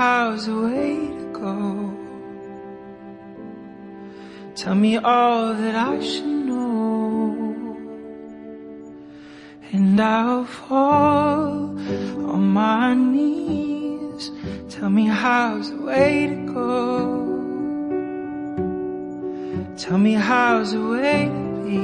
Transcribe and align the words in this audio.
How's 0.00 0.46
the 0.46 0.56
way 0.66 0.96
to 1.20 1.26
go. 1.44 1.54
Tell 4.54 4.74
me 4.74 4.96
all 4.96 5.52
that 5.52 5.74
I 5.74 6.00
should 6.00 6.36
know. 6.48 7.76
And 9.72 10.00
I'll 10.00 10.46
fall 10.46 11.76
on 12.34 12.42
my 12.62 12.94
knees. 12.94 14.30
Tell 14.70 14.88
me 14.88 15.04
how's 15.06 15.70
the 15.70 15.82
way 15.90 16.28
to 16.32 16.38
go. 16.54 16.66
Tell 19.76 19.98
me 19.98 20.14
how's 20.14 20.72
the 20.72 20.82
way 20.94 21.20
to 21.36 21.44
be. 21.64 21.80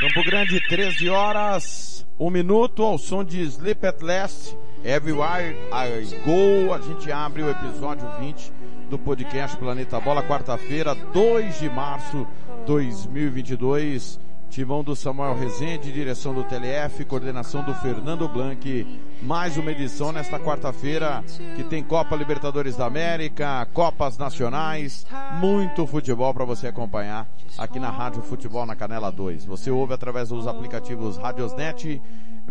Campo 0.00 0.22
Grande, 0.28 0.60
13 0.68 1.08
horas, 1.08 1.99
1 2.20 2.28
minuto, 2.28 2.82
ao 2.82 2.98
som 2.98 3.24
de 3.24 3.42
Sleep 3.50 3.82
at 3.82 4.02
Last, 4.02 4.54
Everywhere 4.84 5.56
I 5.72 6.04
Go. 6.22 6.74
A 6.74 6.78
gente 6.78 7.10
abre 7.10 7.42
o 7.42 7.48
episódio 7.48 8.06
20 8.20 8.52
do 8.90 8.98
podcast 8.98 9.56
Planeta 9.56 9.98
Bola, 9.98 10.22
quarta-feira, 10.22 10.94
2 10.94 11.60
de 11.60 11.70
março 11.70 12.26
2022. 12.66 14.20
Timão 14.50 14.82
do 14.82 14.96
Samuel 14.96 15.36
Rezende, 15.36 15.92
direção 15.92 16.34
do 16.34 16.42
TLF, 16.42 17.04
coordenação 17.04 17.62
do 17.62 17.72
Fernando 17.72 18.28
Blanc. 18.28 19.00
Mais 19.22 19.56
uma 19.56 19.70
edição 19.70 20.10
nesta 20.10 20.40
quarta-feira 20.40 21.22
que 21.54 21.62
tem 21.62 21.84
Copa 21.84 22.16
Libertadores 22.16 22.76
da 22.76 22.86
América, 22.86 23.64
Copas 23.72 24.18
Nacionais, 24.18 25.06
muito 25.38 25.86
futebol 25.86 26.34
para 26.34 26.44
você 26.44 26.66
acompanhar 26.66 27.28
aqui 27.56 27.78
na 27.78 27.90
Rádio 27.90 28.22
Futebol 28.22 28.66
na 28.66 28.74
Canela 28.74 29.12
2. 29.12 29.44
Você 29.44 29.70
ouve 29.70 29.94
através 29.94 30.30
dos 30.30 30.48
aplicativos 30.48 31.16
Radiosnet, 31.16 32.02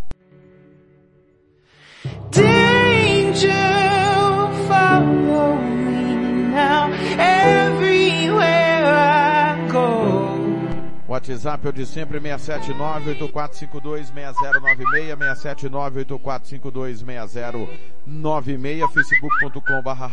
Danger 2.30 3.74
WhatsApp 11.14 11.66
é 11.66 11.70
o 11.70 11.72
de 11.72 11.86
sempre, 11.86 12.18
679-8452-6096, 12.18 15.16
679-8452-6096, 18.06 19.26
facebook.com 19.26 19.80
barra 19.80 20.06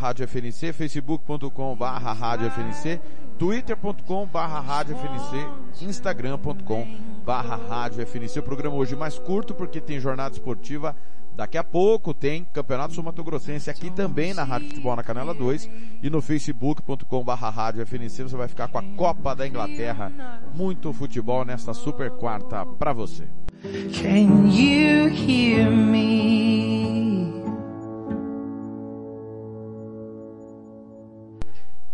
facebook.com 0.74 1.76
barra 1.76 2.14
rádio 2.14 2.52
FNC, 2.52 3.02
twitter.com 3.40 4.28
barra 4.28 4.60
rádio 4.60 4.96
FNC, 4.96 5.86
instagram.com 5.86 6.86
barra 7.26 7.56
rádio 7.56 8.06
FNC. 8.06 8.40
O 8.40 8.44
programa 8.44 8.76
hoje 8.76 8.96
mais 8.96 9.18
curto 9.18 9.56
porque 9.56 9.82
tem 9.82 10.00
jornada 10.00 10.36
esportiva 10.36 10.96
Daqui 11.42 11.58
a 11.58 11.64
pouco 11.64 12.14
tem 12.14 12.46
Campeonato 12.54 12.94
Sul 12.94 13.04
Mato 13.04 13.24
Grossense 13.24 13.68
aqui 13.68 13.90
também 13.90 14.32
na 14.32 14.44
Rádio 14.44 14.68
Futebol 14.68 14.96
na 14.96 15.02
Canela 15.02 15.34
2 15.34 15.68
e 16.04 16.08
no 16.08 16.22
facebook.com 16.22 17.24
barra 17.24 17.50
rádio 17.50 17.84
FNC 17.84 18.22
você 18.22 18.36
vai 18.36 18.48
ficar 18.48 18.68
com 18.68 18.78
a 18.78 18.84
Copa 18.96 19.36
da 19.36 19.48
Inglaterra. 19.48 20.12
Muito 20.54 20.94
futebol 20.94 21.44
nesta 21.44 21.74
super 21.74 22.12
quarta 22.12 22.64
pra 22.64 22.94
você. 22.94 23.28
Can 23.64 24.52
you 24.52 25.10
hear 25.10 25.72
me? 25.72 27.34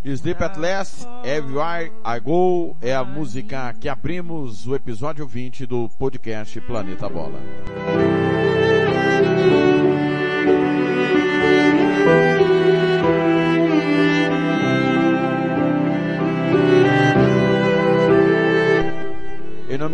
Sleep 0.03 0.43
at 0.43 0.57
Last, 0.57 1.07
Everywhere 1.23 1.93
I 2.03 2.19
Go 2.19 2.75
é 2.81 2.93
a 2.93 3.05
música 3.05 3.73
que 3.79 3.87
abrimos 3.87 4.67
o 4.67 4.75
episódio 4.75 5.25
20 5.25 5.65
do 5.65 5.87
podcast 5.97 6.59
Planeta 6.59 7.07
Bola. 7.07 7.39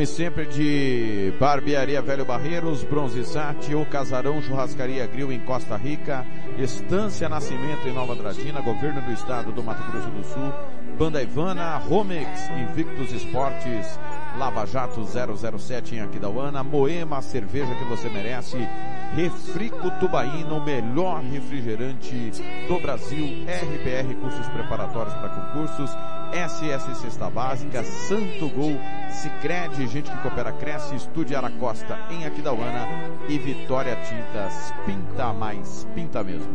Nome 0.04 0.16
sempre 0.16 0.46
de 0.46 1.34
Barbearia 1.40 2.02
Velho 2.02 2.26
Barreiros, 2.26 2.84
Bronze 2.84 3.24
Sat, 3.24 3.74
O 3.74 3.86
Casarão 3.86 4.42
Churrascaria 4.42 5.08
Grill 5.08 5.32
em 5.32 5.40
Costa 5.40 5.78
Rica, 5.78 6.26
Estância 6.58 7.30
Nascimento 7.30 7.88
em 7.88 7.94
Nova 7.94 8.14
Dradina, 8.14 8.60
Governo 8.60 9.02
do 9.02 9.14
Estado 9.14 9.54
do 9.54 9.64
Mato 9.64 9.82
Grosso 9.90 10.10
do 10.10 10.24
Sul, 10.26 10.54
Banda 10.98 11.24
Ivana, 11.24 11.78
Romex, 11.78 12.50
Invictus 12.50 13.14
Esportes, 13.14 13.98
Lava 14.38 14.66
Jato 14.66 15.06
007 15.06 15.96
em 15.96 16.02
Aquidauana, 16.02 16.66
Moema, 16.66 17.22
cerveja 17.22 17.74
que 17.74 17.86
você 17.86 18.10
merece, 18.10 18.58
Refrico 19.16 19.92
Tubaína, 20.00 20.54
o 20.54 20.64
melhor 20.64 21.22
refrigerante 21.22 22.32
do 22.68 22.80
Brasil, 22.80 23.46
RPR 23.48 24.16
Cursos 24.16 24.48
Preparatórios 24.48 25.14
para 25.16 25.30
Concursos, 25.30 25.92
SS 26.34 26.96
Cesta 26.96 27.30
Básica, 27.30 27.84
Santo 27.84 28.50
Gol, 28.50 28.76
Sicredi, 29.12 29.86
gente 29.88 30.10
que 30.10 30.18
coopera 30.18 30.52
cresce, 30.54 30.96
Estúdio 30.96 31.38
Aracosta 31.38 32.00
em 32.10 32.26
Aquidauana. 32.26 32.88
E 33.30 33.38
Vitória 33.38 33.96
Tintas, 33.98 34.74
pinta 34.86 35.32
mais, 35.32 35.88
pinta 35.94 36.24
mesmo. 36.24 36.52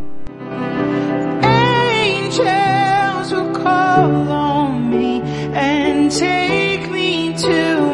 Angels 2.29 3.33
will 3.33 3.53
call 3.53 4.29
on 4.31 4.91
me 4.91 5.23
and 5.55 6.11
take 6.11 6.91
me 6.91 7.35
to 7.35 7.88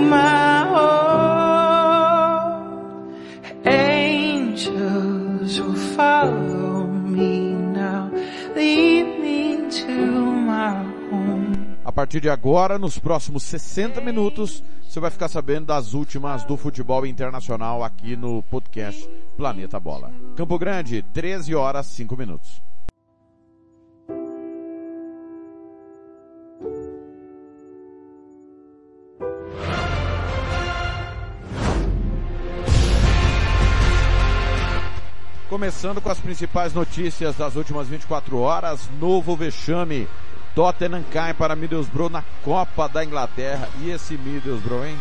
A 11.84 11.92
partir 11.92 12.20
de 12.20 12.28
agora, 12.28 12.78
nos 12.78 12.98
próximos 12.98 13.44
60 13.44 14.00
minutos, 14.00 14.62
você 14.82 14.98
vai 14.98 15.10
ficar 15.10 15.28
sabendo 15.28 15.66
das 15.66 15.94
últimas 15.94 16.44
do 16.44 16.56
futebol 16.56 17.06
internacional 17.06 17.84
aqui 17.84 18.16
no 18.16 18.42
podcast 18.44 19.08
Planeta 19.36 19.78
Bola. 19.78 20.10
Campo 20.36 20.58
Grande, 20.58 21.02
13 21.12 21.54
horas 21.54 21.86
5 21.86 22.16
minutos. 22.16 22.60
Começando 35.54 36.00
com 36.00 36.10
as 36.10 36.18
principais 36.18 36.74
notícias 36.74 37.36
das 37.36 37.54
últimas 37.54 37.86
24 37.86 38.40
horas, 38.40 38.90
novo 38.98 39.36
vexame. 39.36 40.08
Tottenham 40.52 41.04
cai 41.12 41.32
para 41.32 41.54
Middlesbrough 41.54 42.10
na 42.10 42.24
Copa 42.42 42.88
da 42.88 43.04
Inglaterra. 43.04 43.68
E 43.80 43.88
esse 43.88 44.18
Middlesbrough, 44.18 44.84
hein? 44.84 44.98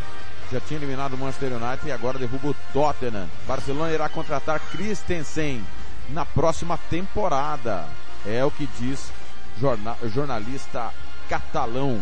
Já 0.52 0.60
tinha 0.60 0.80
eliminado 0.80 1.14
o 1.14 1.18
Manchester 1.18 1.54
United 1.54 1.88
e 1.88 1.92
agora 1.92 2.20
derruba 2.20 2.50
o 2.50 2.56
Tottenham. 2.72 3.28
Barcelona 3.48 3.94
irá 3.94 4.08
contratar 4.08 4.60
Christensen 4.60 5.66
na 6.10 6.24
próxima 6.24 6.78
temporada. 6.88 7.88
É 8.24 8.46
o 8.46 8.52
que 8.52 8.70
diz 8.80 9.12
jornal, 9.60 9.98
jornalista 10.04 10.92
catalão. 11.28 12.00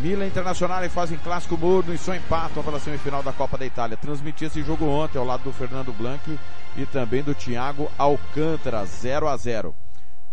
Milan 0.00 0.26
Internacional 0.26 0.88
fazem 0.88 1.18
clássico 1.18 1.58
morno 1.58 1.92
e 1.92 1.98
só 1.98 2.14
empatam 2.14 2.62
pela 2.62 2.80
semifinal 2.80 3.22
da 3.22 3.34
Copa 3.34 3.58
da 3.58 3.66
Itália. 3.66 3.98
Transmiti 3.98 4.46
esse 4.46 4.62
jogo 4.62 4.86
ontem 4.86 5.18
ao 5.18 5.26
lado 5.26 5.42
do 5.42 5.52
Fernando 5.52 5.92
Blanc 5.92 6.38
e 6.74 6.86
também 6.86 7.22
do 7.22 7.34
Thiago 7.34 7.90
Alcântara, 7.98 8.82
0 8.86 9.28
a 9.28 9.36
0. 9.36 9.74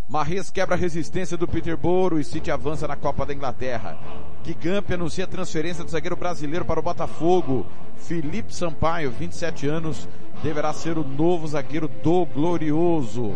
Marres 0.08 0.50
quebra 0.50 0.76
a 0.76 0.78
resistência 0.78 1.36
do 1.36 1.46
Peterborough 1.46 2.18
e 2.18 2.24
City 2.24 2.50
avança 2.50 2.88
na 2.88 2.96
Copa 2.96 3.26
da 3.26 3.34
Inglaterra. 3.34 3.98
Gigante 4.42 4.94
anuncia 4.94 5.26
a 5.26 5.28
transferência 5.28 5.84
do 5.84 5.92
zagueiro 5.92 6.16
brasileiro 6.16 6.64
para 6.64 6.80
o 6.80 6.84
Botafogo. 6.84 7.66
Felipe 7.98 8.56
Sampaio, 8.56 9.12
27 9.12 9.68
anos, 9.68 10.08
deverá 10.42 10.72
ser 10.72 10.98
o 10.98 11.04
novo 11.04 11.46
zagueiro 11.46 11.90
do 11.90 12.26
Glorioso. 12.26 13.36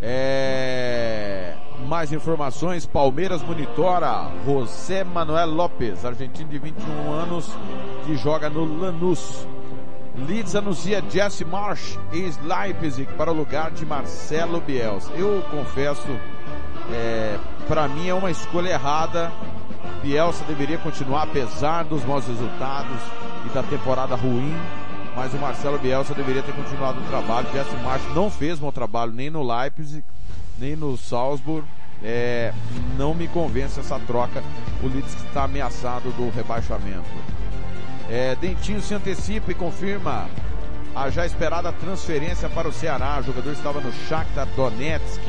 É... 0.00 1.01
Mais 1.88 2.12
informações, 2.12 2.86
Palmeiras 2.86 3.42
monitora 3.42 4.30
José 4.46 5.04
Manuel 5.04 5.48
Lopes, 5.48 6.04
argentino 6.04 6.48
de 6.48 6.58
21 6.58 7.12
anos, 7.12 7.52
que 8.06 8.16
joga 8.16 8.48
no 8.48 8.64
Lanús. 8.64 9.46
Leeds 10.16 10.54
anuncia 10.54 11.02
Jesse 11.08 11.44
Marsh 11.44 11.98
e 12.12 12.30
Leipzig 12.46 13.10
para 13.14 13.32
o 13.32 13.34
lugar 13.34 13.70
de 13.70 13.84
Marcelo 13.84 14.60
Bielsa. 14.60 15.10
Eu 15.12 15.42
confesso, 15.50 16.06
é, 16.92 17.38
para 17.66 17.88
mim 17.88 18.08
é 18.08 18.14
uma 18.14 18.30
escolha 18.30 18.70
errada. 18.70 19.32
Bielsa 20.02 20.44
deveria 20.44 20.78
continuar 20.78 21.24
apesar 21.24 21.84
dos 21.84 22.04
maus 22.04 22.26
resultados 22.26 23.00
e 23.46 23.48
da 23.50 23.62
temporada 23.62 24.14
ruim, 24.14 24.54
mas 25.16 25.32
o 25.32 25.38
Marcelo 25.38 25.78
Bielsa 25.78 26.14
deveria 26.14 26.42
ter 26.42 26.54
continuado 26.54 27.00
o 27.00 27.04
trabalho. 27.04 27.48
Jesse 27.52 27.74
Marsh 27.76 28.02
não 28.14 28.30
fez 28.30 28.58
bom 28.58 28.70
trabalho 28.70 29.12
nem 29.12 29.30
no 29.30 29.42
Leipzig, 29.42 30.04
nem 30.58 30.76
no 30.76 30.96
Salzburg. 30.96 31.66
É, 32.04 32.52
não 32.98 33.14
me 33.14 33.28
convence 33.28 33.78
essa 33.78 33.98
troca. 34.00 34.42
O 34.82 34.88
Leeds 34.88 35.14
está 35.24 35.44
ameaçado 35.44 36.10
do 36.12 36.30
rebaixamento. 36.30 37.08
É, 38.10 38.34
Dentinho 38.36 38.82
se 38.82 38.94
antecipa 38.94 39.52
e 39.52 39.54
confirma 39.54 40.28
a 40.94 41.08
já 41.08 41.24
esperada 41.24 41.72
transferência 41.72 42.48
para 42.48 42.68
o 42.68 42.72
Ceará. 42.72 43.18
O 43.20 43.22
jogador 43.22 43.52
estava 43.52 43.80
no 43.80 43.92
Shakhtar 44.08 44.46
Donetsk. 44.56 45.22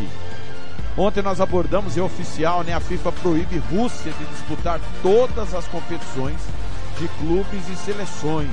Ontem 0.98 1.24
nós 1.24 1.42
abordamos, 1.42 1.98
é 1.98 2.02
oficial, 2.02 2.64
né? 2.64 2.74
A 2.74 2.80
FIFA 2.80 3.12
proíbe 3.14 3.58
Rússia 3.58 4.12
de 4.12 4.26
disputar 4.26 4.80
todas 5.02 5.54
as 5.54 5.68
competições 5.68 6.38
de 7.00 7.08
clubes 7.20 7.68
e 7.70 7.76
seleções. 7.76 8.50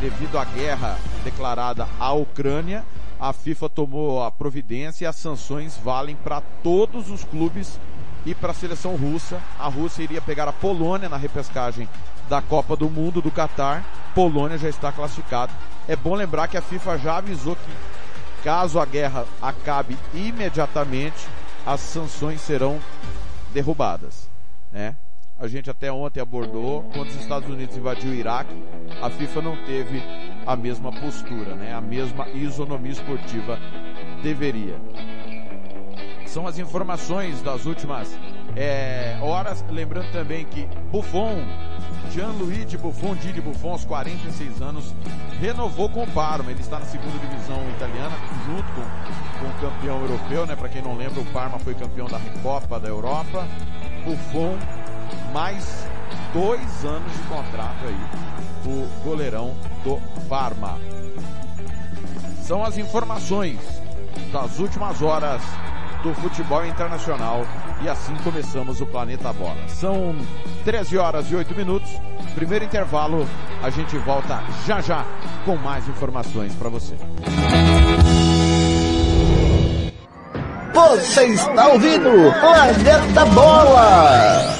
Devido 0.00 0.38
à 0.38 0.44
guerra 0.44 0.98
declarada 1.22 1.86
à 1.98 2.12
Ucrânia, 2.12 2.84
a 3.20 3.34
FIFA 3.34 3.68
tomou 3.68 4.24
a 4.24 4.30
providência 4.30 5.04
e 5.04 5.06
as 5.06 5.16
sanções 5.16 5.76
valem 5.76 6.16
para 6.16 6.40
todos 6.62 7.10
os 7.10 7.22
clubes 7.22 7.78
e 8.24 8.34
para 8.34 8.52
a 8.52 8.54
seleção 8.54 8.96
russa. 8.96 9.40
A 9.58 9.68
Rússia 9.68 10.02
iria 10.02 10.22
pegar 10.22 10.48
a 10.48 10.52
Polônia 10.52 11.08
na 11.08 11.18
repescagem 11.18 11.86
da 12.30 12.40
Copa 12.40 12.74
do 12.74 12.88
Mundo 12.88 13.20
do 13.20 13.30
Catar. 13.30 13.84
Polônia 14.14 14.56
já 14.56 14.70
está 14.70 14.90
classificada. 14.90 15.52
É 15.86 15.94
bom 15.94 16.14
lembrar 16.14 16.48
que 16.48 16.56
a 16.56 16.62
FIFA 16.62 16.98
já 16.98 17.18
avisou 17.18 17.54
que 17.56 17.70
caso 18.42 18.80
a 18.80 18.86
guerra 18.86 19.26
acabe 19.42 19.98
imediatamente, 20.14 21.28
as 21.66 21.80
sanções 21.80 22.40
serão 22.40 22.80
derrubadas, 23.52 24.30
né? 24.72 24.96
A 25.40 25.48
gente 25.48 25.70
até 25.70 25.90
ontem 25.90 26.20
abordou, 26.20 26.82
quando 26.92 27.08
os 27.08 27.14
Estados 27.14 27.48
Unidos 27.48 27.74
invadiu 27.74 28.10
o 28.10 28.14
Iraque, 28.14 28.54
a 29.00 29.08
FIFA 29.08 29.40
não 29.40 29.56
teve 29.64 30.02
a 30.46 30.54
mesma 30.54 30.92
postura, 30.92 31.54
né? 31.54 31.72
A 31.72 31.80
mesma 31.80 32.28
isonomia 32.28 32.92
esportiva 32.92 33.58
deveria. 34.22 34.78
São 36.26 36.46
as 36.46 36.58
informações 36.58 37.40
das 37.40 37.64
últimas 37.64 38.14
é, 38.54 39.18
horas. 39.22 39.64
Lembrando 39.70 40.12
também 40.12 40.44
que 40.44 40.68
Buffon, 40.92 41.42
Gianluigi 42.12 42.76
Buffon, 42.76 43.14
Didi 43.14 43.40
Buffon, 43.40 43.72
aos 43.72 43.84
46 43.86 44.60
anos, 44.60 44.94
renovou 45.40 45.88
com 45.88 46.02
o 46.02 46.06
Parma. 46.08 46.50
Ele 46.50 46.60
está 46.60 46.78
na 46.78 46.84
segunda 46.84 47.18
divisão 47.18 47.58
italiana, 47.70 48.14
junto 48.44 48.68
com, 48.74 49.40
com 49.40 49.50
o 49.50 49.70
campeão 49.70 50.02
europeu, 50.02 50.46
né? 50.46 50.54
Para 50.54 50.68
quem 50.68 50.82
não 50.82 50.98
lembra, 50.98 51.18
o 51.18 51.26
Parma 51.32 51.58
foi 51.58 51.74
campeão 51.74 52.06
da 52.08 52.18
Recopa 52.18 52.78
da 52.78 52.88
Europa. 52.88 53.48
Buffon, 54.04 54.56
mais 55.32 55.86
dois 56.32 56.84
anos 56.84 57.12
de 57.12 57.22
contrato 57.24 57.86
aí, 57.86 58.00
o 58.66 59.04
goleirão 59.04 59.54
do 59.84 60.00
Parma. 60.28 60.78
São 62.42 62.64
as 62.64 62.76
informações 62.78 63.58
das 64.32 64.58
últimas 64.58 65.00
horas 65.02 65.40
do 66.02 66.14
futebol 66.14 66.64
internacional 66.64 67.44
e 67.82 67.88
assim 67.88 68.14
começamos 68.24 68.80
o 68.80 68.86
Planeta 68.86 69.32
Bola. 69.32 69.68
São 69.68 70.16
13 70.64 70.98
horas 70.98 71.30
e 71.30 71.34
8 71.34 71.54
minutos. 71.54 71.90
Primeiro 72.34 72.64
intervalo, 72.64 73.26
a 73.62 73.70
gente 73.70 73.96
volta 73.98 74.42
já 74.66 74.80
já 74.80 75.04
com 75.44 75.56
mais 75.56 75.86
informações 75.88 76.54
para 76.54 76.68
você. 76.68 76.94
Você 80.72 81.26
está 81.26 81.68
ouvindo 81.68 82.10
Planeta 82.40 83.26
Bola! 83.26 84.59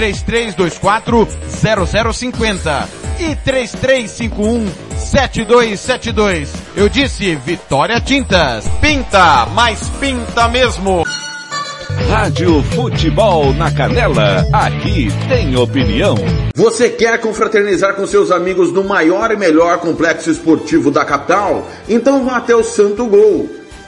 3324 0.00 1.28
0050 2.14 2.88
e 3.18 3.36
3351 3.36 4.66
7272. 4.96 6.50
Eu 6.74 6.88
disse 6.88 7.34
Vitória 7.34 8.00
Tintas. 8.00 8.66
Pinta, 8.80 9.44
mas 9.54 9.90
pinta 10.00 10.48
mesmo. 10.48 11.04
Rádio 12.08 12.62
Futebol 12.62 13.52
na 13.52 13.70
Canela, 13.70 14.46
aqui 14.50 15.08
tem 15.28 15.54
opinião. 15.56 16.14
Você 16.54 16.88
quer 16.88 17.20
confraternizar 17.20 17.94
com 17.94 18.06
seus 18.06 18.30
amigos 18.30 18.72
no 18.72 18.82
maior 18.82 19.30
e 19.30 19.36
melhor 19.36 19.80
complexo 19.80 20.30
esportivo 20.30 20.90
da 20.90 21.04
capital? 21.04 21.68
Então 21.86 22.24
vá 22.24 22.38
até 22.38 22.56
o 22.56 22.64
Santo 22.64 23.06
Gol. 23.06 23.59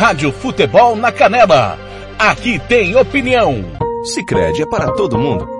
Rádio 0.00 0.32
Futebol 0.32 0.96
na 0.96 1.12
Canela. 1.12 1.78
Aqui 2.18 2.58
tem 2.58 2.96
opinião. 2.96 3.62
Sicredi 4.02 4.62
é 4.62 4.66
para 4.66 4.90
todo 4.92 5.18
mundo. 5.18 5.59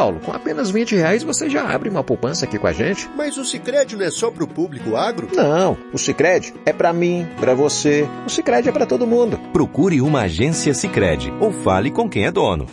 Com 0.01 0.31
apenas 0.31 0.71
20 0.71 0.95
reais 0.95 1.21
você 1.21 1.47
já 1.49 1.69
abre 1.69 1.89
uma 1.89 2.03
poupança 2.03 2.45
aqui 2.45 2.57
com 2.57 2.65
a 2.65 2.73
gente. 2.73 3.07
Mas 3.15 3.37
o 3.37 3.45
Sicredi 3.45 3.95
não 3.95 4.05
é 4.05 4.09
só 4.09 4.31
para 4.31 4.43
o 4.43 4.47
público 4.47 4.95
agro? 4.95 5.27
Não, 5.33 5.77
o 5.93 5.97
Sicredi 5.97 6.53
é 6.65 6.73
para 6.73 6.91
mim, 6.91 7.27
para 7.39 7.53
você. 7.53 8.07
O 8.25 8.29
Sicredi 8.29 8.69
é 8.69 8.71
para 8.71 8.87
todo 8.87 9.05
mundo. 9.05 9.39
Procure 9.53 10.01
uma 10.01 10.21
agência 10.21 10.73
Sicredi 10.73 11.31
ou 11.39 11.51
fale 11.51 11.91
com 11.91 12.09
quem 12.09 12.25
é 12.25 12.31
dono. 12.31 12.65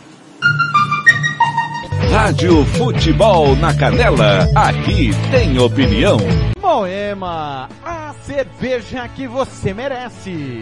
Rádio 2.11 2.65
Futebol 2.65 3.55
na 3.55 3.75
Canela, 3.75 4.49
aqui 4.55 5.11
tem 5.29 5.59
opinião. 5.59 6.17
Moema, 6.59 7.69
a 7.85 8.15
cerveja 8.23 9.07
que 9.09 9.27
você 9.27 9.73
merece. 9.73 10.61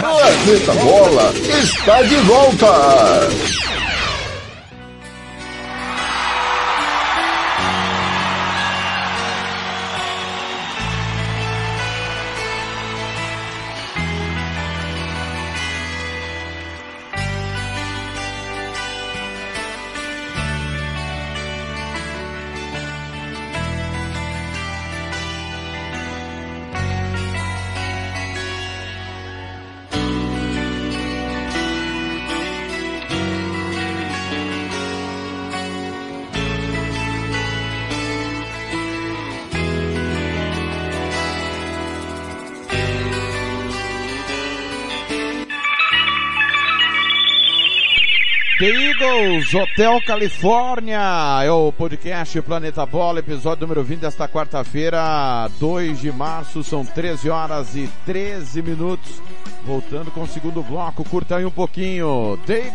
Planeta 0.00 0.72
Bola 0.74 1.32
está 1.34 2.02
de 2.02 2.16
volta. 2.16 3.28
Eagles, 49.00 49.54
Hotel 49.54 50.00
Califórnia, 50.04 51.40
é 51.44 51.50
o 51.50 51.70
podcast 51.70 52.42
Planeta 52.42 52.84
Bola, 52.84 53.20
episódio 53.20 53.62
número 53.62 53.84
20 53.84 54.00
desta 54.00 54.26
quarta-feira, 54.26 55.48
2 55.60 56.00
de 56.00 56.10
março, 56.10 56.64
são 56.64 56.84
13 56.84 57.30
horas 57.30 57.76
e 57.76 57.88
13 58.04 58.60
minutos. 58.60 59.22
Voltando 59.64 60.10
com 60.10 60.22
o 60.22 60.26
segundo 60.26 60.62
bloco, 60.64 61.04
curta 61.04 61.36
aí 61.36 61.44
um 61.44 61.50
pouquinho. 61.50 62.38
The 62.44 62.72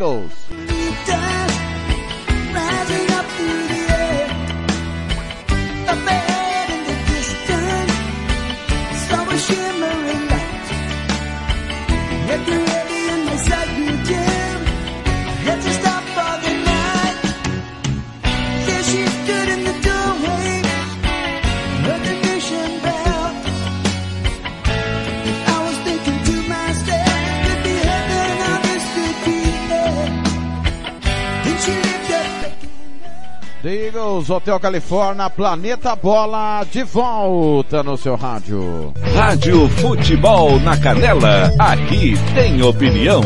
Hotel 34.13 34.59
Califórnia, 34.59 35.27
Planeta 35.27 35.95
Bola, 35.95 36.63
de 36.71 36.83
volta 36.83 37.81
no 37.81 37.97
seu 37.97 38.15
rádio. 38.15 38.93
Rádio 39.15 39.67
Futebol 39.69 40.59
na 40.59 40.77
Canela, 40.77 41.51
aqui 41.57 42.13
tem 42.35 42.61
opinião. 42.61 43.21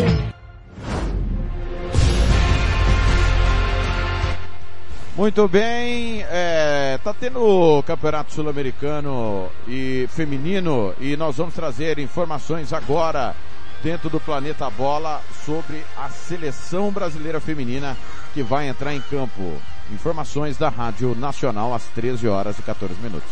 Muito 5.17 5.45
bem, 5.47 6.23
é, 6.29 6.97
tá 7.03 7.13
tendo 7.13 7.83
Campeonato 7.85 8.33
Sul-Americano 8.33 9.49
e 9.67 10.07
feminino 10.09 10.93
e 11.01 11.17
nós 11.17 11.35
vamos 11.35 11.53
trazer 11.53 11.99
informações 11.99 12.71
agora 12.71 13.35
dentro 13.83 14.09
do 14.09 14.21
Planeta 14.21 14.69
Bola 14.69 15.21
sobre 15.45 15.83
a 15.97 16.07
seleção 16.09 16.91
brasileira 16.91 17.41
feminina 17.41 17.97
que 18.33 18.41
vai 18.41 18.69
entrar 18.69 18.93
em 18.93 19.01
campo. 19.01 19.59
Informações 19.91 20.57
da 20.57 20.69
Rádio 20.69 21.15
Nacional 21.15 21.73
às 21.73 21.85
13 21.87 22.27
horas 22.27 22.57
e 22.59 22.61
14 22.61 22.93
minutos. 23.01 23.29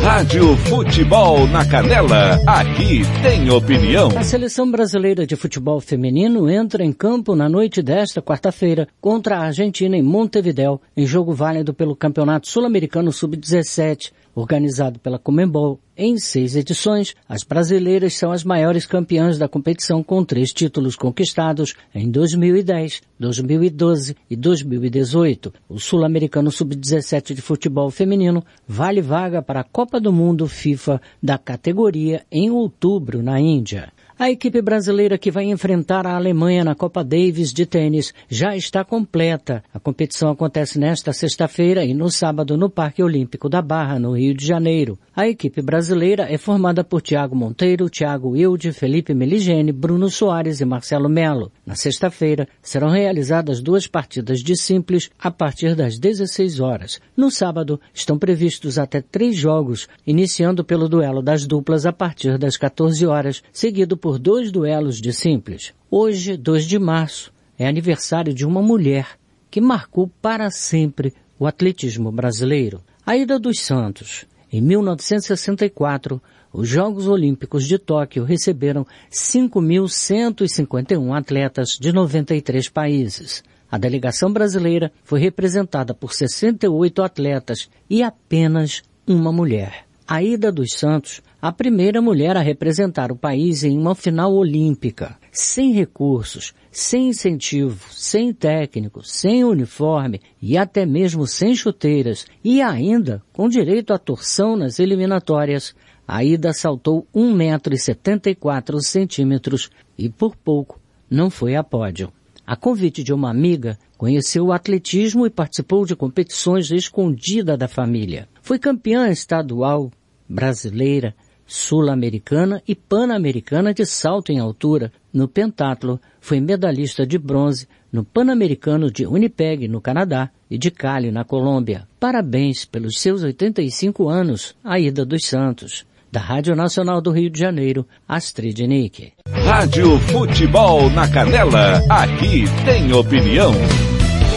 Rádio 0.00 0.56
Futebol 0.56 1.46
na 1.46 1.64
Canela, 1.64 2.40
aqui 2.44 3.02
tem 3.22 3.48
opinião. 3.50 4.08
A 4.16 4.24
seleção 4.24 4.68
brasileira 4.68 5.24
de 5.24 5.36
futebol 5.36 5.80
feminino 5.80 6.50
entra 6.50 6.82
em 6.82 6.92
campo 6.92 7.36
na 7.36 7.48
noite 7.48 7.80
desta 7.80 8.20
quarta-feira 8.20 8.88
contra 9.00 9.36
a 9.36 9.44
Argentina 9.44 9.96
em 9.96 10.02
Montevidéu, 10.02 10.80
em 10.96 11.06
jogo 11.06 11.32
válido 11.32 11.72
pelo 11.72 11.94
Campeonato 11.94 12.48
Sul-Americano 12.48 13.12
Sub-17. 13.12 14.10
Organizado 14.34 14.98
pela 14.98 15.18
Comembol 15.18 15.78
em 15.94 16.16
seis 16.16 16.56
edições, 16.56 17.14
as 17.28 17.44
brasileiras 17.44 18.14
são 18.14 18.32
as 18.32 18.42
maiores 18.42 18.86
campeãs 18.86 19.36
da 19.36 19.46
competição 19.46 20.02
com 20.02 20.24
três 20.24 20.52
títulos 20.52 20.96
conquistados 20.96 21.74
em 21.94 22.10
2010, 22.10 23.02
2012 23.20 24.16
e 24.30 24.34
2018. 24.34 25.52
O 25.68 25.78
Sul-Americano 25.78 26.50
Sub-17 26.50 27.34
de 27.34 27.42
futebol 27.42 27.90
feminino 27.90 28.42
vale 28.66 29.02
vaga 29.02 29.42
para 29.42 29.60
a 29.60 29.64
Copa 29.64 30.00
do 30.00 30.10
Mundo 30.10 30.48
FIFA 30.48 30.98
da 31.22 31.36
categoria 31.36 32.24
em 32.30 32.50
outubro 32.50 33.22
na 33.22 33.38
Índia. 33.38 33.92
A 34.22 34.30
equipe 34.30 34.62
brasileira 34.62 35.18
que 35.18 35.32
vai 35.32 35.46
enfrentar 35.46 36.06
a 36.06 36.14
Alemanha 36.14 36.62
na 36.62 36.76
Copa 36.76 37.02
Davis 37.02 37.52
de 37.52 37.66
tênis 37.66 38.14
já 38.28 38.56
está 38.56 38.84
completa. 38.84 39.64
A 39.74 39.80
competição 39.80 40.30
acontece 40.30 40.78
nesta 40.78 41.12
sexta-feira 41.12 41.84
e 41.84 41.92
no 41.92 42.08
sábado 42.08 42.56
no 42.56 42.70
Parque 42.70 43.02
Olímpico 43.02 43.48
da 43.48 43.60
Barra, 43.60 43.98
no 43.98 44.16
Rio 44.16 44.32
de 44.32 44.46
Janeiro. 44.46 44.96
A 45.12 45.26
equipe 45.26 45.60
brasileira 45.60 46.32
é 46.32 46.38
formada 46.38 46.84
por 46.84 47.02
Thiago 47.02 47.34
Monteiro, 47.34 47.90
Thiago 47.90 48.30
Wilde, 48.30 48.72
Felipe 48.72 49.12
Meligeni, 49.12 49.72
Bruno 49.72 50.08
Soares 50.08 50.60
e 50.60 50.64
Marcelo 50.64 51.08
Melo. 51.08 51.50
Na 51.66 51.74
sexta-feira 51.74 52.46
serão 52.62 52.90
realizadas 52.90 53.60
duas 53.60 53.88
partidas 53.88 54.38
de 54.38 54.56
simples 54.56 55.10
a 55.18 55.32
partir 55.32 55.74
das 55.74 55.98
16 55.98 56.60
horas. 56.60 57.00
No 57.16 57.28
sábado 57.28 57.80
estão 57.92 58.16
previstos 58.16 58.78
até 58.78 59.00
três 59.00 59.34
jogos, 59.34 59.88
iniciando 60.06 60.64
pelo 60.64 60.88
duelo 60.88 61.20
das 61.20 61.44
duplas 61.44 61.84
a 61.84 61.92
partir 61.92 62.38
das 62.38 62.56
14 62.56 63.04
horas, 63.04 63.42
seguido 63.52 63.96
por 63.96 64.11
dois 64.18 64.50
duelos 64.50 65.00
de 65.00 65.12
simples. 65.12 65.72
Hoje, 65.90 66.36
2 66.36 66.66
de 66.66 66.78
março, 66.78 67.32
é 67.58 67.66
aniversário 67.66 68.34
de 68.34 68.46
uma 68.46 68.62
mulher 68.62 69.18
que 69.50 69.60
marcou 69.60 70.10
para 70.20 70.50
sempre 70.50 71.12
o 71.38 71.46
atletismo 71.46 72.10
brasileiro. 72.10 72.82
Aida 73.04 73.38
dos 73.38 73.60
Santos, 73.60 74.26
em 74.52 74.60
1964, 74.60 76.20
os 76.52 76.68
Jogos 76.68 77.06
Olímpicos 77.06 77.64
de 77.66 77.78
Tóquio 77.78 78.24
receberam 78.24 78.86
5.151 79.10 81.16
atletas 81.16 81.78
de 81.80 81.90
93 81.92 82.68
países. 82.68 83.42
A 83.70 83.78
delegação 83.78 84.30
brasileira 84.30 84.92
foi 85.02 85.20
representada 85.20 85.94
por 85.94 86.12
68 86.12 87.02
atletas 87.02 87.70
e 87.88 88.02
apenas 88.02 88.82
uma 89.06 89.32
mulher. 89.32 89.86
Aida 90.06 90.52
dos 90.52 90.74
Santos, 90.74 91.22
a 91.42 91.50
primeira 91.50 92.00
mulher 92.00 92.36
a 92.36 92.40
representar 92.40 93.10
o 93.10 93.16
país 93.16 93.64
em 93.64 93.76
uma 93.76 93.96
final 93.96 94.32
olímpica, 94.32 95.18
sem 95.32 95.72
recursos, 95.72 96.54
sem 96.70 97.08
incentivo, 97.08 97.84
sem 97.90 98.32
técnico, 98.32 99.02
sem 99.02 99.42
uniforme 99.42 100.20
e 100.40 100.56
até 100.56 100.86
mesmo 100.86 101.26
sem 101.26 101.52
chuteiras 101.52 102.26
e 102.44 102.62
ainda 102.62 103.20
com 103.32 103.48
direito 103.48 103.92
à 103.92 103.98
torção 103.98 104.54
nas 104.54 104.78
eliminatórias, 104.78 105.74
Aida 106.06 106.52
saltou 106.52 107.08
1,74 107.12 107.34
metro 107.34 107.74
e 107.74 107.78
74 107.78 108.80
centímetros 108.80 109.68
e 109.98 110.08
por 110.08 110.36
pouco 110.36 110.80
não 111.10 111.28
foi 111.28 111.56
a 111.56 111.64
pódio. 111.64 112.12
A 112.46 112.54
convite 112.54 113.02
de 113.02 113.12
uma 113.12 113.30
amiga, 113.30 113.76
conheceu 113.98 114.46
o 114.46 114.52
atletismo 114.52 115.26
e 115.26 115.30
participou 115.30 115.84
de 115.86 115.96
competições 115.96 116.70
escondida 116.70 117.56
da 117.56 117.66
família. 117.66 118.28
Foi 118.40 118.60
campeã 118.60 119.08
estadual, 119.08 119.90
brasileira, 120.28 121.14
sul-americana 121.46 122.62
e 122.66 122.74
pan-americana 122.74 123.74
de 123.74 123.84
salto 123.84 124.30
em 124.30 124.38
altura. 124.38 124.92
No 125.12 125.28
pentatlo, 125.28 126.00
foi 126.20 126.40
medalhista 126.40 127.06
de 127.06 127.18
bronze 127.18 127.66
no 127.92 128.04
Pan-Americano 128.04 128.90
de 128.90 129.06
Winnipeg, 129.06 129.68
no 129.68 129.80
Canadá, 129.80 130.30
e 130.50 130.56
de 130.56 130.70
Cali, 130.70 131.10
na 131.10 131.24
Colômbia. 131.24 131.86
Parabéns 132.00 132.64
pelos 132.64 132.98
seus 132.98 133.22
85 133.22 134.08
anos, 134.08 134.54
Aida 134.64 135.04
dos 135.04 135.26
Santos. 135.26 135.84
Da 136.10 136.20
Rádio 136.20 136.54
Nacional 136.54 137.00
do 137.00 137.10
Rio 137.10 137.30
de 137.30 137.38
Janeiro, 137.38 137.86
Astrid 138.06 138.66
Nick. 138.66 139.12
Rádio 139.28 139.98
Futebol 139.98 140.90
na 140.90 141.08
Canela, 141.08 141.82
aqui 141.88 142.44
tem 142.66 142.92
opinião. 142.92 143.52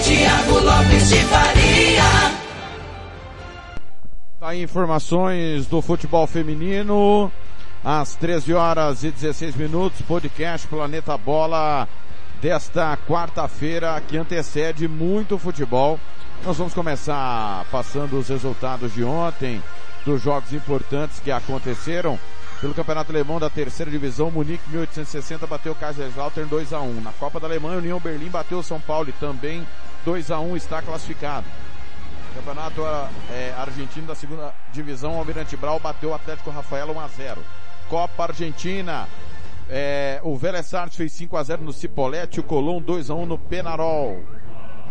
Tiago 0.04 0.60
Lopes 0.60 1.10
de 1.10 1.22
aí 4.46 4.62
informações 4.62 5.66
do 5.66 5.82
futebol 5.82 6.28
feminino. 6.28 7.32
Às 7.84 8.16
13 8.16 8.54
horas 8.54 9.04
e 9.04 9.12
16 9.12 9.56
minutos, 9.56 10.02
podcast 10.02 10.68
Planeta 10.68 11.18
Bola 11.18 11.88
desta 12.42 12.98
quarta-feira 13.08 14.02
que 14.08 14.18
antecede 14.18 14.88
muito 14.88 15.38
futebol. 15.38 16.00
Nós 16.44 16.58
vamos 16.58 16.74
começar 16.74 17.66
passando 17.72 18.20
os 18.20 18.28
resultados 18.28 18.94
de 18.94 19.04
ontem, 19.04 19.62
dos 20.06 20.22
jogos 20.22 20.54
importantes 20.54 21.20
que 21.20 21.32
aconteceram. 21.32 22.20
Pelo 22.62 22.74
Campeonato 22.74 23.12
Alemão 23.12 23.40
da 23.40 23.50
terceira 23.50 23.92
divisão, 23.92 24.32
Munique 24.32 24.70
1860 24.70 25.46
bateu 25.46 25.76
Kaiserslautern 25.76 26.48
2 26.48 26.74
a 26.74 26.82
1. 26.82 27.02
Na 27.02 27.12
Copa 27.14 27.40
da 27.40 27.48
Alemanha, 27.48 27.80
União 27.80 28.00
Berlim 28.00 28.30
bateu 28.30 28.62
São 28.64 28.80
Paulo 28.80 29.10
e 29.10 29.14
também 29.14 29.66
2 30.04 30.32
a 30.32 30.40
1 30.40 30.56
está 30.56 30.82
classificado. 30.82 31.46
Campeonato 32.36 32.82
é, 33.32 33.54
argentino 33.58 34.08
da 34.08 34.14
segunda 34.14 34.54
divisão, 34.74 35.18
Almirante 35.18 35.56
Brau 35.56 35.80
bateu 35.80 36.10
o 36.10 36.14
Atlético 36.14 36.50
Rafaela 36.50 36.92
1 36.92 37.00
a 37.00 37.08
0. 37.08 37.42
Copa 37.88 38.24
Argentina, 38.24 39.08
é, 39.70 40.20
o 40.22 40.36
Vélez 40.36 40.74
Artes 40.74 40.98
fez 40.98 41.14
5 41.14 41.38
a 41.38 41.44
0 41.44 41.64
no 41.64 41.72
Cipolletti, 41.72 42.42
o 42.42 42.44
Colón 42.44 42.82
2 42.82 43.10
a 43.10 43.16
1 43.16 43.26
no 43.26 43.38
Penarol. 43.38 44.22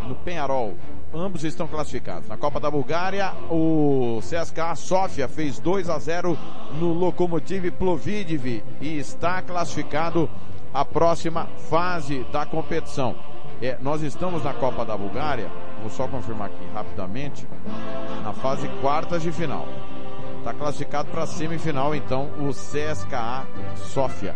No 0.09 0.15
Penarol. 0.15 0.75
Ambos 1.13 1.45
estão 1.45 1.69
classificados. 1.69 2.27
Na 2.29 2.39
Copa 2.39 2.59
da 2.59 2.71
Bulgária, 2.71 3.33
o 3.51 4.21
CSKA 4.21 4.75
Sofia 4.75 5.29
fez 5.29 5.59
2 5.59 5.91
a 5.91 5.99
0 5.99 6.39
no 6.81 6.95
Lokomotiv 6.95 7.71
Plovdiv 7.73 8.63
e 8.81 8.99
está 8.99 9.43
classificado 9.43 10.31
a 10.73 10.83
próxima 10.83 11.47
fase 11.69 12.25
da 12.33 12.47
competição. 12.47 13.15
É, 13.61 13.79
nós 13.81 14.03
estamos 14.03 14.43
na 14.43 14.55
Copa 14.55 14.85
da 14.85 14.97
Bulgária, 14.97 15.51
vou 15.85 15.90
só 15.90 16.09
confirmar 16.09 16.47
aqui 16.47 16.66
rapidamente, 16.73 17.47
na 18.23 18.33
fase 18.33 18.66
quartas 18.81 19.23
de 19.23 19.31
final. 19.31 19.68
Está 20.38 20.55
classificado 20.55 21.11
para 21.11 21.23
a 21.23 21.27
semifinal, 21.27 21.94
então, 21.94 22.31
o 22.38 22.51
CSKA 22.51 23.47
Sofia. 23.77 24.35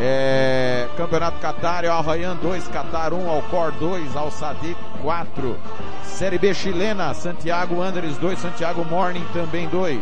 É, 0.00 0.88
Campeonato 0.96 1.38
Qatar, 1.38 1.84
Al 1.84 2.02
Rayyan 2.02 2.36
2, 2.36 2.68
Qatar 2.68 3.12
1, 3.12 3.28
Alcor 3.28 3.72
2, 3.72 4.16
Al 4.16 4.30
Sadiq 4.30 4.76
4. 5.02 5.56
Série 6.04 6.38
B 6.38 6.54
chilena, 6.54 7.12
Santiago 7.14 7.76
Wanderers 7.76 8.16
2, 8.18 8.38
Santiago 8.38 8.84
Morning 8.84 9.24
também 9.32 9.68
2. 9.68 10.00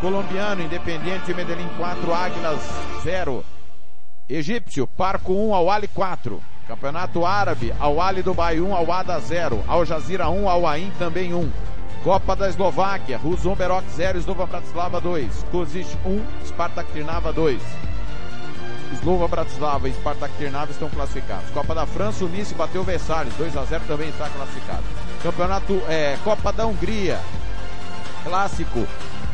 Colombiano, 0.00 0.62
Independiente 0.62 1.34
Medellín 1.34 1.68
4, 1.76 2.14
Águilas 2.14 2.60
0. 3.02 3.44
Egípcio, 4.28 4.86
Parco 4.86 5.32
1, 5.32 5.54
Al 5.54 5.70
Ali 5.70 5.88
4. 5.88 6.49
Campeonato 6.70 7.26
Árabe, 7.26 7.74
Al 7.80 7.98
Ali 7.98 8.22
Dubai 8.22 8.60
1, 8.60 8.76
Al 8.76 8.88
Ada 8.88 9.20
0. 9.20 9.64
Al 9.66 9.84
Jazeera 9.84 10.28
1, 10.28 10.48
Al 10.48 10.66
Ain 10.66 10.92
também 11.00 11.34
1. 11.34 11.50
Copa 12.04 12.36
da 12.36 12.48
Eslováquia, 12.48 13.18
Ruzon 13.18 13.56
Berok 13.56 13.84
0, 13.90 14.20
Slova 14.20 14.46
Bratislava 14.46 15.00
2. 15.00 15.46
Kozic 15.50 15.88
1, 16.06 16.24
Spartak 16.46 16.92
Trnava 16.92 17.32
2. 17.32 17.60
Slova 19.00 19.26
Bratislava 19.26 19.88
e 19.88 19.92
Spartak 19.94 20.32
Trnava 20.38 20.70
estão 20.70 20.88
classificados. 20.88 21.50
Copa 21.50 21.74
da 21.74 21.86
França, 21.86 22.24
o 22.24 22.28
Nice 22.28 22.54
bateu 22.54 22.84
Versalhes, 22.84 23.34
2 23.34 23.56
a 23.56 23.64
0 23.64 23.82
também 23.88 24.08
está 24.08 24.28
classificado. 24.28 24.84
Campeonato 25.24 25.72
é, 25.88 26.16
Copa 26.22 26.52
da 26.52 26.66
Hungria, 26.66 27.18
clássico, 28.22 28.86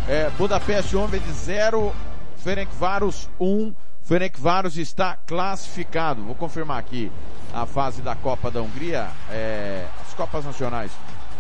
é, 0.09 0.31
Budapeste 0.39 0.97
Homem 0.97 1.21
de 1.21 1.33
0, 1.33 1.93
Ferencváros 2.39 3.29
1. 3.39 3.75
Ferencváros 4.07 4.79
está 4.79 5.17
classificado. 5.27 6.23
Vou 6.23 6.35
confirmar 6.37 6.79
aqui 6.79 7.11
a 7.53 7.67
fase 7.67 8.01
da 8.01 8.15
Copa 8.15 8.51
da 8.53 8.63
Hungria, 8.63 9.09
é, 9.29 9.85
as 10.01 10.15
Copas 10.15 10.45
Nacionais 10.45 10.93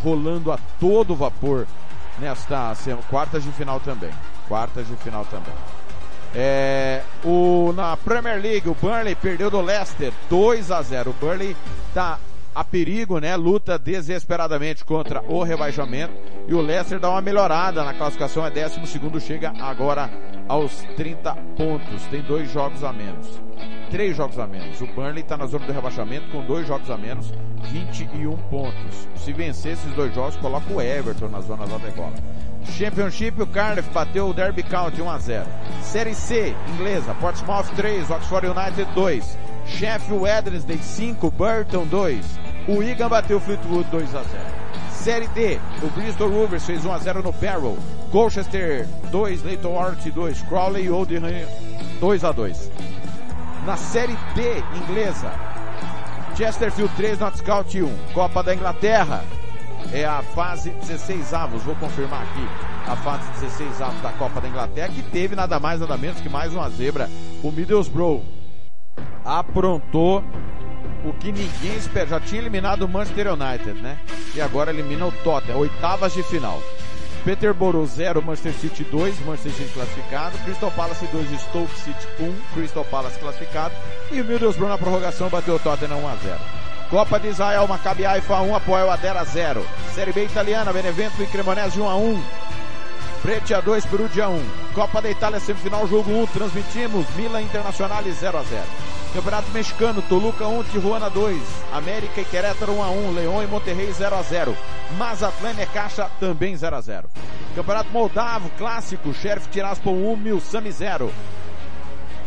rolando 0.02 0.50
a 0.50 0.58
todo 0.78 1.14
vapor 1.14 1.66
nesta 2.18 2.74
quartas 3.08 3.44
de 3.44 3.52
final 3.52 3.78
também. 3.78 4.10
Quartas 4.48 4.88
de 4.88 4.96
final 4.96 5.24
também. 5.26 5.54
É, 6.34 7.02
o, 7.24 7.72
na 7.74 7.96
Premier 7.96 8.40
League, 8.42 8.68
o 8.68 8.74
Burnley 8.74 9.14
perdeu 9.14 9.48
do 9.48 9.60
Leicester 9.60 10.12
2 10.28 10.70
a 10.72 10.82
0. 10.82 11.10
O 11.10 11.14
Burnley 11.14 11.56
tá 11.94 12.18
a 12.56 12.64
perigo, 12.64 13.18
né? 13.18 13.36
Luta 13.36 13.78
desesperadamente 13.78 14.82
contra 14.82 15.20
o 15.28 15.42
rebaixamento. 15.42 16.14
E 16.48 16.54
o 16.54 16.60
Leicester 16.62 16.98
dá 16.98 17.10
uma 17.10 17.20
melhorada 17.20 17.84
na 17.84 17.92
classificação, 17.92 18.46
é 18.46 18.50
12 18.50 18.86
segundo, 18.86 19.20
chega 19.20 19.52
agora 19.60 20.08
aos 20.48 20.72
30 20.96 21.34
pontos. 21.54 22.02
Tem 22.10 22.22
dois 22.22 22.50
jogos 22.50 22.82
a 22.82 22.94
menos. 22.94 23.42
Três 23.90 24.16
jogos 24.16 24.38
a 24.38 24.46
menos. 24.46 24.80
O 24.80 24.86
Burnley 24.86 25.20
está 25.22 25.36
na 25.36 25.46
zona 25.46 25.66
do 25.66 25.72
rebaixamento 25.72 26.30
com 26.30 26.42
dois 26.46 26.66
jogos 26.66 26.88
a 26.90 26.96
menos, 26.96 27.30
21 27.70 28.34
pontos. 28.48 29.06
Se 29.16 29.34
vencer 29.34 29.72
esses 29.74 29.92
dois 29.92 30.14
jogos, 30.14 30.36
coloca 30.36 30.72
o 30.72 30.80
Everton 30.80 31.28
na 31.28 31.42
zona 31.42 31.66
da 31.66 31.76
degola. 31.76 32.14
Championship, 32.64 33.40
o 33.40 33.46
Cardiff 33.46 33.90
bateu 33.90 34.28
o 34.28 34.34
Derby 34.34 34.62
County 34.62 35.02
1 35.02 35.10
a 35.10 35.18
0. 35.18 35.46
Série 35.82 36.14
C, 36.14 36.54
inglesa, 36.74 37.14
Portsmouth 37.20 37.66
3, 37.76 38.10
Oxford 38.10 38.46
United 38.46 38.90
2. 38.94 39.38
Sheffield 39.66 40.22
Wednesday 40.22 40.78
5, 40.78 41.30
Burton 41.32 41.86
2. 41.86 42.45
O 42.68 42.78
Wigan 42.78 43.08
bateu 43.08 43.36
o 43.36 43.40
Fleetwood 43.40 43.88
2 43.90 44.14
a 44.14 44.22
0. 44.22 44.26
Série 44.90 45.28
D, 45.28 45.60
o 45.82 45.86
Bristol 45.90 46.30
Rovers 46.30 46.64
fez 46.64 46.84
1 46.84 46.92
a 46.92 46.98
0 46.98 47.22
no 47.22 47.32
Barrow. 47.32 47.78
Colchester 48.10 48.88
2, 49.12 49.42
Leighton 49.44 49.72
Orient 49.72 50.10
2, 50.10 50.42
Crawley 50.42 50.86
e 50.86 50.90
Oldham 50.90 51.22
2 52.00 52.24
a 52.24 52.32
2. 52.32 52.72
Na 53.64 53.76
Série 53.76 54.16
D 54.34 54.64
inglesa, 54.82 55.30
Chesterfield 56.36 56.92
3, 56.96 57.20
Notts 57.20 57.40
County 57.40 57.82
1. 57.82 58.12
Copa 58.12 58.42
da 58.42 58.52
Inglaterra, 58.52 59.22
é 59.92 60.04
a 60.04 60.22
fase 60.22 60.70
16 60.70 61.34
avos. 61.34 61.62
Vou 61.62 61.76
confirmar 61.76 62.22
aqui 62.22 62.90
a 62.90 62.96
fase 62.96 63.30
16 63.40 63.80
avos 63.80 64.00
da 64.02 64.10
Copa 64.12 64.40
da 64.40 64.48
Inglaterra, 64.48 64.88
que 64.88 65.02
teve 65.02 65.36
nada 65.36 65.60
mais 65.60 65.80
nada 65.80 65.96
menos 65.96 66.20
que 66.20 66.28
mais 66.28 66.52
uma 66.52 66.68
zebra. 66.70 67.08
O 67.44 67.52
Middlesbrough 67.52 68.22
aprontou 69.24 70.24
o 71.08 71.12
que 71.14 71.32
ninguém 71.32 71.76
espera. 71.76 72.06
Já 72.06 72.20
tinha 72.20 72.40
eliminado 72.40 72.82
o 72.82 72.88
Manchester 72.88 73.32
United, 73.32 73.80
né? 73.80 73.98
E 74.34 74.40
agora 74.40 74.70
elimina 74.70 75.06
o 75.06 75.12
Tottenham, 75.12 75.58
oitavas 75.58 76.12
de 76.12 76.22
final. 76.22 76.60
Peterborough 77.24 77.86
0, 77.86 78.22
Manchester 78.22 78.52
City 78.52 78.84
2, 78.84 79.26
Manchester 79.26 79.52
City 79.52 79.70
classificado. 79.74 80.38
Crystal 80.38 80.70
Palace 80.70 81.06
2, 81.06 81.40
Stoke 81.40 81.74
City 81.78 82.06
1, 82.20 82.34
Crystal 82.54 82.84
Palace 82.84 83.18
classificado. 83.18 83.74
E 84.12 84.20
o 84.20 84.24
Middlesbrough 84.24 84.68
na 84.68 84.78
prorrogação 84.78 85.28
bateu 85.28 85.56
o 85.56 85.58
Tottenham 85.58 85.98
1 85.98 86.08
a 86.08 86.16
0. 86.16 86.38
Copa 86.90 87.18
de 87.18 87.28
Israel, 87.28 87.66
Maccabi 87.66 88.06
Haifa 88.06 88.40
1, 88.40 88.54
apoio 88.54 88.90
Adera 88.90 89.24
0. 89.24 89.66
Série 89.92 90.12
B 90.12 90.24
italiana, 90.24 90.72
Benevento 90.72 91.20
e 91.20 91.26
Cremonese 91.26 91.80
1 91.80 91.88
a 91.88 91.96
1. 91.96 92.22
Pretia 93.26 93.60
2, 93.60 93.86
Perugia 93.86 94.28
1. 94.28 94.40
Copa 94.72 95.02
da 95.02 95.10
Itália, 95.10 95.40
semifinal, 95.40 95.88
jogo 95.88 96.12
1, 96.12 96.26
transmitimos 96.28 97.04
Milan 97.16 97.42
Internacional 97.42 98.04
0 98.04 98.38
a 98.38 98.44
0. 98.44 98.62
Campeonato 99.12 99.50
Mexicano, 99.50 100.00
Toluca 100.02 100.46
1, 100.46 100.62
Tijuana 100.70 101.10
2, 101.10 101.36
América 101.72 102.20
e 102.20 102.24
Querétaro 102.24 102.74
1 102.74 102.84
a 102.84 102.90
1, 102.90 103.14
Leão 103.14 103.42
e 103.42 103.48
Monterrey 103.48 103.92
0 103.92 104.14
a 104.14 104.22
0, 104.22 104.56
Mazatlán 104.96 105.60
e 105.60 105.66
Caixa 105.66 106.08
também 106.20 106.56
0 106.56 106.76
a 106.76 106.80
0. 106.80 107.08
Campeonato 107.56 107.90
Moldavo, 107.90 108.48
Clássico, 108.56 109.12
Sheriff 109.12 109.48
Tiraspol 109.50 109.94
1, 109.94 110.16
Milsami 110.18 110.70
0. 110.70 111.12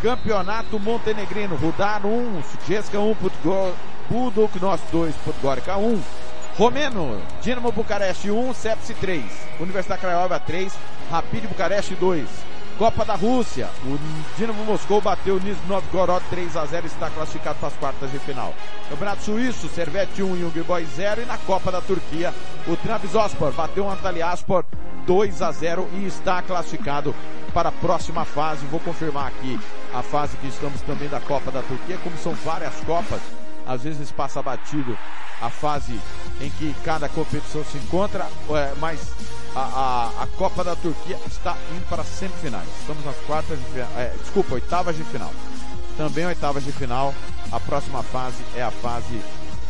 Campeonato 0.04 0.78
Montenegrino, 0.78 1.56
Rudar 1.56 2.06
1, 2.06 2.44
Sujeska 2.44 3.00
1, 3.00 3.16
Budoknost 4.10 4.84
2, 4.92 5.14
Podgorica 5.24 5.78
1. 5.78 6.02
Romeno, 6.60 7.22
Dinamo 7.42 7.72
Bucareste 7.72 8.30
1, 8.30 8.54
Sepsi 8.54 8.94
3, 8.96 9.24
Universidade 9.62 10.02
Craiova 10.02 10.38
3, 10.42 10.74
Rapid 11.10 11.48
Bucareste 11.48 11.96
2. 11.96 12.28
Copa 12.78 13.06
da 13.06 13.16
Rússia, 13.16 13.70
o 13.86 13.98
Dinamo 14.38 14.66
Moscou 14.66 15.00
bateu 15.00 15.36
o 15.36 15.40
Nizhny 15.40 15.70
Novgorod 15.70 16.22
3 16.30 16.58
a 16.58 16.66
0 16.66 16.86
e 16.86 16.88
está 16.88 17.10
classificado 17.12 17.58
para 17.60 17.70
as 17.70 17.74
quartas 17.76 18.12
de 18.12 18.20
final. 18.20 18.54
Campeonato 18.90 19.24
Suíço, 19.24 19.70
Servette 19.70 20.22
1 20.22 20.36
e 20.36 20.42
Young 20.42 20.64
Boys 20.64 20.90
0 20.98 21.22
e 21.22 21.26
na 21.26 21.38
Copa 21.38 21.72
da 21.72 21.80
Turquia, 21.80 22.34
o 22.68 22.76
Trabzonspor 22.76 23.54
bateu 23.54 23.86
o 23.86 23.90
Antalyaspor 23.90 24.66
2 25.06 25.42
a 25.42 25.54
0 25.54 25.88
e 25.94 26.08
está 26.08 26.42
classificado 26.42 27.16
para 27.54 27.70
a 27.70 27.72
próxima 27.72 28.26
fase. 28.26 28.66
Vou 28.66 28.82
confirmar 28.82 29.28
aqui 29.28 29.58
a 29.94 30.04
fase 30.04 30.36
que 30.36 30.48
estamos 30.48 30.82
também 30.82 31.08
da 31.08 31.22
Copa 31.22 31.52
da 31.52 31.62
Turquia, 31.62 31.98
como 32.04 32.18
são 32.18 32.34
várias 32.34 32.76
copas, 32.82 33.22
às 33.70 33.84
vezes 33.84 34.12
passa 34.12 34.42
batido 34.42 34.98
a 35.40 35.50
fase 35.50 35.98
em 36.42 36.50
que 36.50 36.76
cada 36.84 37.08
competição 37.08 37.64
se 37.64 37.78
encontra, 37.78 38.28
é, 38.50 38.74
mas 38.80 39.00
a, 39.56 39.60
a, 39.60 40.24
a, 40.24 40.28
Copa 40.38 40.64
da 40.64 40.76
Turquia 40.76 41.18
está 41.28 41.56
indo 41.72 41.88
para 41.88 42.04
semifinais. 42.04 42.68
Estamos 42.80 43.06
nas 43.06 43.16
quartas 43.28 43.60
de 43.60 43.80
é, 43.80 44.14
desculpa, 44.20 44.56
oitavas 44.56 44.98
de 44.98 45.04
final. 45.04 45.32
Também 45.96 46.26
oitavas 46.26 46.64
de 46.64 46.72
final. 46.72 47.14
A 47.52 47.60
próxima 47.60 48.02
fase 48.02 48.44
é 48.56 48.64
a 48.64 48.72
fase 48.72 49.22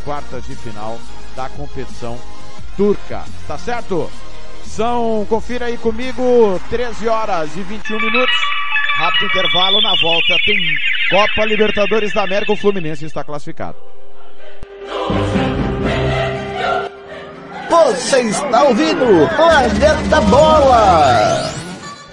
quartas 0.06 0.46
de 0.46 0.56
final 0.56 0.98
da 1.36 1.50
competição 1.50 2.18
turca. 2.78 3.26
Tá 3.48 3.58
certo? 3.58 4.10
São, 4.66 5.26
confira 5.30 5.66
aí 5.66 5.78
comigo, 5.78 6.60
13 6.70 7.08
horas 7.08 7.56
e 7.58 7.62
21 7.62 8.00
minutos. 8.00 8.59
Rápido 9.00 9.28
intervalo 9.28 9.82
na 9.82 9.96
volta. 10.02 10.36
Tem 10.46 10.58
Copa 11.10 11.46
Libertadores 11.46 12.14
da 12.14 12.24
América. 12.24 12.52
O 12.52 12.58
Fluminense 12.58 13.06
está 13.06 13.24
classificado. 13.24 13.78
Você 17.70 18.22
está 18.24 18.64
ouvindo 18.64 19.06
Planeta 19.38 20.20
Bola. 20.30 21.50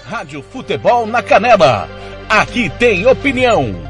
Rádio 0.05 0.41
Futebol 0.41 1.05
na 1.05 1.21
Canela. 1.21 1.89
Aqui 2.29 2.69
tem 2.79 3.05
opinião. 3.05 3.89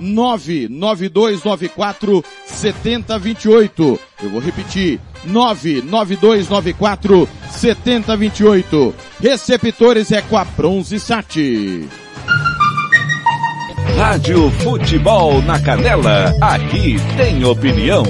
99294 0.00 2.24
7028. 2.46 4.00
Eu 4.22 4.30
vou 4.30 4.40
repetir. 4.40 4.98
99294 5.24 7.28
7028. 7.50 8.94
Receptores 9.20 10.10
é 10.10 10.22
com 10.22 10.36
a 10.36 10.44
Bronze 10.44 10.98
Sat. 10.98 11.36
Rádio 13.96 14.50
Futebol 14.62 15.42
na 15.42 15.60
Canela. 15.60 16.34
Aqui 16.40 16.96
tem 17.16 17.44
opinião. 17.44 18.02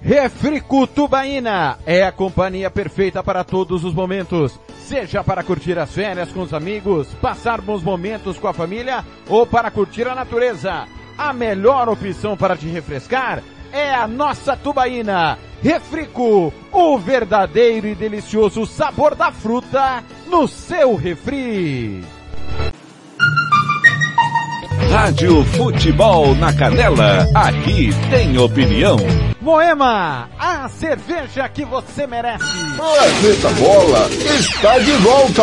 Refrico 0.00 0.86
Tubaína 0.86 1.78
é 1.84 2.04
a 2.04 2.12
companhia 2.12 2.70
perfeita 2.70 3.22
para 3.22 3.42
todos 3.42 3.84
os 3.84 3.92
momentos. 3.92 4.58
Seja 4.78 5.24
para 5.24 5.42
curtir 5.42 5.76
as 5.78 5.92
férias 5.92 6.30
com 6.30 6.42
os 6.42 6.54
amigos, 6.54 7.08
passar 7.20 7.60
bons 7.60 7.82
momentos 7.82 8.38
com 8.38 8.46
a 8.46 8.52
família 8.52 9.04
ou 9.28 9.44
para 9.44 9.68
curtir 9.68 10.06
a 10.06 10.14
natureza. 10.14 10.86
A 11.18 11.32
melhor 11.32 11.88
opção 11.88 12.36
para 12.36 12.56
te 12.56 12.66
refrescar 12.66 13.42
é 13.72 13.94
a 13.94 14.06
nossa 14.06 14.56
tubaína. 14.56 15.38
Refrico, 15.62 16.52
o 16.70 16.98
verdadeiro 16.98 17.86
e 17.86 17.94
delicioso 17.94 18.66
sabor 18.66 19.14
da 19.14 19.32
fruta 19.32 20.04
no 20.26 20.46
seu 20.46 20.94
refri. 20.94 22.04
Rádio 24.90 25.44
Futebol 25.44 26.34
na 26.36 26.52
Canela, 26.52 27.26
aqui 27.34 27.90
tem 28.10 28.38
opinião. 28.38 28.96
Moema, 29.40 30.28
a 30.38 30.68
cerveja 30.68 31.48
que 31.48 31.64
você 31.64 32.06
merece. 32.06 32.44
Planeta 32.76 33.48
Bola 33.60 34.08
está 34.10 34.78
de 34.78 34.92
volta. 34.92 35.42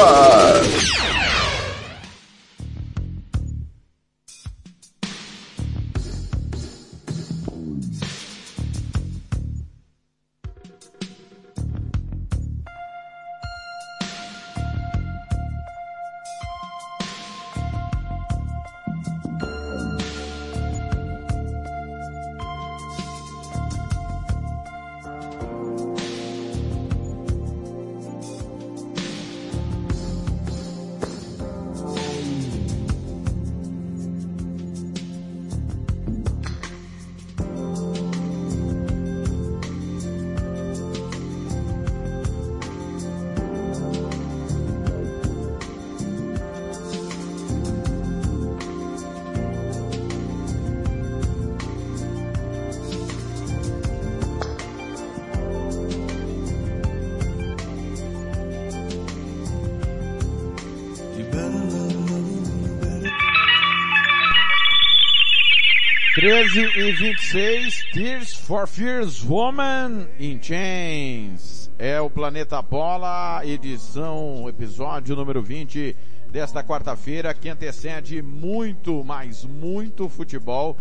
13 66.24 66.80
e 66.80 66.92
26, 66.94 67.92
Tears 67.92 68.34
for 68.34 68.66
Fears 68.66 69.26
Woman 69.26 70.08
in 70.18 70.42
Chains. 70.42 71.70
É 71.78 72.00
o 72.00 72.10
Planeta 72.10 72.62
Bola, 72.62 73.42
edição, 73.44 74.48
episódio 74.48 75.18
número 75.18 75.44
20 75.44 75.94
desta 76.32 76.64
quarta-feira, 76.64 77.34
que 77.34 77.50
antecede 77.50 78.22
muito, 78.22 79.04
mas 79.04 79.44
muito 79.44 80.08
futebol. 80.08 80.78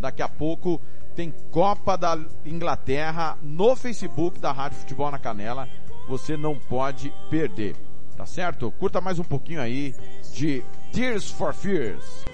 Daqui 0.00 0.22
a 0.22 0.30
pouco 0.30 0.80
tem 1.14 1.30
Copa 1.50 1.94
da 1.98 2.18
Inglaterra 2.46 3.36
no 3.42 3.76
Facebook 3.76 4.40
da 4.40 4.50
Rádio 4.50 4.78
Futebol 4.78 5.10
na 5.10 5.18
Canela. 5.18 5.68
Você 6.08 6.38
não 6.38 6.58
pode 6.58 7.12
perder, 7.28 7.76
tá 8.16 8.24
certo? 8.24 8.72
Curta 8.78 9.02
mais 9.02 9.18
um 9.18 9.24
pouquinho 9.24 9.60
aí 9.60 9.94
de 10.32 10.64
Tears 10.90 11.30
for 11.30 11.52
Fears. 11.52 12.24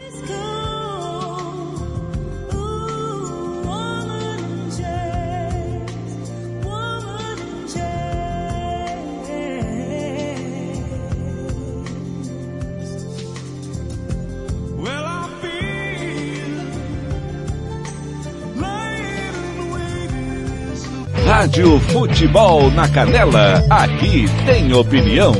Rádio 21.43 21.81
Futebol 21.81 22.71
na 22.71 22.89
Canela, 22.89 23.65
aqui 23.69 24.27
tem 24.47 24.73
opinião. 24.73 25.33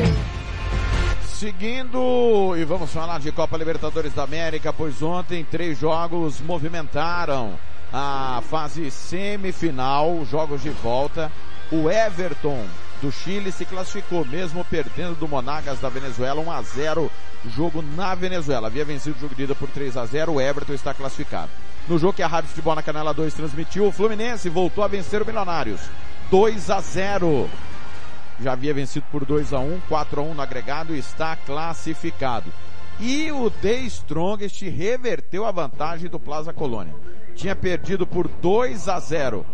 Seguindo, 1.25 2.57
e 2.57 2.65
vamos 2.65 2.93
falar 2.93 3.21
de 3.21 3.31
Copa 3.31 3.57
Libertadores 3.57 4.13
da 4.13 4.25
América, 4.25 4.73
pois 4.73 5.01
ontem 5.01 5.47
três 5.49 5.79
jogos 5.79 6.41
movimentaram 6.41 7.55
a 7.93 8.43
fase 8.51 8.91
semifinal, 8.91 10.25
jogos 10.29 10.61
de 10.61 10.71
volta. 10.71 11.31
O 11.71 11.89
Everton 11.89 12.67
do 13.01 13.13
Chile 13.13 13.53
se 13.53 13.65
classificou, 13.65 14.25
mesmo 14.25 14.65
perdendo 14.65 15.15
do 15.15 15.29
Monagas 15.29 15.79
da 15.79 15.89
Venezuela 15.89 16.41
1 16.41 16.51
a 16.51 16.63
0 16.63 17.13
jogo 17.55 17.81
na 17.97 18.13
Venezuela. 18.17 18.67
Havia 18.67 18.85
vencido 18.85 19.17
o 19.17 19.21
jogo 19.21 19.37
de 19.37 19.45
ida 19.45 19.55
por 19.55 19.69
3 19.69 19.97
a 19.97 20.05
0 20.05 20.33
o 20.33 20.41
Everton 20.41 20.73
está 20.73 20.93
classificado. 20.93 21.53
No 21.89 21.99
jogo 21.99 22.13
que 22.13 22.23
a 22.23 22.29
Rádio 22.29 22.49
Futebol 22.49 22.77
na 22.77 22.83
Canela 22.83 23.13
2 23.13 23.35
transmitiu, 23.35 23.87
o 23.87 23.93
Fluminense 23.93 24.49
voltou 24.49 24.85
a 24.85 24.89
vencer 24.89 25.21
o 25.21 25.27
Milionários. 25.27 25.81
2 26.31 26.71
a 26.71 26.81
0. 26.81 27.51
Já 28.41 28.53
havia 28.53 28.73
vencido 28.73 29.05
por 29.11 29.25
2 29.25 29.53
a 29.53 29.59
1, 29.59 29.81
4 29.89 30.21
a 30.21 30.25
1 30.25 30.35
no 30.35 30.43
agregado 30.43 30.95
e 30.95 30.99
está 30.99 31.35
classificado. 31.37 32.53
E 33.01 33.33
o 33.33 33.51
The 33.51 33.81
Strongest 33.81 34.63
reverteu 34.63 35.45
a 35.45 35.51
vantagem 35.51 36.09
do 36.09 36.21
Plaza 36.21 36.53
Colônia. 36.53 36.95
Tinha 37.35 37.57
perdido 37.57 38.07
por 38.07 38.29
2 38.29 38.89
a 38.89 39.01
0 39.01 39.45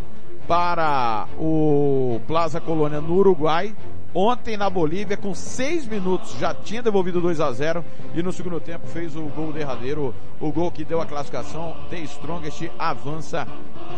para 0.47 1.27
o 1.39 2.21
Plaza 2.27 2.61
Colônia 2.61 3.01
no 3.01 3.15
Uruguai. 3.15 3.75
Ontem 4.15 4.57
na 4.57 4.71
Bolívia, 4.71 5.19
com 5.19 5.35
seis 5.35 5.87
minutos, 5.87 6.33
já 6.39 6.55
tinha 6.55 6.83
devolvido 6.83 7.21
2 7.21 7.41
a 7.41 7.53
0 7.53 7.85
e 8.15 8.23
no 8.23 8.33
segundo 8.33 8.59
tempo 8.59 8.87
fez 8.87 9.15
o 9.15 9.23
gol 9.25 9.53
derradeiro, 9.53 10.15
o 10.41 10.51
gol 10.51 10.71
que 10.71 10.83
deu 10.83 11.01
a 11.01 11.07
classificação. 11.07 11.77
The 11.91 11.99
Strongest 12.01 12.71
avança 12.79 13.47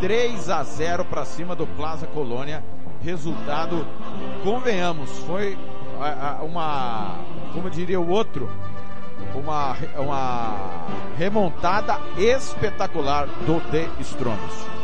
3 0.01 0.51
a 0.51 0.65
0 0.65 1.05
para 1.05 1.25
cima 1.25 1.55
do 1.55 1.67
Plaza 1.67 2.09
Colônia. 2.09 2.65
Resultado, 3.03 3.87
convenhamos, 4.43 5.11
foi 5.21 5.57
uma, 6.43 7.19
como 7.55 7.71
diria 7.71 8.01
o 8.01 8.09
outro, 8.09 8.51
uma, 9.35 9.77
uma 9.97 10.87
remontada 11.17 11.99
espetacular 12.19 13.27
do 13.47 13.61
The 13.71 13.89
Strongest. 14.01 14.80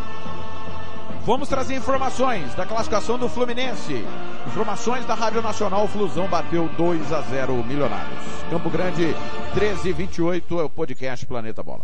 Vamos 1.27 1.49
trazer 1.49 1.75
informações 1.75 2.55
da 2.55 2.65
classificação 2.65 3.19
do 3.19 3.29
Fluminense. 3.29 4.05
Informações 4.47 5.05
da 5.07 5.15
Rádio 5.15 5.43
Nacional, 5.43 5.89
Flusão 5.89 6.29
bateu 6.29 6.69
2 6.79 7.13
a 7.13 7.21
0 7.23 7.65
Milionários. 7.65 8.23
Campo 8.49 8.71
Grande 8.71 9.13
13 9.53 9.89
e 9.89 9.93
28 9.93 10.61
é 10.61 10.63
o 10.63 10.71
podcast 10.71 11.27
Planeta 11.27 11.65
Bola. 11.65 11.81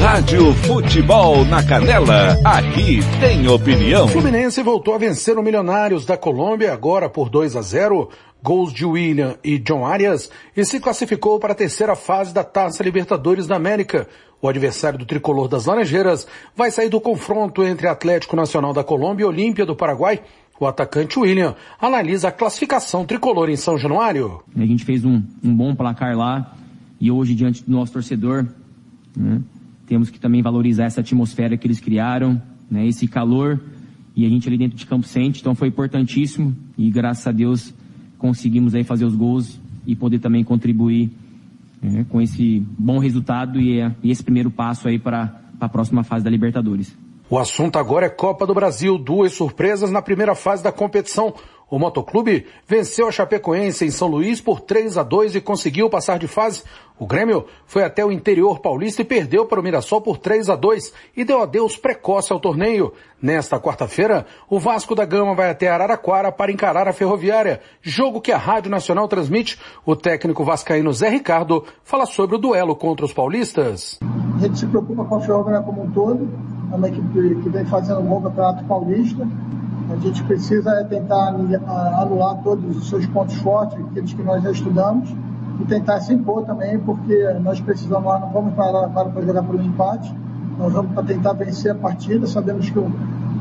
Rádio 0.00 0.54
Futebol 0.54 1.44
na 1.44 1.64
Canela, 1.64 2.38
aqui 2.44 3.00
tem 3.18 3.48
opinião. 3.48 4.06
Fluminense 4.06 4.62
voltou 4.62 4.94
a 4.94 4.98
vencer 4.98 5.36
o 5.36 5.42
Milionários 5.42 6.06
da 6.06 6.16
Colômbia 6.16 6.72
agora 6.72 7.08
por 7.08 7.28
2 7.28 7.56
a 7.56 7.62
0, 7.62 8.08
gols 8.40 8.72
de 8.72 8.84
William 8.84 9.36
e 9.42 9.58
John 9.58 9.84
Arias 9.84 10.30
e 10.56 10.64
se 10.64 10.78
classificou 10.78 11.40
para 11.40 11.52
a 11.52 11.56
terceira 11.56 11.96
fase 11.96 12.32
da 12.32 12.44
Taça 12.44 12.84
Libertadores 12.84 13.48
da 13.48 13.56
América. 13.56 14.06
O 14.40 14.48
adversário 14.48 14.98
do 14.98 15.06
tricolor 15.06 15.48
das 15.48 15.64
Laranjeiras 15.66 16.26
vai 16.54 16.70
sair 16.70 16.88
do 16.88 17.00
confronto 17.00 17.64
entre 17.64 17.88
Atlético 17.88 18.36
Nacional 18.36 18.72
da 18.72 18.84
Colômbia 18.84 19.24
e 19.24 19.26
Olímpia 19.26 19.64
do 19.64 19.74
Paraguai. 19.74 20.20
O 20.58 20.66
atacante 20.66 21.18
William 21.18 21.54
analisa 21.80 22.28
a 22.28 22.32
classificação 22.32 23.04
tricolor 23.04 23.48
em 23.48 23.56
São 23.56 23.78
Januário. 23.78 24.42
A 24.54 24.64
gente 24.64 24.84
fez 24.84 25.04
um, 25.04 25.22
um 25.42 25.54
bom 25.54 25.74
placar 25.74 26.16
lá 26.16 26.54
e 27.00 27.10
hoje 27.10 27.34
diante 27.34 27.62
do 27.64 27.70
nosso 27.70 27.92
torcedor, 27.92 28.46
né, 29.16 29.40
temos 29.86 30.10
que 30.10 30.18
também 30.18 30.42
valorizar 30.42 30.84
essa 30.84 31.00
atmosfera 31.00 31.56
que 31.56 31.66
eles 31.66 31.80
criaram, 31.80 32.40
né, 32.70 32.86
esse 32.86 33.06
calor 33.06 33.60
e 34.14 34.24
a 34.24 34.28
gente 34.28 34.48
ali 34.48 34.56
dentro 34.56 34.76
de 34.76 34.86
campo 34.86 35.06
sente, 35.06 35.40
então 35.40 35.54
foi 35.54 35.68
importantíssimo 35.68 36.56
e 36.76 36.90
graças 36.90 37.26
a 37.26 37.32
Deus 37.32 37.74
conseguimos 38.18 38.74
aí 38.74 38.82
fazer 38.82 39.04
os 39.04 39.14
gols 39.14 39.60
e 39.86 39.94
poder 39.94 40.18
também 40.18 40.42
contribuir 40.42 41.10
é, 41.82 42.04
com 42.04 42.20
esse 42.20 42.60
bom 42.78 42.98
resultado 42.98 43.60
e, 43.60 43.80
é, 43.80 43.94
e 44.02 44.10
esse 44.10 44.22
primeiro 44.22 44.50
passo 44.50 44.88
aí 44.88 44.98
para 44.98 45.40
a 45.60 45.68
próxima 45.68 46.02
fase 46.02 46.24
da 46.24 46.30
Libertadores. 46.30 46.96
O 47.28 47.38
assunto 47.38 47.76
agora 47.76 48.06
é 48.06 48.08
Copa 48.08 48.46
do 48.46 48.54
Brasil, 48.54 48.96
duas 48.96 49.32
surpresas 49.32 49.90
na 49.90 50.00
primeira 50.00 50.34
fase 50.34 50.62
da 50.62 50.70
competição. 50.70 51.34
O 51.68 51.80
Motoclube 51.80 52.46
venceu 52.64 53.08
a 53.08 53.12
Chapecoense 53.12 53.84
em 53.84 53.90
São 53.90 54.06
Luís 54.06 54.40
por 54.40 54.60
3 54.60 54.96
a 54.96 55.02
2 55.02 55.34
e 55.34 55.40
conseguiu 55.40 55.90
passar 55.90 56.16
de 56.16 56.28
fase. 56.28 56.62
O 56.96 57.04
Grêmio 57.06 57.44
foi 57.66 57.82
até 57.82 58.04
o 58.04 58.12
interior 58.12 58.60
paulista 58.60 59.02
e 59.02 59.04
perdeu 59.04 59.46
para 59.46 59.58
o 59.58 59.62
Mirassol 59.64 60.00
por 60.00 60.16
3 60.16 60.48
a 60.48 60.54
2 60.54 60.92
e 61.16 61.24
deu 61.24 61.42
adeus 61.42 61.76
precoce 61.76 62.32
ao 62.32 62.38
torneio. 62.38 62.92
Nesta 63.20 63.58
quarta-feira, 63.58 64.24
o 64.48 64.60
Vasco 64.60 64.94
da 64.94 65.04
Gama 65.04 65.34
vai 65.34 65.50
até 65.50 65.66
Araraquara 65.66 66.30
para 66.30 66.52
encarar 66.52 66.86
a 66.86 66.92
Ferroviária, 66.92 67.60
jogo 67.82 68.20
que 68.20 68.30
a 68.30 68.38
Rádio 68.38 68.70
Nacional 68.70 69.08
transmite. 69.08 69.58
O 69.84 69.96
técnico 69.96 70.44
vascaíno 70.44 70.92
Zé 70.92 71.08
Ricardo 71.08 71.64
fala 71.82 72.06
sobre 72.06 72.36
o 72.36 72.38
duelo 72.38 72.76
contra 72.76 73.04
os 73.04 73.12
paulistas. 73.12 73.98
A 74.36 74.38
gente 74.38 74.56
se 74.56 74.66
preocupa 74.66 75.04
com 75.04 75.16
a 75.16 75.20
Ferroviária 75.20 75.62
como 75.62 75.82
um 75.82 75.90
todo, 75.90 76.28
é 76.70 76.76
uma 76.76 76.88
equipe 76.88 77.42
que 77.42 77.48
vem 77.48 77.64
fazendo 77.66 78.00
um 78.00 78.06
bom 78.06 78.22
campeonato 78.22 78.64
paulista. 78.66 79.26
A 79.90 79.96
gente 79.96 80.22
precisa 80.24 80.84
tentar 80.84 81.28
anular 81.28 82.42
todos 82.42 82.76
os 82.76 82.88
seus 82.88 83.06
pontos 83.06 83.36
fortes, 83.36 83.78
aqueles 83.86 84.12
que 84.12 84.22
nós 84.22 84.42
já 84.42 84.50
estudamos, 84.50 85.14
e 85.60 85.64
tentar 85.64 86.00
se 86.00 86.12
impor 86.12 86.44
também, 86.44 86.78
porque 86.78 87.32
nós 87.40 87.60
precisamos 87.60 88.06
lá, 88.06 88.18
não 88.18 88.30
vamos 88.30 88.54
parar 88.54 88.88
para 88.88 89.22
jogar 89.22 89.42
por 89.42 89.54
um 89.54 89.62
empate, 89.62 90.14
nós 90.58 90.72
vamos 90.72 90.92
para 90.92 91.02
tentar 91.04 91.32
vencer 91.34 91.72
a 91.72 91.74
partida. 91.74 92.26
Sabemos 92.26 92.68
que 92.68 92.78
um, 92.78 92.90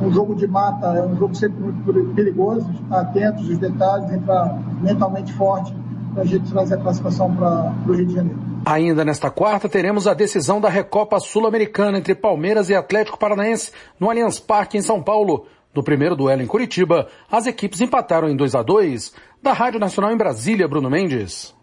um, 0.02 0.12
jogo 0.12 0.36
de 0.36 0.48
mata 0.48 0.88
é 0.88 1.06
um 1.06 1.16
jogo 1.18 1.36
sempre 1.36 1.62
muito 1.62 2.14
perigoso, 2.14 2.70
estar 2.84 3.02
atentos 3.02 3.50
aos 3.50 3.58
detalhes, 3.58 4.12
entrar 4.12 4.58
mentalmente 4.82 5.34
forte 5.34 5.74
para 6.14 6.24
a 6.24 6.26
gente 6.26 6.50
trazer 6.52 6.76
a 6.76 6.78
classificação 6.78 7.36
para 7.36 7.74
o 7.88 7.94
Rio 7.94 8.06
de 8.06 8.14
Janeiro. 8.14 8.40
Ainda 8.66 9.06
nesta 9.06 9.30
quarta 9.30 9.70
teremos 9.70 10.08
a 10.08 10.14
decisão 10.14 10.60
da 10.60 10.70
Recopa 10.70 11.20
Sul-Americana 11.20 11.98
entre 11.98 12.16
Palmeiras 12.16 12.70
e 12.70 12.76
Atlético 12.76 13.20
Paranaense 13.20 13.72
no 14.00 14.10
Allianz 14.10 14.40
Parque 14.40 14.78
em 14.78 14.82
São 14.82 15.04
Paulo. 15.04 15.46
No 15.76 15.84
primeiro 15.84 16.16
duelo 16.16 16.42
em 16.42 16.48
Curitiba, 16.48 17.08
as 17.30 17.46
equipes 17.46 17.82
empataram 17.82 18.30
em 18.30 18.36
2 18.36 18.56
a 18.56 18.64
2 18.64 19.14
Da 19.44 19.52
Rádio 19.52 19.80
Nacional 19.80 20.14
em 20.14 20.18
Brasília, 20.18 20.68
Bruno 20.68 20.90
Mendes. 20.90 21.54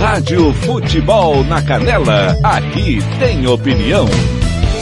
Rádio 0.00 0.52
Futebol 0.54 1.44
na 1.44 1.62
Canela, 1.62 2.36
aqui 2.42 2.98
tem 3.18 3.46
opinião. 3.46 4.06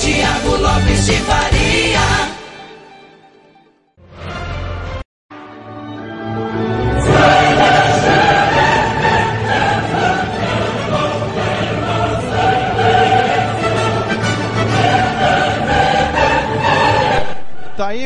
Tiago 0.00 0.56
Lopes 0.56 1.06
de 1.06 1.12
Faria. 1.12 1.49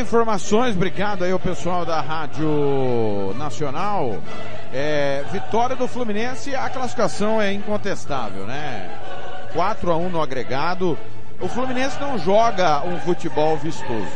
Informações, 0.05 0.77
obrigado 0.77 1.25
aí 1.25 1.33
ao 1.33 1.41
pessoal 1.41 1.87
da 1.87 1.99
Rádio 1.99 3.35
Nacional. 3.39 4.19
É, 4.71 5.25
vitória 5.33 5.75
do 5.75 5.89
Fluminense, 5.89 6.55
a 6.55 6.69
classificação 6.69 7.41
é 7.41 7.51
incontestável, 7.55 8.45
né? 8.45 8.91
4 9.55 9.91
a 9.91 9.97
1 9.97 10.11
no 10.11 10.21
agregado. 10.21 10.99
O 11.41 11.49
Fluminense 11.49 11.99
não 11.99 12.19
joga 12.19 12.85
um 12.85 13.01
futebol 13.01 13.57
vistoso, 13.57 14.13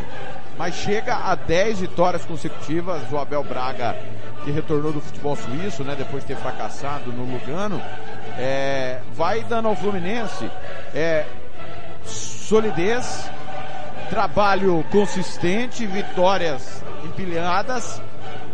mas 0.59 0.74
chega 0.74 1.16
a 1.16 1.35
10 1.35 1.81
vitórias 1.81 2.22
consecutivas. 2.22 3.11
O 3.11 3.16
Abel 3.16 3.42
Braga, 3.42 3.96
que 4.44 4.51
retornou 4.51 4.92
do 4.92 5.01
futebol 5.01 5.37
suíço, 5.37 5.83
né, 5.85 5.94
depois 5.96 6.22
de 6.22 6.35
ter 6.35 6.37
fracassado 6.37 7.11
no 7.11 7.24
Lugano, 7.24 7.81
é, 8.37 9.01
vai 9.14 9.42
dando 9.42 9.68
ao 9.68 9.74
Fluminense 9.74 10.51
é, 10.94 11.24
solidez, 12.05 13.31
trabalho 14.09 14.85
consistente, 14.90 15.87
vitórias 15.87 16.83
empilhadas. 17.05 18.01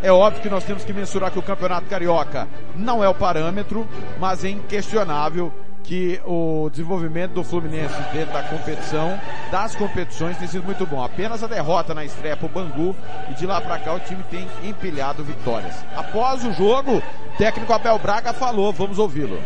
É 0.03 0.13
óbvio 0.13 0.43
que 0.43 0.51
nós 0.51 0.65
temos 0.65 0.85
que 0.85 0.93
mensurar 0.93 1.31
que 1.31 1.39
o 1.39 1.43
Campeonato 1.43 1.87
Carioca 1.87 2.47
não 2.77 3.03
é 3.03 3.09
o 3.09 3.15
parâmetro, 3.15 3.89
mas 4.21 4.45
é 4.45 4.51
inquestionável 4.51 5.53
que 5.85 6.19
o 6.25 6.69
desenvolvimento 6.71 7.33
do 7.33 7.45
Fluminense 7.45 7.95
dentro 8.13 8.33
da 8.33 8.43
competição, 8.43 9.21
das 9.51 9.77
competições, 9.77 10.37
tem 10.39 10.49
sido 10.49 10.65
muito 10.65 10.85
bom. 10.87 11.05
Apenas 11.05 11.43
a 11.43 11.47
derrota 11.47 11.95
na 11.95 12.05
estreia 12.05 12.37
para 12.37 12.47
o 12.47 12.49
Bangu 12.49 12.97
e 13.31 13.35
de 13.35 13.47
lá 13.47 13.61
para 13.61 13.79
cá 13.79 13.95
o 13.95 14.01
time 14.01 14.23
tem 14.31 14.49
empilhado 14.63 15.23
vitórias. 15.23 15.75
Após 15.95 16.45
o 16.45 16.53
jogo, 16.53 16.97
o 16.97 17.37
técnico 17.37 17.73
Abel 17.73 17.99
Braga 17.99 18.33
falou, 18.33 18.73
vamos 18.73 18.99
ouvi-lo. 18.99 19.39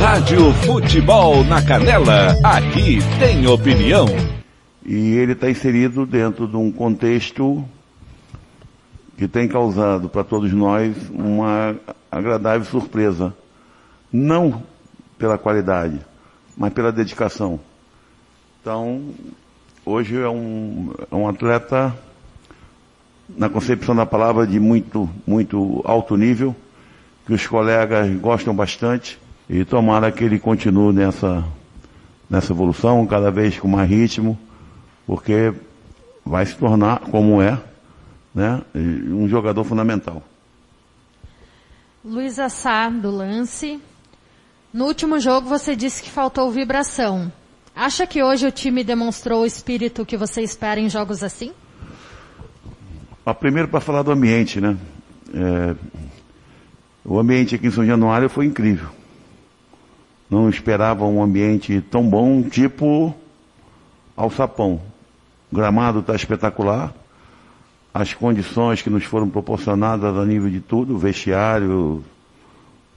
Rádio 0.00 0.52
Futebol 0.64 1.44
na 1.44 1.60
Canela, 1.62 2.36
aqui 2.44 2.98
tem 3.18 3.46
opinião. 3.46 4.06
E 4.88 5.16
ele 5.16 5.32
está 5.32 5.50
inserido 5.50 6.06
dentro 6.06 6.46
de 6.46 6.56
um 6.56 6.70
contexto 6.70 7.64
que 9.18 9.26
tem 9.26 9.48
causado 9.48 10.08
para 10.08 10.22
todos 10.22 10.52
nós 10.52 10.94
uma 11.10 11.74
agradável 12.08 12.64
surpresa. 12.64 13.34
Não 14.12 14.62
pela 15.18 15.36
qualidade, 15.36 15.98
mas 16.56 16.72
pela 16.72 16.92
dedicação. 16.92 17.58
Então, 18.60 19.10
hoje 19.84 20.20
é 20.20 20.28
um, 20.28 20.94
é 21.10 21.14
um 21.16 21.26
atleta, 21.28 21.92
na 23.36 23.48
concepção 23.48 23.96
da 23.96 24.06
palavra, 24.06 24.46
de 24.46 24.60
muito, 24.60 25.10
muito 25.26 25.82
alto 25.84 26.16
nível, 26.16 26.54
que 27.26 27.32
os 27.32 27.44
colegas 27.44 28.08
gostam 28.20 28.54
bastante, 28.54 29.18
e 29.50 29.64
tomara 29.64 30.12
que 30.12 30.22
ele 30.22 30.38
continue 30.38 30.92
nessa, 30.92 31.44
nessa 32.30 32.52
evolução, 32.52 33.04
cada 33.04 33.32
vez 33.32 33.58
com 33.58 33.66
mais 33.66 33.90
ritmo, 33.90 34.38
porque 35.06 35.52
vai 36.24 36.44
se 36.44 36.56
tornar, 36.56 37.00
como 37.00 37.40
é, 37.40 37.58
né, 38.34 38.60
um 38.74 39.28
jogador 39.28 39.64
fundamental. 39.64 40.22
Luiz 42.04 42.38
Assá, 42.38 42.88
do 42.88 43.10
lance. 43.10 43.80
No 44.72 44.84
último 44.84 45.18
jogo 45.18 45.48
você 45.48 45.74
disse 45.74 46.02
que 46.02 46.10
faltou 46.10 46.50
vibração. 46.50 47.32
Acha 47.74 48.06
que 48.06 48.22
hoje 48.22 48.46
o 48.46 48.50
time 48.50 48.82
demonstrou 48.82 49.42
o 49.42 49.46
espírito 49.46 50.04
que 50.04 50.16
você 50.16 50.42
espera 50.42 50.80
em 50.80 50.88
jogos 50.88 51.22
assim? 51.22 51.52
Ah, 53.24 53.34
primeiro 53.34 53.68
para 53.68 53.80
falar 53.80 54.02
do 54.02 54.10
ambiente, 54.10 54.60
né? 54.60 54.76
É, 55.34 55.74
o 57.04 57.18
ambiente 57.18 57.54
aqui 57.54 57.66
em 57.66 57.70
São 57.70 57.84
Januário 57.84 58.28
foi 58.28 58.46
incrível. 58.46 58.88
Não 60.30 60.48
esperava 60.48 61.04
um 61.04 61.22
ambiente 61.22 61.80
tão 61.90 62.08
bom, 62.08 62.42
tipo 62.42 63.14
Alçapão. 64.16 64.80
O 65.50 65.56
gramado 65.56 66.00
está 66.00 66.14
espetacular. 66.14 66.92
As 67.92 68.12
condições 68.12 68.82
que 68.82 68.90
nos 68.90 69.04
foram 69.04 69.28
proporcionadas 69.28 70.16
a 70.16 70.24
nível 70.24 70.50
de 70.50 70.60
tudo, 70.60 70.98
vestiário, 70.98 72.04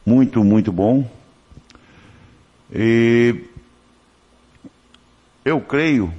muito, 0.05 0.43
muito 0.43 0.71
bom. 0.71 1.09
E 2.71 3.45
eu 5.45 5.61
creio 5.61 6.13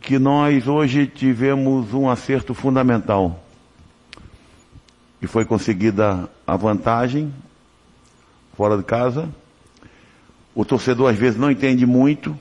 que 0.00 0.18
nós 0.18 0.66
hoje 0.66 1.06
tivemos 1.06 1.94
um 1.94 2.10
acerto 2.10 2.54
fundamental. 2.54 3.42
E 5.20 5.26
foi 5.28 5.44
conseguida 5.44 6.28
a 6.44 6.56
vantagem 6.56 7.32
fora 8.56 8.76
de 8.76 8.82
casa. 8.82 9.28
O 10.54 10.64
torcedor 10.64 11.10
às 11.10 11.16
vezes 11.16 11.38
não 11.38 11.50
entende 11.50 11.86
muito, 11.86 12.36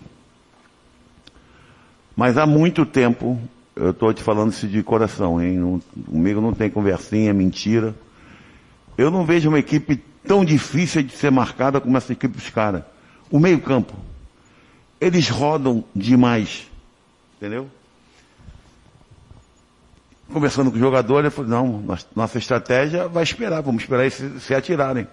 mas 2.16 2.38
há 2.38 2.46
muito 2.46 2.86
tempo, 2.86 3.40
eu 3.76 3.92
estou 3.92 4.14
te 4.14 4.22
falando 4.22 4.52
isso 4.52 4.68
de 4.68 4.84
coração, 4.84 5.42
hein? 5.42 5.58
Não, 5.58 5.82
comigo 6.06 6.42
não 6.42 6.54
tem 6.54 6.70
conversinha, 6.70 7.34
mentira. 7.34 7.96
Eu 8.98 9.10
não 9.10 9.26
vejo 9.26 9.50
uma 9.50 9.60
equipe 9.60 10.02
tão 10.28 10.44
difícil 10.44 11.04
de 11.04 11.14
ser 11.14 11.32
marcada 11.32 11.80
como 11.80 11.96
essa 11.98 12.12
equipe 12.12 12.36
dos 12.36 12.50
caras. 12.50 12.84
O 13.30 13.40
meio 13.40 13.60
campo. 13.60 13.94
Eles 15.00 15.30
rodam 15.30 15.84
demais. 15.96 16.68
Entendeu? 17.38 17.68
Conversando 20.32 20.70
com 20.70 20.78
o 20.78 20.80
jogador, 20.80 21.20
ele 21.20 21.30
falou, 21.30 21.50
não, 21.50 21.98
nossa 22.16 22.38
estratégia 22.38 23.08
vai 23.08 23.24
esperar, 23.24 23.62
vamos 23.62 23.84
esperar 23.84 24.04
eles 24.04 24.14
se, 24.14 24.40
se 24.40 24.54
atirarem. 24.54 25.08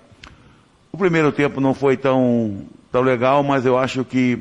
O 0.93 0.99
primeiro 0.99 1.33
tempo 1.33 1.61
não 1.61 1.75
foi 1.75 1.97
tão, 1.97 2.67
tão 2.93 3.03
legal, 3.03 3.43
mas 3.43 3.65
eu 3.65 3.79
acho 3.79 4.05
que 4.05 4.39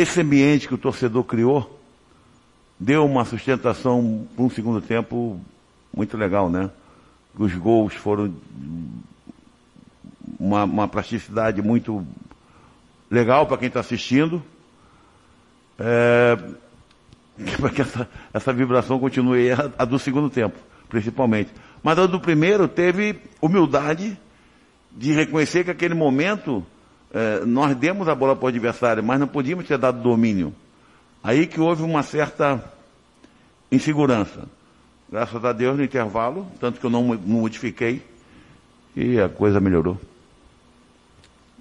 esse 0.00 0.20
ambiente 0.20 0.68
que 0.68 0.74
o 0.74 0.78
torcedor 0.78 1.24
criou 1.24 1.78
deu 2.78 3.04
uma 3.04 3.24
sustentação 3.24 4.28
para 4.36 4.44
um 4.44 4.50
segundo 4.50 4.80
tempo 4.80 5.40
muito 5.92 6.16
legal, 6.16 6.48
né? 6.48 6.70
Os 7.36 7.52
gols 7.54 7.94
foram 7.94 8.32
uma, 10.38 10.62
uma 10.64 10.86
plasticidade 10.86 11.60
muito 11.60 12.06
legal 13.10 13.46
para 13.46 13.58
quem 13.58 13.66
está 13.68 13.80
assistindo. 13.80 14.40
É, 15.78 16.36
para 17.58 17.70
que 17.70 17.82
essa, 17.82 18.08
essa 18.32 18.52
vibração 18.52 19.00
continue 19.00 19.50
a, 19.50 19.70
a, 19.78 19.84
do 19.84 19.98
segundo 19.98 20.30
tempo, 20.30 20.58
principalmente. 20.88 21.50
Mas 21.82 21.98
a 21.98 22.06
do 22.06 22.20
primeiro 22.20 22.68
teve 22.68 23.20
humildade 23.40 24.16
de 24.92 25.12
reconhecer 25.12 25.64
que 25.64 25.70
aquele 25.70 25.94
momento 25.94 26.64
é, 27.12 27.44
nós 27.44 27.76
demos 27.76 28.08
a 28.08 28.14
bola 28.14 28.36
para 28.36 28.46
o 28.46 28.48
adversário, 28.48 29.02
mas 29.02 29.18
não 29.18 29.26
podíamos 29.26 29.66
ter 29.66 29.78
dado 29.78 30.02
domínio. 30.02 30.54
Aí 31.22 31.46
que 31.46 31.60
houve 31.60 31.82
uma 31.82 32.02
certa 32.02 32.62
insegurança. 33.70 34.44
Graças 35.10 35.42
a 35.44 35.52
Deus 35.52 35.76
no 35.76 35.84
intervalo, 35.84 36.46
tanto 36.60 36.78
que 36.78 36.86
eu 36.86 36.90
não, 36.90 37.02
não 37.14 37.40
modifiquei, 37.40 38.02
e 38.94 39.18
a 39.18 39.28
coisa 39.28 39.58
melhorou. 39.58 39.98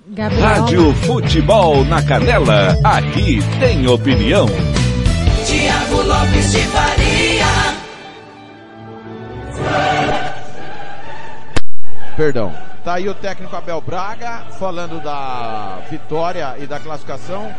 Gabriel. 0.08 0.42
Rádio 0.42 0.94
Futebol 0.94 1.84
na 1.86 2.02
Canela, 2.04 2.76
aqui 2.84 3.40
tem 3.60 3.88
opinião. 3.88 4.48
Tiago 5.46 6.02
Lopes 6.02 6.52
de 6.52 6.60
Faria. 6.60 7.46
Perdão. 12.16 12.67
Tá 12.88 12.94
aí 12.94 13.10
o 13.10 13.14
técnico 13.14 13.54
Abel 13.54 13.82
Braga 13.82 14.46
falando 14.58 15.04
da 15.04 15.80
vitória 15.90 16.56
e 16.58 16.66
da 16.66 16.80
classificação. 16.80 17.54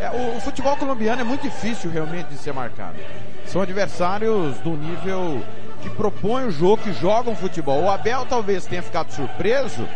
É, 0.00 0.08
o, 0.08 0.38
o, 0.38 0.40
futebol 0.40 0.74
colombiano 0.74 1.20
é 1.20 1.24
muito 1.24 1.42
difícil 1.42 1.90
realmente 1.90 2.28
de 2.28 2.38
ser 2.38 2.54
marcado. 2.54 2.96
São 3.44 3.60
adversários 3.60 4.56
do 4.60 4.70
nível 4.70 5.42
que 5.82 5.90
propõem 5.90 6.46
o 6.46 6.50
jogo, 6.50 6.82
que 6.82 6.94
jogam 6.94 7.36
futebol. 7.36 7.82
O 7.82 7.90
Abel 7.90 8.24
talvez 8.24 8.64
tenha 8.64 8.82
ficado 8.82 9.12
surpreso 9.12 9.86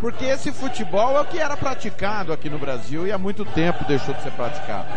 porque 0.00 0.24
esse 0.24 0.50
futebol 0.50 1.16
é 1.16 1.20
o 1.20 1.24
que 1.24 1.38
era 1.38 1.56
praticado 1.56 2.32
aqui 2.32 2.50
no 2.50 2.58
Brasil 2.58 3.06
e 3.06 3.12
há 3.12 3.16
muito 3.16 3.44
tempo 3.44 3.84
deixou 3.84 4.16
de 4.16 4.22
ser 4.24 4.32
praticado. 4.32 4.88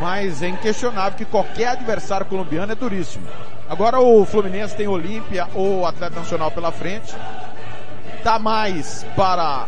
Mas 0.00 0.42
é 0.42 0.48
inquestionável 0.48 1.16
que 1.16 1.24
qualquer 1.24 1.68
adversário 1.68 2.26
colombiano 2.26 2.72
é 2.72 2.74
duríssimo. 2.74 3.26
Agora 3.70 3.98
o 3.98 4.26
Fluminense 4.26 4.76
tem 4.76 4.86
Olímpia 4.86 5.48
ou 5.54 5.86
Atlético 5.86 6.20
Nacional 6.20 6.50
pela 6.50 6.70
frente. 6.70 7.14
Tá 8.22 8.38
mais 8.38 9.04
para 9.16 9.66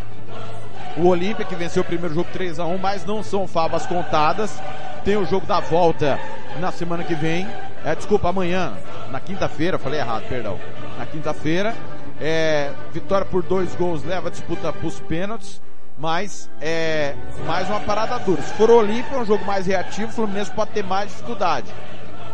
o 0.97 1.09
Olímpia 1.09 1.45
que 1.45 1.57
venceu 1.57 1.83
o 1.83 1.85
primeiro 1.85 2.15
jogo 2.15 2.29
3 2.33 2.61
a 2.61 2.65
1 2.67 2.79
mas 2.79 3.05
não 3.05 3.23
são 3.23 3.49
favas 3.49 3.85
contadas. 3.85 4.63
Tem 5.05 5.17
o 5.17 5.27
jogo 5.27 5.45
da 5.45 5.59
volta 5.59 6.19
na 6.61 6.71
semana 6.71 7.03
que 7.03 7.15
vem. 7.15 7.47
É, 7.85 7.95
desculpa, 7.95 8.29
amanhã, 8.29 8.73
na 9.11 9.21
quinta-feira, 9.21 9.79
falei 9.79 10.01
errado, 10.01 10.23
perdão. 10.29 10.59
Na 10.99 11.05
quinta-feira. 11.05 11.75
É, 12.21 12.71
vitória 12.93 13.27
por 13.27 13.43
dois 13.43 13.75
gols 13.75 14.05
leva 14.05 14.29
a 14.29 14.31
disputa 14.31 14.73
para 14.73 14.87
os 14.87 15.01
pênaltis, 15.01 15.61
mas 15.99 16.49
é 16.61 17.15
mais 17.45 17.69
uma 17.69 17.81
parada 17.81 18.19
dura. 18.21 18.41
Se 18.41 18.55
for 18.55 18.71
o 18.71 18.77
Olímpia, 18.77 19.17
é 19.17 19.21
um 19.21 19.27
jogo 19.27 19.45
mais 19.45 19.67
reativo, 19.67 20.09
o 20.09 20.13
Fluminense 20.13 20.51
pode 20.53 20.71
ter 20.71 20.85
mais 20.85 21.11
dificuldade. 21.11 21.67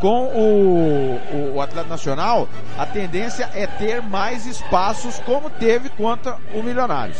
Com 0.00 0.24
o, 0.28 1.54
o, 1.54 1.60
Atlético 1.60 1.90
Nacional, 1.90 2.48
a 2.78 2.86
tendência 2.86 3.50
é 3.54 3.66
ter 3.66 4.00
mais 4.00 4.46
espaços, 4.46 5.18
como 5.20 5.50
teve 5.50 5.90
contra 5.90 6.38
o 6.54 6.62
Milionários. 6.62 7.18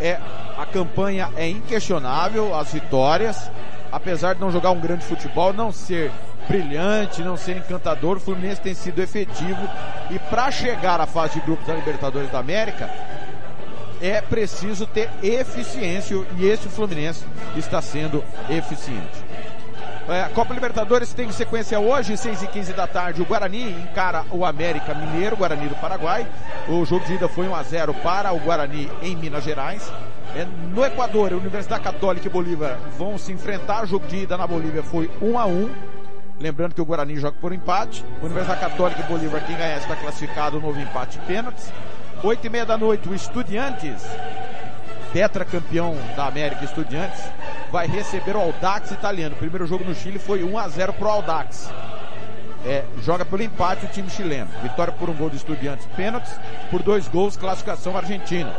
É, 0.00 0.18
a 0.56 0.64
campanha 0.64 1.28
é 1.36 1.46
inquestionável, 1.46 2.54
as 2.54 2.72
vitórias, 2.72 3.50
apesar 3.92 4.34
de 4.34 4.40
não 4.40 4.50
jogar 4.50 4.70
um 4.70 4.80
grande 4.80 5.04
futebol, 5.04 5.52
não 5.52 5.70
ser 5.70 6.10
brilhante, 6.48 7.22
não 7.22 7.36
ser 7.36 7.56
encantador, 7.56 8.16
o 8.16 8.20
Fluminense 8.20 8.60
tem 8.60 8.74
sido 8.74 9.02
efetivo 9.02 9.68
e 10.10 10.18
para 10.18 10.50
chegar 10.50 11.00
à 11.00 11.06
fase 11.06 11.34
de 11.34 11.40
grupos 11.40 11.66
da 11.66 11.74
Libertadores 11.74 12.30
da 12.30 12.38
América 12.38 12.90
é 14.00 14.20
preciso 14.20 14.86
ter 14.86 15.08
eficiência 15.22 16.16
e 16.36 16.46
esse 16.46 16.68
Fluminense 16.68 17.24
está 17.56 17.80
sendo 17.80 18.22
eficiente. 18.50 19.24
É, 20.08 20.20
a 20.22 20.28
Copa 20.28 20.52
Libertadores 20.52 21.14
tem 21.14 21.32
sequência 21.32 21.80
hoje, 21.80 22.16
6 22.16 22.42
e 22.42 22.46
15 22.46 22.72
da 22.74 22.86
tarde. 22.86 23.22
O 23.22 23.24
Guarani 23.24 23.70
encara 23.70 24.24
o 24.30 24.44
América 24.44 24.94
Mineiro, 24.94 25.36
Guarani 25.36 25.66
do 25.66 25.74
Paraguai. 25.76 26.26
O 26.68 26.84
jogo 26.84 27.06
de 27.06 27.14
ida 27.14 27.26
foi 27.26 27.48
1 27.48 27.54
a 27.54 27.62
0 27.62 27.94
para 27.94 28.32
o 28.32 28.38
Guarani 28.38 28.90
em 29.00 29.16
Minas 29.16 29.44
Gerais. 29.44 29.90
É, 30.36 30.46
no 30.74 30.84
Equador, 30.84 31.32
a 31.32 31.36
Universidade 31.36 31.82
Católica 31.82 32.26
e 32.26 32.30
Bolívar 32.30 32.76
vão 32.98 33.16
se 33.16 33.32
enfrentar. 33.32 33.84
O 33.84 33.86
jogo 33.86 34.06
de 34.06 34.24
ida 34.24 34.36
na 34.36 34.46
Bolívia 34.46 34.82
foi 34.82 35.10
1 35.22 35.38
a 35.38 35.46
1 35.46 35.70
Lembrando 36.38 36.74
que 36.74 36.80
o 36.80 36.84
Guarani 36.84 37.16
joga 37.16 37.36
por 37.40 37.52
empate. 37.52 38.04
Universidade 38.22 38.60
Católica 38.60 39.00
e 39.00 39.04
Bolívar, 39.04 39.46
quem 39.46 39.56
ganhar 39.56 39.78
está 39.78 39.94
classificado, 39.96 40.60
novo 40.60 40.78
empate 40.80 41.18
pênaltis. 41.20 41.72
Oito 42.22 42.46
e 42.46 42.50
meia 42.50 42.66
da 42.66 42.76
noite, 42.76 43.08
o 43.08 43.14
Estudiantes, 43.14 44.02
tetracampeão 45.14 45.96
da 46.16 46.26
América 46.26 46.64
Estudiantes, 46.64 47.22
vai 47.70 47.86
receber 47.86 48.34
o 48.34 48.40
Aldax 48.40 48.90
italiano. 48.90 49.36
O 49.36 49.38
primeiro 49.38 49.64
jogo 49.64 49.84
no 49.84 49.94
Chile 49.94 50.18
foi 50.18 50.42
1 50.42 50.58
a 50.58 50.68
0 50.68 50.92
pro 50.94 51.08
Aldax. 51.08 51.70
É, 52.66 52.82
joga 53.00 53.24
pelo 53.24 53.42
empate 53.42 53.86
o 53.86 53.88
time 53.88 54.10
chileno. 54.10 54.50
Vitória 54.60 54.92
por 54.92 55.08
um 55.08 55.14
gol 55.14 55.30
do 55.30 55.36
Estudiantes, 55.36 55.86
pênaltis, 55.94 56.32
por 56.68 56.82
dois 56.82 57.06
gols, 57.06 57.36
classificação 57.36 57.96
argentina. 57.96 58.52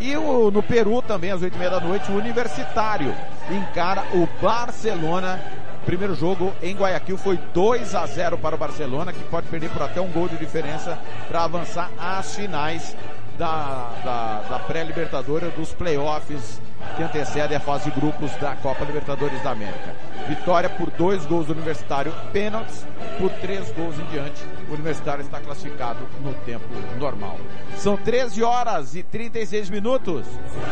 E 0.00 0.16
o, 0.16 0.50
no 0.50 0.64
Peru 0.64 1.00
também, 1.00 1.30
às 1.30 1.40
oito 1.40 1.54
e 1.54 1.58
meia 1.58 1.70
da 1.70 1.80
noite, 1.80 2.10
o 2.10 2.16
Universitário 2.16 3.14
encara 3.48 4.02
o 4.14 4.26
Barcelona 4.42 5.40
Primeiro 5.84 6.14
jogo 6.14 6.50
em 6.62 6.74
Guayaquil 6.74 7.18
foi 7.18 7.38
2 7.52 7.94
a 7.94 8.06
0 8.06 8.38
para 8.38 8.54
o 8.54 8.58
Barcelona, 8.58 9.12
que 9.12 9.22
pode 9.24 9.46
perder 9.48 9.68
por 9.68 9.82
até 9.82 10.00
um 10.00 10.08
gol 10.08 10.28
de 10.28 10.36
diferença 10.38 10.98
para 11.28 11.44
avançar 11.44 11.90
às 11.98 12.34
finais 12.34 12.96
da, 13.38 13.90
da, 14.04 14.42
da 14.48 14.58
pré-libertadora 14.60 15.50
dos 15.50 15.72
playoffs 15.72 16.60
que 16.96 17.02
antecedem 17.02 17.56
a 17.56 17.60
fase 17.60 17.90
de 17.90 17.98
grupos 17.98 18.30
da 18.36 18.54
Copa 18.56 18.84
Libertadores 18.84 19.42
da 19.42 19.50
América. 19.50 19.94
Vitória 20.28 20.68
por 20.68 20.90
dois 20.90 21.26
gols 21.26 21.46
do 21.46 21.52
Universitário, 21.52 22.12
pênaltis 22.32 22.86
por 23.18 23.30
três 23.30 23.70
gols 23.72 23.98
em 23.98 24.04
diante. 24.06 24.42
O 24.68 24.74
Universitário 24.74 25.22
está 25.22 25.40
classificado 25.40 26.00
no 26.20 26.32
tempo 26.44 26.64
normal. 26.98 27.38
São 27.76 27.96
13 27.96 28.42
horas 28.42 28.94
e 28.94 29.02
36 29.02 29.70
minutos. 29.70 30.26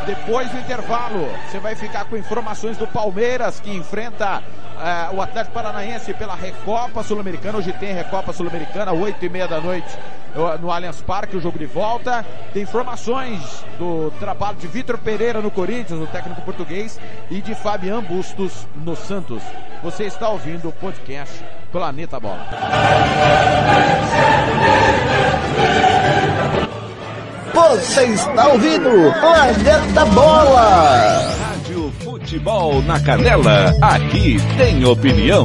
Depois 0.07 0.51
do 0.51 0.59
intervalo, 0.59 1.29
você 1.49 1.59
vai 1.59 1.75
ficar 1.75 2.05
com 2.05 2.17
informações 2.17 2.77
do 2.77 2.87
Palmeiras 2.87 3.59
que 3.59 3.75
enfrenta 3.75 4.41
uh, 4.41 5.17
o 5.17 5.23
Atlético 5.23 5.55
Paranaense 5.55 6.15
pela 6.15 6.35
Recopa 6.35 7.03
Sul-Americana. 7.03 7.59
Hoje 7.59 7.73
tem 7.73 7.93
Recopa 7.93 8.33
Sul-Americana, 8.33 8.93
8 8.93 9.25
e 9.25 9.29
meia 9.29 9.49
da 9.49 9.61
noite 9.61 9.99
no 10.61 10.71
Allianz 10.71 11.01
Parque, 11.01 11.37
o 11.37 11.41
jogo 11.41 11.59
de 11.59 11.67
volta. 11.67 12.25
Tem 12.53 12.63
informações 12.63 13.65
do 13.79 14.13
trabalho 14.19 14.57
de 14.57 14.67
Vitor 14.67 14.99
Pereira 14.99 15.41
no 15.41 15.51
Corinthians, 15.51 16.01
o 16.01 16.07
técnico 16.07 16.43
português, 16.43 16.99
e 17.31 17.41
de 17.41 17.55
Fabian 17.55 18.03
Bustos 18.03 18.67
no 18.77 18.97
Santos. 18.97 19.43
Você 19.83 20.05
está 20.05 20.29
ouvindo 20.29 20.69
o 20.69 20.73
podcast 20.73 21.45
Planeta 21.71 22.19
Bola. 22.21 22.47
Você 27.55 28.05
está 28.05 28.49
ouvindo 28.49 28.91
Planeta 29.21 30.05
Bola. 30.07 31.33
Rádio 31.41 31.93
Futebol 32.03 32.83
na 32.83 32.99
Canela. 33.01 33.75
Aqui 33.81 34.37
tem 34.57 34.85
opinião. 34.85 35.45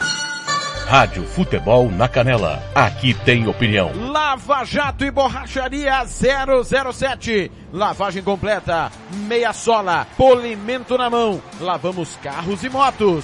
Rádio 0.91 1.23
Futebol 1.23 1.89
na 1.89 2.09
Canela. 2.09 2.61
Aqui 2.75 3.13
tem 3.13 3.47
opinião. 3.47 3.93
Lava 4.11 4.65
Jato 4.65 5.05
e 5.05 5.09
Borracharia 5.09 6.03
007. 6.05 7.49
Lavagem 7.71 8.21
completa, 8.21 8.91
meia 9.25 9.53
sola, 9.53 10.05
polimento 10.17 10.97
na 10.97 11.09
mão. 11.09 11.41
Lavamos 11.61 12.17
carros 12.17 12.61
e 12.65 12.69
motos. 12.69 13.23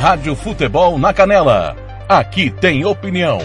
Rádio 0.00 0.34
Futebol 0.34 0.98
na 0.98 1.12
Canela. 1.12 1.76
Aqui 2.08 2.50
tem 2.50 2.86
opinião. 2.86 3.38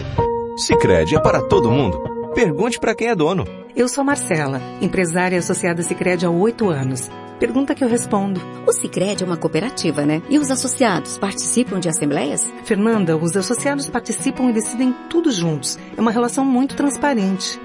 Sicredi 0.58 1.14
é 1.14 1.20
para 1.20 1.42
todo 1.42 1.70
mundo. 1.70 2.02
Pergunte 2.34 2.80
para 2.80 2.96
quem 2.96 3.10
é 3.10 3.14
dono. 3.14 3.46
Eu 3.76 3.90
sou 3.90 4.06
Marcela, 4.06 4.62
empresária 4.82 5.38
associada 5.38 5.84
Sicredi 5.84 6.26
há 6.26 6.30
oito 6.30 6.70
anos. 6.70 7.12
Pergunta 7.42 7.76
que 7.76 7.84
eu 7.84 7.90
respondo. 7.90 8.40
O 8.66 8.72
Sicredi 8.72 9.22
é 9.22 9.28
uma 9.28 9.36
cooperativa, 9.36 10.06
né? 10.06 10.22
E 10.30 10.40
os 10.40 10.50
associados 10.50 11.18
participam 11.18 11.78
de 11.78 11.90
assembleias? 11.90 12.50
Fernanda, 12.64 13.18
os 13.18 13.36
associados 13.36 13.90
participam 13.90 14.50
e 14.50 14.54
decidem 14.54 14.96
tudo 15.10 15.32
juntos. 15.32 15.78
É 15.98 16.00
uma 16.00 16.12
relação 16.12 16.46
muito 16.46 16.74
transparente. 16.78 17.60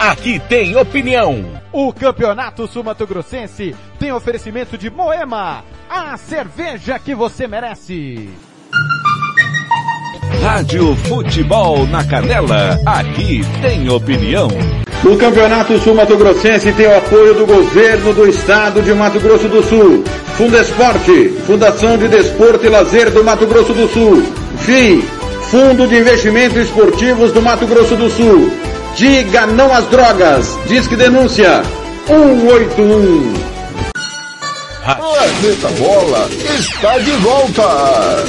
Aqui 0.00 0.40
tem 0.48 0.74
opinião. 0.78 1.44
O 1.70 1.92
Campeonato 1.92 2.66
Sumato 2.66 3.06
Grossense 3.06 3.76
tem 3.98 4.10
oferecimento 4.10 4.78
de 4.78 4.88
Moema, 4.88 5.62
a 5.90 6.16
cerveja 6.16 6.98
que 6.98 7.14
você 7.14 7.46
merece. 7.46 8.30
Rádio 10.42 10.96
Futebol 10.96 11.86
na 11.86 12.02
Canela, 12.02 12.80
aqui 12.86 13.42
tem 13.60 13.90
opinião. 13.90 14.48
O 15.04 15.18
Campeonato 15.18 15.78
Sul 15.78 15.94
Mato 15.94 16.16
Grossense 16.16 16.72
tem 16.72 16.86
o 16.86 16.96
apoio 16.96 17.34
do 17.34 17.44
governo 17.44 18.14
do 18.14 18.26
estado 18.26 18.80
de 18.80 18.94
Mato 18.94 19.20
Grosso 19.20 19.48
do 19.48 19.62
Sul. 19.62 20.02
Fundesporte, 20.34 21.28
Fundação 21.46 21.98
de 21.98 22.08
Desporto 22.08 22.64
e 22.64 22.70
Lazer 22.70 23.10
do 23.10 23.22
Mato 23.22 23.46
Grosso 23.46 23.74
do 23.74 23.86
Sul. 23.86 24.22
FII, 24.60 25.02
Fundo 25.50 25.86
de 25.86 25.98
Investimentos 25.98 26.56
Esportivos 26.56 27.32
do 27.32 27.42
Mato 27.42 27.66
Grosso 27.66 27.96
do 27.96 28.08
Sul. 28.08 28.69
Diga 28.96 29.46
não 29.46 29.72
às 29.72 29.86
drogas. 29.86 30.58
Disque 30.66 30.96
denúncia 30.96 31.62
181. 32.06 33.34
Planeta 34.82 35.68
Bola 35.78 36.28
está 36.58 36.98
de 36.98 37.10
volta. 37.12 38.24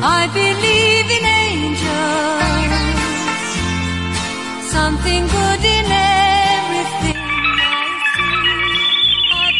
I 0.00 0.26
believe 0.32 1.10
in 1.18 1.24
angels, 1.48 2.72
something 4.70 5.26
good 5.26 5.64
in 5.76 5.86
everything 5.90 7.16
I 7.72 7.86
see. 8.14 8.38
I 9.32 9.50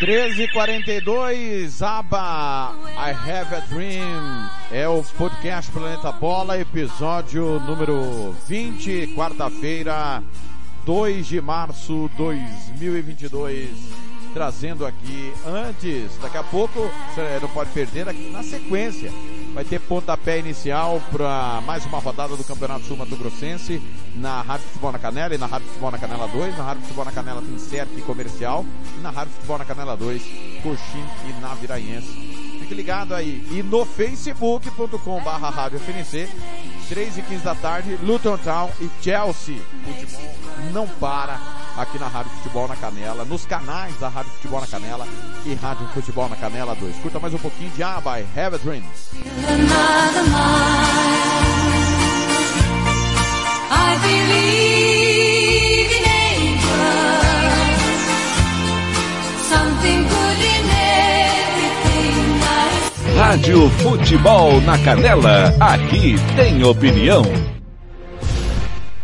13:42 0.00 1.82
aba 1.82 2.74
I 2.96 3.12
Have 3.12 3.52
a 3.52 3.60
Dream 3.68 4.50
é 4.72 4.88
o 4.88 5.02
podcast 5.18 5.70
Planeta 5.72 6.12
Bola, 6.12 6.58
episódio 6.58 7.58
número 7.60 8.32
20, 8.46 9.14
quarta-feira, 9.16 10.22
2 10.86 11.26
de 11.26 11.40
março 11.40 12.08
2022. 12.16 13.68
Trazendo 14.32 14.86
aqui 14.86 15.34
antes, 15.44 16.16
daqui 16.22 16.36
a 16.36 16.44
pouco, 16.44 16.88
você 17.12 17.40
não 17.42 17.48
pode 17.48 17.70
perder 17.70 18.08
aqui 18.08 18.30
na 18.30 18.44
sequência. 18.44 19.10
Vai 19.52 19.64
ter 19.64 19.80
pontapé 19.80 20.38
inicial 20.38 21.02
para 21.10 21.60
mais 21.66 21.84
uma 21.84 21.98
rodada 21.98 22.36
do 22.36 22.44
Campeonato 22.44 22.84
Sul 22.84 22.96
Mato 22.96 23.16
Grossense 23.16 23.82
na 24.14 24.40
Rádio 24.40 24.66
Futebol 24.68 24.92
na 24.92 24.98
Canela 25.00 25.34
e 25.34 25.38
na 25.38 25.46
Rádio 25.46 25.66
Futebol 25.66 25.90
na 25.90 25.98
Canela 25.98 26.28
2. 26.28 26.56
Na 26.56 26.64
Rádio 26.64 26.82
Futebol 26.82 27.04
na 27.04 27.12
Canela 27.12 27.42
tem 27.42 28.04
comercial 28.04 28.64
e 28.96 29.00
na 29.00 29.10
Rádio 29.10 29.32
Futebol 29.32 29.58
na 29.58 29.64
Canela 29.64 29.96
2, 29.96 30.22
Coxim 30.62 31.04
e 31.28 31.40
Naviraense 31.40 32.29
Fique 32.70 32.82
ligado 32.82 33.16
aí. 33.16 33.44
E 33.50 33.64
no 33.64 33.84
facebook.com 33.84 35.20
barra 35.24 35.50
rádio 35.50 35.80
FNC, 35.80 36.28
3 36.88 37.18
e 37.18 37.22
15 37.22 37.42
da 37.42 37.52
tarde, 37.56 37.98
Luton 38.00 38.38
Town 38.38 38.70
e 38.80 38.88
Chelsea. 39.02 39.60
Futebol 39.84 40.34
não 40.72 40.86
para 40.86 41.40
aqui 41.76 41.98
na 41.98 42.06
Rádio 42.06 42.30
Futebol 42.30 42.68
na 42.68 42.76
Canela, 42.76 43.24
nos 43.24 43.44
canais 43.44 43.98
da 43.98 44.08
Rádio 44.08 44.30
Futebol 44.34 44.60
na 44.60 44.68
Canela 44.68 45.04
e 45.44 45.54
Rádio 45.54 45.88
Futebol 45.88 46.28
na 46.28 46.36
Canela 46.36 46.76
2. 46.76 46.96
Curta 46.98 47.18
mais 47.18 47.34
um 47.34 47.38
pouquinho 47.38 47.70
de 47.70 47.82
Ah, 47.82 48.00
by 48.00 48.24
Have 48.38 48.54
a 48.54 48.58
Dream. 48.58 48.84
Rádio 63.30 63.70
Futebol 63.70 64.60
na 64.62 64.76
Canela, 64.76 65.54
aqui 65.60 66.16
tem 66.34 66.64
opinião. 66.64 67.22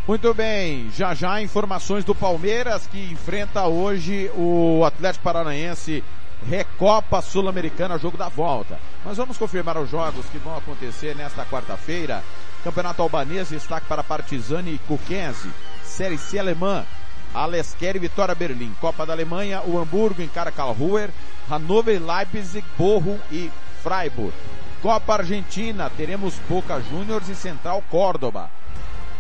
Muito 0.04 0.34
bem, 0.34 0.90
já 0.90 1.14
já 1.14 1.40
informações 1.40 2.04
do 2.04 2.12
Palmeiras 2.12 2.88
que 2.88 3.12
enfrenta 3.12 3.68
hoje 3.68 4.28
o 4.34 4.82
Atlético 4.84 5.22
Paranaense 5.22 6.02
Recopa 6.44 7.22
Sul-Americana, 7.22 8.00
jogo 8.00 8.18
da 8.18 8.28
volta. 8.28 8.80
Mas 9.04 9.16
vamos 9.16 9.38
confirmar 9.38 9.78
os 9.78 9.88
jogos 9.88 10.26
que 10.26 10.38
vão 10.38 10.56
acontecer 10.56 11.14
nesta 11.14 11.44
quarta-feira. 11.44 12.20
Campeonato 12.64 13.02
Albanês, 13.02 13.50
destaque 13.50 13.86
para 13.86 14.02
Partizani 14.02 14.74
e 14.74 14.78
Kukense. 14.88 15.48
Série 15.84 16.18
C 16.18 16.36
alemã, 16.36 16.84
Alesquer 17.32 17.94
e 17.94 18.00
Vitória 18.00 18.34
Berlim. 18.34 18.74
Copa 18.80 19.06
da 19.06 19.12
Alemanha, 19.12 19.62
o 19.64 19.78
Hamburgo 19.78 20.20
encara 20.20 20.50
Karlsruher, 20.50 21.10
Hannover, 21.48 22.02
Leipzig, 22.02 22.66
Borro 22.76 23.20
e 23.30 23.52
Freiburg. 23.87 24.34
Copa 24.82 25.14
Argentina, 25.14 25.89
teremos 25.89 26.34
Boca 26.49 26.80
Juniors 26.80 27.28
e 27.28 27.37
Central 27.37 27.80
Córdoba. 27.89 28.51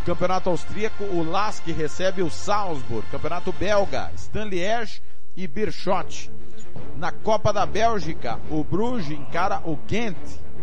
Campeonato 0.04 0.50
Austríaco, 0.50 1.04
o 1.04 1.22
Lask 1.22 1.64
recebe 1.68 2.20
o 2.20 2.28
Salzburg. 2.28 3.06
Campeonato 3.12 3.52
Belga, 3.52 4.10
Stanliège 4.16 5.00
e 5.36 5.46
Birchot. 5.46 6.32
Na 6.96 7.12
Copa 7.12 7.52
da 7.52 7.64
Bélgica, 7.64 8.40
o 8.50 8.64
Bruges 8.64 9.12
encara 9.12 9.62
o 9.64 9.76
Ghent. 9.86 10.18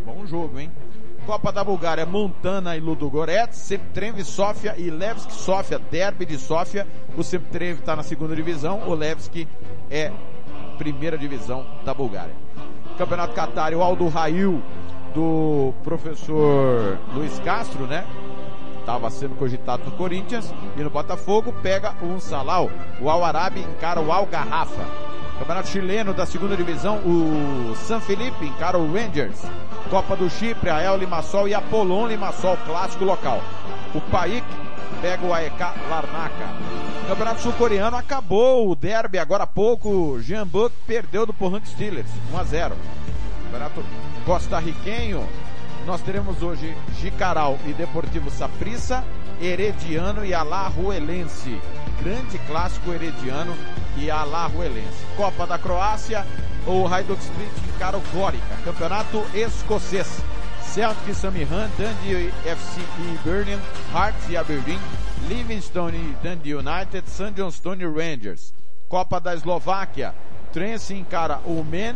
Bom 0.06 0.26
jogo, 0.26 0.60
hein? 0.60 0.70
Copa 1.26 1.54
da 1.54 1.64
Bulgária, 1.64 2.06
Montana 2.06 2.76
e 2.76 2.82
Ludogorets, 2.82 3.58
Septrev 3.58 4.22
Sofia 4.26 4.76
e 4.78 4.90
Levski 4.90 5.32
Sofia, 5.32 5.80
derby 5.80 6.26
de 6.26 6.38
Sofia. 6.38 6.86
O 7.16 7.24
Septrev 7.24 7.80
está 7.80 7.96
na 7.96 8.04
segunda 8.04 8.36
divisão, 8.36 8.86
o 8.86 8.94
Levski 8.94 9.48
é 9.90 10.12
primeira 10.78 11.18
divisão 11.18 11.66
da 11.86 11.94
Bulgária. 11.94 12.43
Campeonato 12.98 13.34
Qatar, 13.34 13.74
o 13.74 13.82
Aldo 13.82 14.08
Rail 14.08 14.62
do 15.14 15.74
professor 15.84 16.98
Luiz 17.14 17.40
Castro, 17.40 17.86
né? 17.86 18.06
Estava 18.84 19.10
sendo 19.10 19.36
cogitado 19.38 19.86
no 19.86 19.92
Corinthians 19.92 20.54
e 20.76 20.82
no 20.82 20.90
Botafogo 20.90 21.54
pega 21.64 21.96
o 22.02 22.20
Salau. 22.20 22.70
O 23.00 23.10
Al 23.10 23.24
Arabi 23.24 23.62
encara 23.62 24.02
o 24.02 24.12
Al 24.12 24.26
Garrafa. 24.26 24.84
Campeonato 25.40 25.70
chileno 25.70 26.14
da 26.14 26.26
segunda 26.26 26.58
divisão, 26.58 26.98
o 26.98 27.74
San 27.78 28.02
Felipe 28.02 28.46
encara 28.46 28.78
o 28.78 28.94
Rangers. 28.94 29.42
Copa 29.90 30.18
do 30.18 30.30
Chipre, 30.30 30.70
a 30.70 30.82
El 30.82 30.98
Limassol 30.98 31.48
e 31.48 31.54
a 31.54 31.62
Polon 31.62 32.08
Limassol, 32.08 32.58
clássico 32.66 33.06
local. 33.06 33.42
O 33.96 34.02
Paik 34.12 34.46
pega 35.02 35.26
o 35.26 35.34
AEK 35.34 35.60
Larnaca. 35.90 36.50
Campeonato 37.08 37.40
sul-coreano 37.40 37.96
acabou 37.96 38.70
o 38.70 38.76
derby 38.76 39.18
agora 39.18 39.46
há 39.46 39.48
pouco. 39.48 40.20
Jean 40.20 40.46
Buck 40.46 40.76
perdeu 40.86 41.26
do 41.26 41.34
Pohang 41.34 41.66
Steelers, 41.66 42.10
1 42.34 42.38
a 42.38 42.44
0. 42.44 42.76
Campeonato 43.46 43.82
costarriquenho, 44.26 45.26
nós 45.86 46.02
teremos 46.02 46.42
hoje 46.42 46.76
Jicaral 47.00 47.60
e 47.66 47.74
Deportivo 47.74 48.30
Saprissa 48.30 49.04
Herediano 49.42 50.26
e 50.26 50.34
Alajuelense. 50.34 51.60
Grande 52.02 52.38
clássico 52.40 52.92
herediano 52.92 53.54
e 53.98 54.10
Alajuelense. 54.10 55.06
Copa 55.18 55.46
da 55.46 55.58
Croácia, 55.58 56.26
o 56.66 56.88
Hajduk 56.88 57.22
Split 57.22 57.52
o 57.96 58.16
Gorica. 58.16 58.58
Campeonato 58.64 59.24
escocês. 59.34 60.24
Celtic 60.62 61.14
Samihan, 61.14 61.70
Dundee 61.78 62.34
FC 62.46 62.82
e 62.82 63.20
Birmingham, 63.24 63.62
Hearts 63.94 64.28
e 64.28 64.36
Aberdeen, 64.36 64.80
Livingstone 65.28 65.96
e 65.96 66.28
Dundee 66.28 66.56
United, 66.56 67.08
St. 67.08 67.32
Johnstone 67.36 67.86
Rangers. 67.86 68.54
Copa 68.90 69.20
da 69.20 69.36
Eslováquia, 69.36 70.16
Trense 70.52 70.96
encara 70.96 71.40
o 71.46 71.64
Men. 71.64 71.96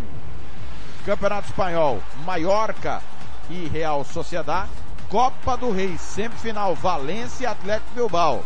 Campeonato 1.06 1.48
Espanhol, 1.48 2.04
Mallorca 2.24 3.02
e 3.50 3.68
Real 3.68 4.04
Sociedad. 4.04 4.68
Copa 5.10 5.56
do 5.56 5.72
Rei, 5.72 5.98
semifinal, 5.98 6.76
Valência 6.76 7.44
e 7.44 7.48
Atlético 7.48 7.96
Bilbao. 7.96 8.44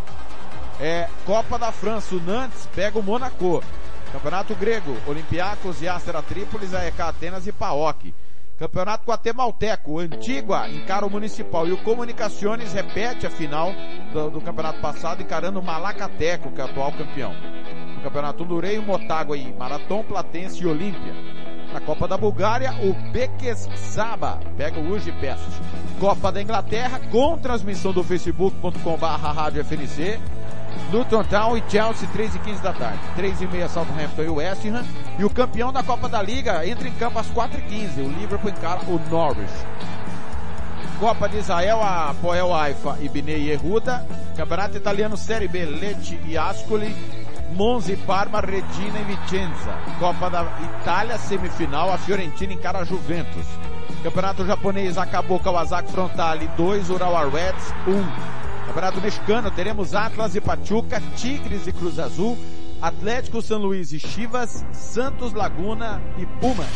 É, 0.79 1.07
Copa 1.25 1.57
da 1.57 1.71
França, 1.71 2.15
o 2.15 2.19
Nantes 2.19 2.67
pega 2.75 2.99
o 2.99 3.03
Monaco. 3.03 3.63
Campeonato 4.11 4.53
Grego, 4.55 4.95
Olympiacos 5.07 5.81
e 5.81 5.87
Astera 5.87 6.21
Trípolis, 6.21 6.73
AEK 6.73 7.01
Atenas 7.01 7.47
e 7.47 7.51
PAOK. 7.51 8.13
Campeonato 8.61 9.05
Guatemalteco, 9.09 9.97
Antigua 9.97 10.69
encara 10.69 11.03
o 11.03 11.09
Municipal 11.09 11.67
e 11.67 11.71
o 11.71 11.77
Comunicaciones 11.77 12.73
repete 12.73 13.25
a 13.25 13.29
final 13.29 13.71
do, 14.13 14.29
do 14.29 14.41
campeonato 14.41 14.79
passado 14.79 15.23
encarando 15.23 15.59
o 15.59 15.63
Malacateco, 15.63 16.51
que 16.51 16.61
é 16.61 16.65
o 16.65 16.67
atual 16.67 16.91
campeão. 16.91 17.33
No 17.95 18.01
Campeonato 18.01 18.43
Hondureio, 18.43 18.83
Motágua 18.83 19.35
e 19.35 19.51
Maratom, 19.53 20.03
Platense 20.03 20.61
e 20.61 20.67
Olímpia. 20.67 21.40
Na 21.73 21.79
Copa 21.79 22.07
da 22.07 22.17
Bulgária, 22.17 22.73
o 22.83 22.93
Bequesaba 23.11 24.39
pega 24.57 24.79
o 24.79 24.91
Ujipest. 24.91 25.41
Copa 25.99 26.31
da 26.31 26.41
Inglaterra, 26.41 26.99
com 27.11 27.37
transmissão 27.37 27.93
do 27.93 28.03
facebook.com.br 28.03 29.05
Rádio 29.05 29.63
FNC. 29.63 30.19
Luton 30.91 31.23
Town 31.23 31.57
e 31.57 31.63
Chelsea, 31.69 32.07
3 32.11 32.35
e 32.35 32.39
15 32.39 32.61
da 32.61 32.73
tarde. 32.73 32.99
3 33.15 33.41
e 33.41 33.47
meia, 33.47 33.69
Southampton 33.69 34.23
e 34.23 34.29
West 34.29 34.65
Ham. 34.65 34.83
E 35.17 35.23
o 35.23 35.29
campeão 35.29 35.71
da 35.71 35.81
Copa 35.81 36.09
da 36.09 36.21
Liga 36.21 36.65
entra 36.67 36.87
em 36.87 36.93
campo 36.93 37.19
às 37.19 37.27
4 37.27 37.59
e 37.59 37.61
15 37.61 38.01
O 38.01 38.09
Liverpool 38.09 38.51
encara 38.51 38.81
o 38.87 38.99
Norwich. 39.09 39.53
Copa 40.99 41.27
de 41.29 41.37
Israel, 41.37 41.81
a 41.81 42.13
Poel 42.21 42.53
Haifa 42.53 42.97
e 43.01 43.07
Binei 43.07 43.49
Yehuda. 43.49 44.05
Campeonato 44.35 44.77
Italiano 44.77 45.15
Série 45.15 45.47
B, 45.47 45.65
Lecce 45.65 46.19
e 46.25 46.37
Ascoli. 46.37 47.20
Monza 47.51 47.91
e 47.91 47.97
Parma, 47.97 48.39
Regina 48.39 48.99
e 48.99 49.03
Vicenza. 49.03 49.77
Copa 49.99 50.29
da 50.29 50.45
Itália, 50.79 51.17
semifinal, 51.17 51.91
a 51.91 51.97
Fiorentina 51.97 52.53
encara 52.53 52.79
a 52.79 52.83
Juventus. 52.85 53.45
Campeonato 54.03 54.45
japonês 54.45 54.97
acabou 54.97 55.39
Kawasaki 55.39 55.91
Frontale 55.91 56.49
2, 56.57 56.89
Urawa 56.89 57.29
Reds 57.29 57.73
1. 57.85 57.91
Um. 57.91 58.05
Campeonato 58.67 59.01
mexicano, 59.01 59.51
teremos 59.51 59.93
Atlas 59.93 60.35
e 60.35 60.41
Pachuca, 60.41 61.01
Tigres 61.15 61.67
e 61.67 61.71
Cruz 61.71 61.99
Azul, 61.99 62.37
Atlético 62.81 63.41
São 63.41 63.59
Luís 63.59 63.91
e 63.91 63.99
Chivas, 63.99 64.65
Santos 64.71 65.33
Laguna 65.33 66.01
e 66.17 66.25
Pumas. 66.25 66.69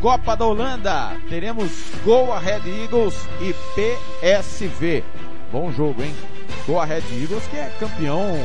Copa 0.00 0.36
da 0.36 0.44
Holanda, 0.44 1.16
teremos 1.28 1.70
Goa 2.04 2.38
Red 2.38 2.62
Eagles 2.66 3.14
e 3.40 3.54
PSV. 3.74 5.02
Bom 5.50 5.72
jogo, 5.72 6.02
hein? 6.02 6.14
Goa 6.66 6.84
Red 6.84 7.02
Eagles 7.10 7.46
que 7.46 7.56
é 7.56 7.72
campeão 7.80 8.36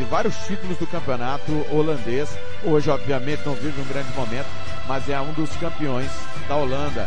de 0.00 0.06
vários 0.06 0.34
títulos 0.46 0.78
do 0.78 0.86
campeonato 0.86 1.52
holandês. 1.70 2.30
Hoje, 2.64 2.90
obviamente, 2.90 3.42
não 3.44 3.54
vive 3.54 3.78
um 3.80 3.84
grande 3.84 4.10
momento, 4.14 4.46
mas 4.88 5.06
é 5.10 5.20
um 5.20 5.32
dos 5.32 5.54
campeões 5.56 6.10
da 6.48 6.56
Holanda 6.56 7.06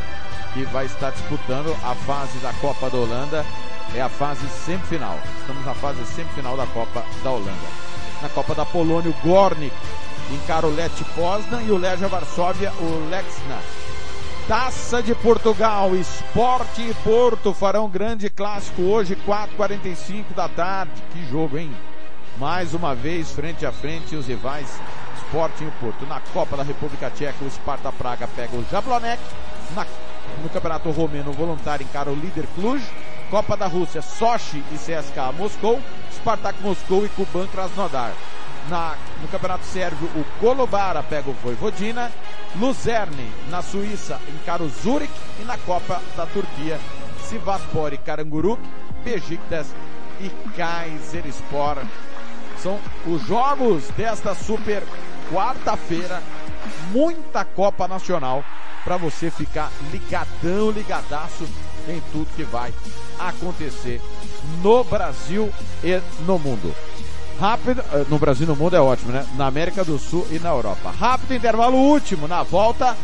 que 0.54 0.64
vai 0.66 0.86
estar 0.86 1.10
disputando 1.10 1.76
a 1.84 1.96
fase 1.96 2.38
da 2.38 2.54
Copa 2.54 2.91
da 2.91 2.98
Holanda 2.98 3.44
é 3.96 4.02
a 4.02 4.10
fase 4.10 4.48
semifinal. 4.48 5.18
Estamos 5.39 5.66
na 5.66 5.74
fase 5.74 6.06
semifinal 6.06 6.56
da 6.56 6.68
Copa 6.68 7.04
da 7.24 7.32
Holanda. 7.32 7.68
Na 8.22 8.30
Copa 8.30 8.54
da 8.54 8.64
Polônia, 8.64 9.10
o 9.10 9.28
Gornik 9.28 9.76
encara 10.32 10.68
o 10.68 10.74
Lech 10.74 11.04
Poznan 11.16 11.64
e 11.64 11.72
o 11.72 11.78
Legia 11.78 12.08
Varsóvia, 12.08 12.72
o 12.80 13.10
Lexna. 13.10 13.60
Taça 14.48 15.02
de 15.02 15.16
Portugal, 15.16 15.96
Esporte 15.96 16.82
e 16.82 16.94
Porto 17.04 17.54
farão 17.54 17.89
grande 17.89 18.30
clássico 18.30 18.84
hoje, 18.84 19.18
4h45 19.28 20.36
da 20.36 20.48
tarde. 20.48 20.91
Que 21.12 21.26
jogo, 21.26 21.58
hein? 21.58 21.72
Mais 22.38 22.73
uma 22.73 22.95
vez, 22.95 23.31
frente 23.31 23.65
a 23.65 23.71
frente, 23.71 24.15
os 24.15 24.27
rivais 24.27 24.67
Sporting 25.27 25.67
e 25.67 25.71
Porto. 25.79 26.05
Na 26.05 26.19
Copa 26.19 26.57
da 26.57 26.63
República 26.63 27.09
Tcheca, 27.09 27.43
o 27.43 27.49
Sparta 27.49 27.91
Praga 27.91 28.27
pega 28.27 28.55
o 28.55 28.65
Jablonek. 28.69 29.21
Na, 29.75 29.86
no 30.41 30.49
Campeonato 30.49 30.89
Romeno, 30.91 31.31
o 31.31 31.34
Voluntário 31.34 31.84
encara 31.84 32.09
o 32.09 32.15
líder 32.15 32.47
Cluj. 32.55 32.81
Copa 33.29 33.57
da 33.57 33.65
Rússia, 33.65 34.01
Sochi 34.01 34.63
e 34.71 34.75
CSKA 34.75 35.31
Moscou, 35.31 35.81
Spartak 36.11 36.61
Moscou 36.61 37.03
e 37.03 37.09
Kuban 37.09 37.47
Krasnodar. 37.47 38.13
Na, 38.69 38.95
no 39.21 39.27
Campeonato 39.27 39.65
Sérvio, 39.65 40.07
o 40.15 40.23
Kolobara 40.39 41.01
pega 41.01 41.31
o 41.31 41.34
Voivodina, 41.34 42.11
Luzerne, 42.55 43.31
na 43.49 43.63
Suíça, 43.63 44.19
encara 44.29 44.61
o 44.61 44.69
Zurich 44.69 45.11
e 45.39 45.43
na 45.43 45.57
Copa 45.57 45.99
da 46.15 46.27
Turquia, 46.27 46.79
Sivaspor 47.23 47.91
e 47.93 47.97
Karanguruk, 47.97 48.61
Besiktas 49.03 49.73
e 50.21 50.29
Kayserispor. 50.55 51.77
São 52.64 52.80
os 53.05 53.22
jogos 53.28 53.84
desta 53.97 54.34
super 54.34 54.82
quarta-feira, 55.30 56.24
muita 56.93 57.43
Copa 57.43 57.89
Nacional 57.89 58.41
para 58.86 58.95
você 58.95 59.30
ficar 59.30 59.70
ligadão, 59.91 60.72
ligadaço 60.72 61.45
em 61.89 62.01
tudo 62.14 62.34
que 62.38 62.43
vai 62.43 62.74
acontecer 63.20 64.01
no 64.61 64.82
Brasil 64.86 65.51
e 65.84 66.01
no 66.26 66.39
mundo. 66.39 66.74
Rápido, 67.38 67.84
eh, 67.91 68.05
no 68.07 68.18
Brasil 68.18 68.45
e 68.45 68.49
no 68.49 68.55
mundo 68.55 68.78
é 68.78 68.80
ótimo, 68.80 69.11
né? 69.11 69.26
Na 69.36 69.47
América 69.47 69.84
do 69.84 69.99
Sul 69.99 70.26
e 70.32 70.39
na 70.39 70.49
Europa. 70.49 70.89
Rápido 70.89 71.34
intervalo 71.34 71.76
último, 71.76 72.30
na 72.30 72.43
volta, 72.43 72.95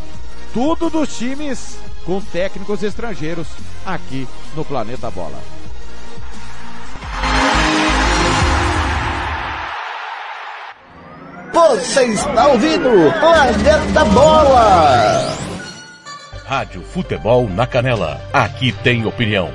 tudo 0.53 0.89
dos 0.89 1.17
times 1.17 1.77
com 2.05 2.21
técnicos 2.21 2.81
estrangeiros 2.81 3.47
aqui 3.85 4.25
no 4.55 4.63
Planeta 4.63 5.11
Bola. 5.11 5.58
Você 11.67 12.05
está 12.05 12.47
ouvindo 12.47 12.89
Planeta 13.19 14.05
Bola! 14.05 15.35
Rádio 16.45 16.81
Futebol 16.81 17.49
na 17.49 17.67
Canela. 17.67 18.21
Aqui 18.31 18.71
tem 18.71 19.05
opinião. 19.05 19.51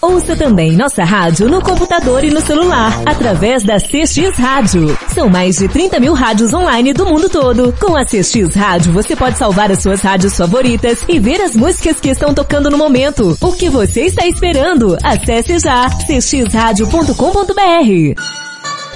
Ouça 0.00 0.36
também 0.36 0.72
nossa 0.72 1.02
rádio 1.02 1.48
no 1.48 1.62
computador 1.62 2.22
e 2.22 2.30
no 2.30 2.42
celular, 2.42 2.92
através 3.06 3.64
da 3.64 3.78
CX 3.78 4.36
Rádio. 4.36 4.96
São 5.08 5.30
mais 5.30 5.56
de 5.56 5.66
30 5.66 5.98
mil 5.98 6.12
rádios 6.12 6.52
online 6.52 6.92
do 6.92 7.06
mundo 7.06 7.30
todo. 7.30 7.72
Com 7.80 7.96
a 7.96 8.04
CX 8.04 8.54
Rádio, 8.54 8.92
você 8.92 9.16
pode 9.16 9.38
salvar 9.38 9.72
as 9.72 9.82
suas 9.82 10.02
rádios 10.02 10.36
favoritas 10.36 11.06
e 11.08 11.18
ver 11.18 11.40
as 11.40 11.56
músicas 11.56 11.98
que 11.98 12.10
estão 12.10 12.34
tocando 12.34 12.68
no 12.70 12.76
momento. 12.76 13.34
O 13.40 13.52
que 13.52 13.70
você 13.70 14.02
está 14.02 14.26
esperando? 14.26 14.98
Acesse 15.02 15.58
já 15.58 15.88
cxradio.com.br. 15.88 18.20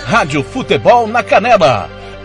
Rádio 0.05 0.45
Futebol 0.45 1.07
na 1.09 1.23
Canela. 1.23 2.00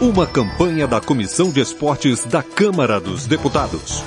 Uma 0.00 0.26
campanha 0.26 0.88
da 0.88 1.00
Comissão 1.00 1.52
de 1.52 1.60
Esportes 1.60 2.24
da 2.24 2.42
Câmara 2.42 3.00
dos 3.00 3.26
Deputados. 3.26 4.02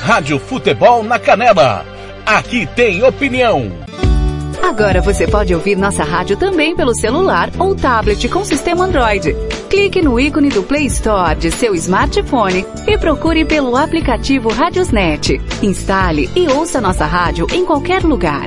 Rádio 0.00 0.38
Futebol 0.38 1.02
na 1.02 1.18
Canela. 1.18 1.84
Aqui 2.24 2.64
tem 2.76 3.02
opinião. 3.02 3.72
Agora 4.62 5.02
você 5.02 5.26
pode 5.26 5.52
ouvir 5.52 5.76
nossa 5.76 6.04
rádio 6.04 6.36
também 6.36 6.76
pelo 6.76 6.94
celular 6.94 7.50
ou 7.58 7.74
tablet 7.74 8.28
com 8.28 8.44
sistema 8.44 8.84
Android. 8.84 9.34
Clique 9.68 10.00
no 10.00 10.18
ícone 10.18 10.48
do 10.48 10.62
Play 10.62 10.86
Store 10.86 11.34
de 11.34 11.50
seu 11.50 11.74
smartphone 11.74 12.64
e 12.86 12.96
procure 12.98 13.44
pelo 13.44 13.76
aplicativo 13.76 14.48
Radiosnet. 14.48 15.40
Instale 15.60 16.30
e 16.36 16.48
ouça 16.48 16.80
nossa 16.80 17.04
rádio 17.04 17.48
em 17.52 17.64
qualquer 17.64 18.04
lugar. 18.04 18.46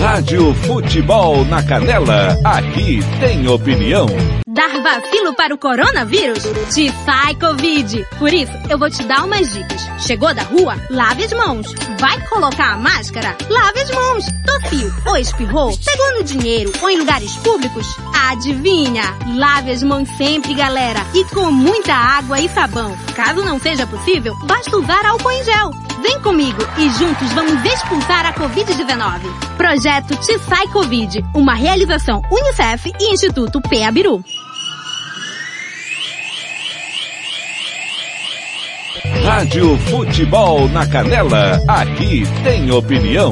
Rádio 0.00 0.54
Futebol 0.54 1.44
na 1.46 1.62
Canela, 1.62 2.38
aqui 2.44 3.00
tem 3.18 3.48
opinião. 3.48 4.06
Dar 4.46 4.68
vacilo 4.82 5.34
para 5.34 5.54
o 5.54 5.58
coronavírus? 5.58 6.44
Te 6.72 6.92
sai 7.04 7.34
Covid. 7.34 8.06
Por 8.18 8.32
isso, 8.32 8.52
eu 8.70 8.78
vou 8.78 8.88
te 8.90 9.02
dar 9.04 9.24
umas 9.24 9.52
dicas. 9.52 9.86
Chegou 9.98 10.32
da 10.34 10.42
rua? 10.42 10.76
Lave 10.90 11.24
as 11.24 11.32
mãos. 11.32 11.72
Vai 11.98 12.20
colocar 12.28 12.74
a 12.74 12.76
máscara? 12.76 13.36
Lave 13.48 13.80
as 13.80 13.90
mãos. 13.90 14.24
Tossiu 14.46 14.92
ou 15.06 15.16
espirrou? 15.16 15.76
Pegou 15.84 16.18
no 16.18 16.24
dinheiro 16.24 16.72
ou 16.80 16.90
em 16.90 16.98
lugares 16.98 17.36
públicos? 17.38 17.86
Adivinha? 18.30 19.14
Lave 19.34 19.72
as 19.72 19.82
mãos 19.82 20.08
sempre, 20.16 20.54
galera. 20.54 21.00
E 21.14 21.24
com 21.26 21.50
muita 21.50 21.94
água 21.94 22.38
e 22.40 22.48
sabão. 22.48 22.96
Caso 23.14 23.42
não 23.44 23.58
seja 23.58 23.86
possível, 23.86 24.34
basta 24.44 24.76
usar 24.76 25.04
álcool 25.06 25.32
em 25.32 25.44
gel. 25.44 25.85
Vem 26.02 26.20
comigo 26.20 26.58
e 26.76 26.90
juntos 26.90 27.32
vamos 27.32 27.64
expulsar 27.64 28.26
a 28.26 28.32
Covid-19. 28.32 29.56
Projeto 29.56 30.16
Te 30.16 30.38
Sai 30.40 30.66
Covid. 30.68 31.24
Uma 31.34 31.54
realização 31.54 32.22
Unicef 32.30 32.92
e 33.00 33.12
Instituto 33.12 33.60
PABIRU. 33.60 34.22
Rádio 39.24 39.76
Futebol 39.90 40.68
na 40.68 40.86
Canela, 40.86 41.60
aqui 41.66 42.22
tem 42.44 42.70
opinião. 42.70 43.30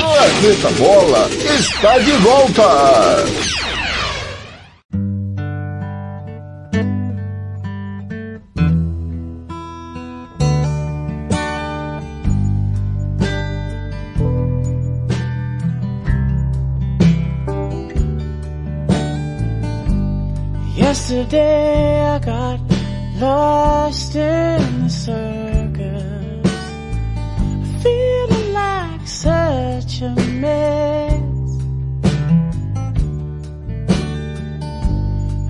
Planeta 0.00 0.70
Bola 0.78 1.28
está 1.58 1.98
de 1.98 2.12
volta. 2.12 2.62
Yesterday 20.90 22.02
I 22.02 22.18
got 22.18 22.58
lost 23.20 24.16
in 24.16 24.82
the 24.82 24.90
circus, 24.90 26.50
feeling 27.80 28.52
like 28.52 29.06
such 29.06 30.02
a 30.02 30.10
mess. 30.42 31.12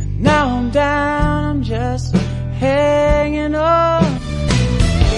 And 0.02 0.20
now 0.20 0.58
I'm 0.58 0.70
down, 0.72 1.44
I'm 1.46 1.62
just 1.62 2.14
hanging 2.60 3.54
on. 3.54 4.20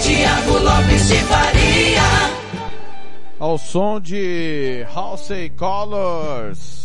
Tiago 0.03 0.62
Lopes 0.62 1.09
de 1.09 1.20
Faria. 1.31 2.11
Ao 3.41 3.59
som 3.59 4.01
de 4.01 4.85
Halsey 4.85 5.49
Colors. 5.49 6.82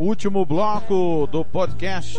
Último 0.00 0.46
bloco 0.46 1.28
do 1.30 1.44
podcast, 1.44 2.18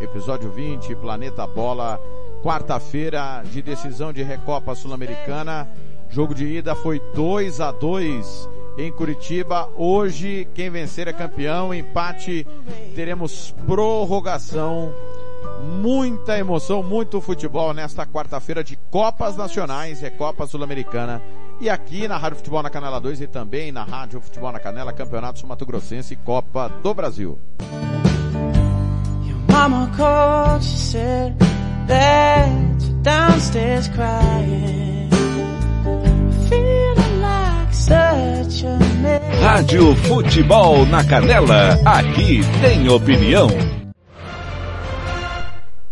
episódio 0.00 0.50
20, 0.50 0.96
Planeta 0.96 1.46
Bola, 1.46 2.00
quarta-feira 2.42 3.42
de 3.52 3.60
decisão 3.60 4.14
de 4.14 4.22
Recopa 4.22 4.74
Sul-Americana. 4.74 5.68
Jogo 6.08 6.34
de 6.34 6.46
ida 6.46 6.74
foi 6.74 7.02
2 7.14 7.60
a 7.60 7.70
2 7.70 8.48
em 8.78 8.90
Curitiba. 8.90 9.68
Hoje, 9.76 10.48
quem 10.54 10.70
vencer 10.70 11.06
é 11.06 11.12
campeão. 11.12 11.74
Empate, 11.74 12.46
teremos 12.94 13.54
prorrogação. 13.66 14.90
Muita 15.82 16.38
emoção, 16.38 16.82
muito 16.82 17.20
futebol 17.20 17.74
nesta 17.74 18.06
quarta-feira 18.06 18.64
de 18.64 18.78
Copas 18.90 19.36
Nacionais, 19.36 20.00
Recopa 20.00 20.46
Sul-Americana. 20.46 21.20
E 21.62 21.70
aqui 21.70 22.08
na 22.08 22.18
Rádio 22.18 22.38
Futebol 22.38 22.60
na 22.60 22.68
Canela 22.68 23.00
2 23.00 23.20
e 23.20 23.26
também 23.28 23.70
na 23.70 23.84
Rádio 23.84 24.20
Futebol 24.20 24.50
na 24.50 24.58
Canela, 24.58 24.92
Campeonato 24.92 25.38
Sul 25.38 25.48
Mato 25.48 25.64
Grossense 25.64 26.12
e 26.12 26.16
Copa 26.16 26.68
do 26.82 26.92
Brasil. 26.92 27.38
Mama 29.48 29.88
called, 29.96 30.64
she 30.64 30.76
said 30.76 31.36
that 31.86 32.48
you're 32.84 33.00
downstairs 33.02 33.86
crying. 33.90 35.08
Feeling 36.48 37.20
like 37.20 37.72
such 37.72 38.64
a 38.64 38.76
mess. 39.00 39.40
Rádio 39.40 39.94
Futebol 39.94 40.84
na 40.86 41.04
Canela, 41.04 41.78
aqui 41.84 42.40
tem 42.60 42.88
opinião. 42.88 43.46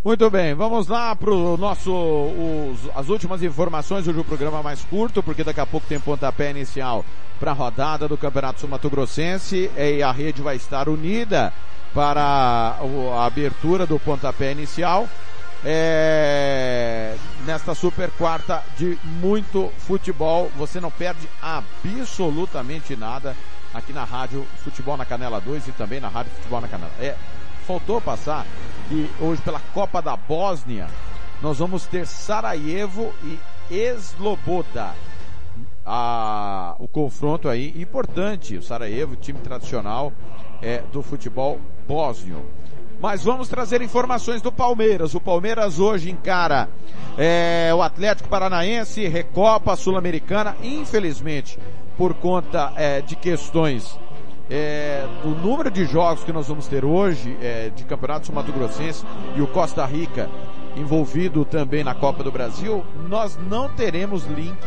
Muito 0.02 0.30
bem, 0.30 0.54
vamos 0.54 0.88
lá 0.88 1.14
para 1.14 1.30
o 1.30 1.58
nosso, 1.58 1.92
os, 1.92 2.88
as 2.96 3.10
últimas 3.10 3.42
informações, 3.42 4.08
hoje 4.08 4.18
o 4.18 4.24
programa 4.24 4.62
mais 4.62 4.82
curto, 4.82 5.22
porque 5.22 5.44
daqui 5.44 5.60
a 5.60 5.66
pouco 5.66 5.86
tem 5.86 6.00
pontapé 6.00 6.50
inicial 6.50 7.04
para 7.38 7.50
a 7.50 7.54
rodada 7.54 8.08
do 8.08 8.16
Campeonato 8.16 8.66
Mato 8.66 8.88
Grossense 8.88 9.70
e 9.76 10.02
a 10.02 10.10
rede 10.10 10.40
vai 10.40 10.56
estar 10.56 10.88
unida 10.88 11.52
para 11.92 12.22
a, 12.22 12.78
a 12.80 13.26
abertura 13.26 13.84
do 13.84 13.98
pontapé 13.98 14.52
inicial. 14.52 15.06
É, 15.62 17.14
nesta 17.44 17.74
super 17.74 18.10
quarta 18.12 18.62
de 18.78 18.98
muito 19.04 19.70
futebol, 19.86 20.50
você 20.56 20.80
não 20.80 20.90
perde 20.90 21.28
absolutamente 21.42 22.96
nada 22.96 23.36
aqui 23.74 23.92
na 23.92 24.04
Rádio 24.04 24.46
Futebol 24.64 24.96
na 24.96 25.04
Canela 25.04 25.42
2 25.42 25.68
e 25.68 25.72
também 25.72 26.00
na 26.00 26.08
Rádio 26.08 26.32
Futebol 26.32 26.62
na 26.62 26.68
Canela. 26.68 26.90
É, 26.98 27.14
faltou 27.70 28.00
passar 28.00 28.44
que 28.88 29.08
hoje 29.20 29.40
pela 29.42 29.60
Copa 29.72 30.02
da 30.02 30.16
Bósnia 30.16 30.88
nós 31.40 31.58
vamos 31.58 31.86
ter 31.86 32.04
Sarajevo 32.04 33.14
e 33.22 33.38
Esloboda. 33.72 34.92
A, 35.86 36.74
o 36.80 36.88
confronto 36.88 37.48
aí 37.48 37.72
importante, 37.80 38.56
o 38.56 38.62
Sarajevo, 38.62 39.14
time 39.14 39.38
tradicional 39.38 40.12
é, 40.60 40.82
do 40.92 41.00
futebol 41.00 41.60
bósnio. 41.86 42.44
Mas 43.00 43.22
vamos 43.22 43.48
trazer 43.48 43.80
informações 43.80 44.42
do 44.42 44.50
Palmeiras. 44.50 45.14
O 45.14 45.20
Palmeiras 45.20 45.78
hoje 45.78 46.10
encara 46.10 46.68
é, 47.16 47.70
o 47.72 47.80
Atlético 47.82 48.28
Paranaense, 48.28 49.06
Recopa 49.06 49.76
Sul-Americana. 49.76 50.56
Infelizmente, 50.60 51.56
por 51.96 52.14
conta 52.14 52.72
é, 52.74 53.00
de 53.00 53.14
questões 53.14 53.96
é, 54.50 55.06
do 55.22 55.30
número 55.30 55.70
de 55.70 55.84
jogos 55.84 56.24
que 56.24 56.32
nós 56.32 56.48
vamos 56.48 56.66
ter 56.66 56.84
hoje 56.84 57.36
é, 57.40 57.70
de 57.70 57.84
Campeonato 57.84 58.26
Sul 58.26 58.34
Mato 58.34 58.52
Grossense 58.52 59.04
e 59.36 59.40
o 59.40 59.46
Costa 59.46 59.86
Rica 59.86 60.28
envolvido 60.76 61.44
também 61.44 61.82
na 61.82 61.94
Copa 61.94 62.22
do 62.22 62.30
Brasil, 62.30 62.84
nós 63.08 63.38
não 63.48 63.68
teremos 63.68 64.24
link 64.26 64.58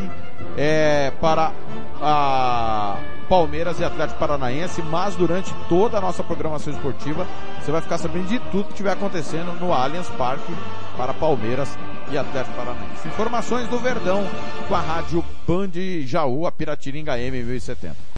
é, 0.56 1.12
para 1.20 1.52
a 2.00 2.98
Palmeiras 3.28 3.80
e 3.80 3.84
Atlético 3.84 4.18
Paranaense, 4.18 4.82
mas 4.82 5.16
durante 5.16 5.52
toda 5.68 5.98
a 5.98 6.00
nossa 6.00 6.22
programação 6.22 6.72
esportiva 6.72 7.26
você 7.60 7.72
vai 7.72 7.80
ficar 7.80 7.98
sabendo 7.98 8.28
de 8.28 8.38
tudo 8.50 8.64
que 8.64 8.72
estiver 8.72 8.92
acontecendo 8.92 9.58
no 9.58 9.72
Allianz 9.72 10.08
Parque 10.10 10.52
para 10.96 11.14
Palmeiras 11.14 11.76
e 12.10 12.18
Atlético 12.18 12.54
Paranaense. 12.54 13.08
Informações 13.08 13.66
do 13.68 13.78
Verdão 13.78 14.24
com 14.68 14.74
a 14.74 14.80
rádio 14.80 15.24
Band 15.46 15.70
Jaú, 16.04 16.46
a 16.46 16.52
Piratininga 16.52 17.18
M 17.18 17.42
1070. 17.42 18.13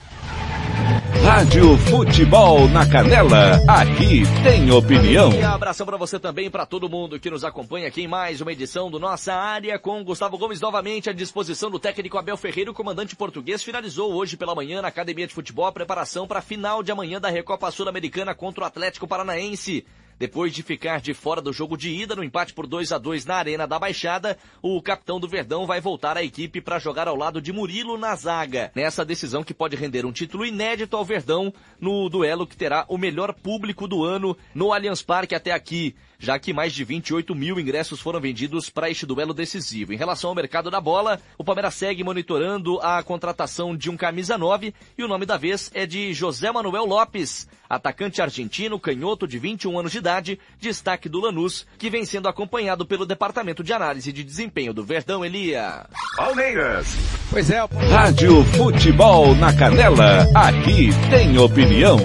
Rádio 1.25 1.77
Futebol 1.79 2.69
na 2.69 2.89
Canela, 2.89 3.61
aqui 3.69 4.23
tem 4.43 4.71
opinião. 4.71 5.33
E 5.33 5.43
abração 5.43 5.87
para 5.87 5.97
você 5.97 6.19
também, 6.19 6.51
para 6.51 6.67
todo 6.67 6.89
mundo 6.89 7.19
que 7.19 7.31
nos 7.31 7.45
acompanha 7.45 7.89
aqui 7.89 8.03
em 8.03 8.09
mais 8.09 8.41
uma 8.41 8.53
edição 8.53 8.91
do 8.91 8.99
Nossa 8.99 9.35
Área, 9.35 9.79
com 9.79 10.03
Gustavo 10.05 10.39
Gomes 10.39 10.61
novamente 10.61 11.11
à 11.11 11.13
disposição 11.13 11.71
do 11.71 11.79
técnico 11.79 12.19
Abel 12.19 12.37
Ferreira. 12.37 12.71
O 12.71 12.75
comandante 12.75 13.17
português 13.17 13.63
finalizou 13.63 14.13
hoje 14.13 14.37
pela 14.37 14.55
manhã 14.55 14.83
na 14.83 14.89
Academia 14.89 15.27
de 15.27 15.35
Futebol 15.35 15.67
a 15.67 15.73
preparação 15.73 16.27
para 16.27 16.39
a 16.39 16.43
final 16.43 16.83
de 16.83 16.93
amanhã 16.93 17.21
da 17.21 17.29
Recopa 17.29 17.71
Sul-Americana 17.71 18.35
contra 18.35 18.65
o 18.65 18.67
Atlético 18.67 19.07
Paranaense. 19.07 19.85
Depois 20.19 20.55
de 20.55 20.63
ficar 20.63 21.01
de 21.01 21.13
fora 21.13 21.43
do 21.43 21.53
jogo 21.53 21.77
de 21.77 21.91
ida 21.91 22.17
no 22.17 22.25
empate 22.25 22.55
por 22.55 22.67
2 22.67 22.91
a 22.91 22.99
2 22.99 23.27
na 23.27 23.37
Arena 23.37 23.67
da 23.67 23.79
Baixada, 23.79 24.39
o 24.63 24.81
capitão 24.81 25.21
do 25.21 25.29
Verdão 25.29 25.67
vai 25.67 25.79
voltar 25.79 26.17
à 26.17 26.25
equipe 26.25 26.61
para 26.61 26.79
jogar 26.79 27.07
ao 27.07 27.17
lado 27.17 27.41
de 27.41 27.53
Murilo 27.53 27.99
na 27.99 28.15
zaga. 28.17 28.73
Nessa 28.75 29.05
decisão 29.05 29.45
que 29.45 29.53
pode 29.53 29.77
render 29.77 30.07
um 30.07 30.13
título 30.13 30.47
inédito 30.47 30.97
ao 30.97 31.05
Verdão 31.05 31.53
no 31.79 32.09
duelo 32.09 32.47
que 32.47 32.57
terá 32.57 32.87
o 32.89 32.97
melhor 32.97 33.35
público 33.35 33.87
do 33.87 34.05
ano 34.05 34.37
no 34.55 34.73
Allianz 34.73 35.03
Parque 35.03 35.35
até 35.35 35.53
aqui 35.53 35.95
já 36.19 36.39
que 36.39 36.53
mais 36.53 36.73
de 36.73 36.85
28 36.85 37.35
mil 37.35 37.59
ingressos 37.59 38.01
foram 38.01 38.21
vendidos 38.21 38.71
para 38.71 38.91
este 38.91 39.07
duelo 39.07 39.35
decisivo. 39.35 39.93
Em 39.93 39.97
relação 39.97 40.31
ao 40.31 40.37
mercado 40.37 40.71
da 40.71 40.81
bola, 40.81 41.21
o 41.39 41.45
Palmeiras 41.45 41.75
segue 41.75 42.05
monitorando 42.05 42.79
a 42.81 43.03
contratação 43.03 43.77
de 43.77 43.91
um 43.91 43.97
camisa 43.97 44.39
9 44.39 44.75
e 44.97 45.05
o 45.05 45.09
nome 45.09 45.27
da 45.27 45.37
vez 45.37 45.71
é 45.75 45.87
de 45.87 46.13
José 46.13 46.51
Manuel 46.51 46.85
Lopes, 46.85 47.49
atacante 47.69 48.23
argentino, 48.23 48.79
canhoto 48.79 49.27
de 49.27 49.39
21 49.39 49.79
anos 49.79 49.93
de 49.93 49.99
idade, 49.99 50.39
destaque 50.61 51.09
do 51.09 51.21
Lanús, 51.21 51.67
que 51.79 51.91
vem 51.91 52.05
sendo 52.05 52.29
acompanhado 52.29 52.87
pelo 52.87 53.07
Departamento 53.07 53.63
de 53.63 53.73
Análise 53.73 54.13
de 54.13 54.25
Desempenho 54.25 54.73
do 54.73 54.85
Verdão 54.85 55.25
Elia. 55.25 55.87
Palmeiras. 56.17 56.87
Pois 57.31 57.51
é. 57.51 57.65
Rádio 57.91 58.45
Futebol 58.57 59.35
na 59.35 59.53
Canela, 59.53 60.27
aqui 60.35 60.91
tem 61.11 61.39
opinião. 61.39 61.99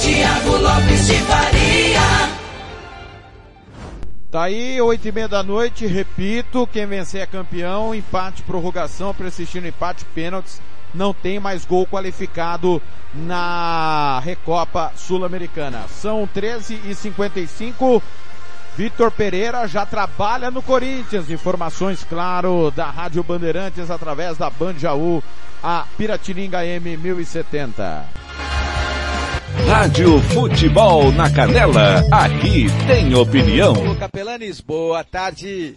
Tiago 0.00 0.56
Lopes 0.56 1.06
de 1.06 1.14
Faria. 1.14 1.97
Tá 4.30 4.42
aí, 4.42 4.78
oito 4.82 5.08
e 5.08 5.12
meia 5.12 5.26
da 5.26 5.42
noite, 5.42 5.86
repito, 5.86 6.68
quem 6.70 6.84
vencer 6.84 7.22
é 7.22 7.26
campeão, 7.26 7.94
empate, 7.94 8.42
prorrogação, 8.42 9.14
no 9.18 9.66
empate, 9.66 10.04
pênaltis 10.04 10.60
não 10.94 11.14
tem 11.14 11.40
mais 11.40 11.64
gol 11.64 11.86
qualificado 11.86 12.82
na 13.14 14.20
Recopa 14.22 14.92
Sul-Americana. 14.96 15.86
São 15.88 16.26
13 16.26 16.78
e 16.84 16.94
55 16.94 18.02
Vitor 18.76 19.10
Pereira 19.10 19.66
já 19.66 19.86
trabalha 19.86 20.50
no 20.50 20.62
Corinthians. 20.62 21.30
Informações, 21.30 22.04
claro, 22.04 22.70
da 22.70 22.90
Rádio 22.90 23.24
Bandeirantes 23.24 23.90
através 23.90 24.36
da 24.36 24.50
Band 24.50 24.74
Jaú, 24.78 25.22
a 25.62 25.84
Piratininga 25.96 26.64
M 26.64 26.96
1070. 26.98 28.04
Rádio 29.66 30.20
Futebol 30.20 31.12
na 31.12 31.30
Canela, 31.30 32.04
aqui 32.10 32.66
tem 32.86 33.14
opinião. 33.14 33.74
Capelanes, 33.96 34.60
boa 34.60 35.02
tarde. 35.04 35.76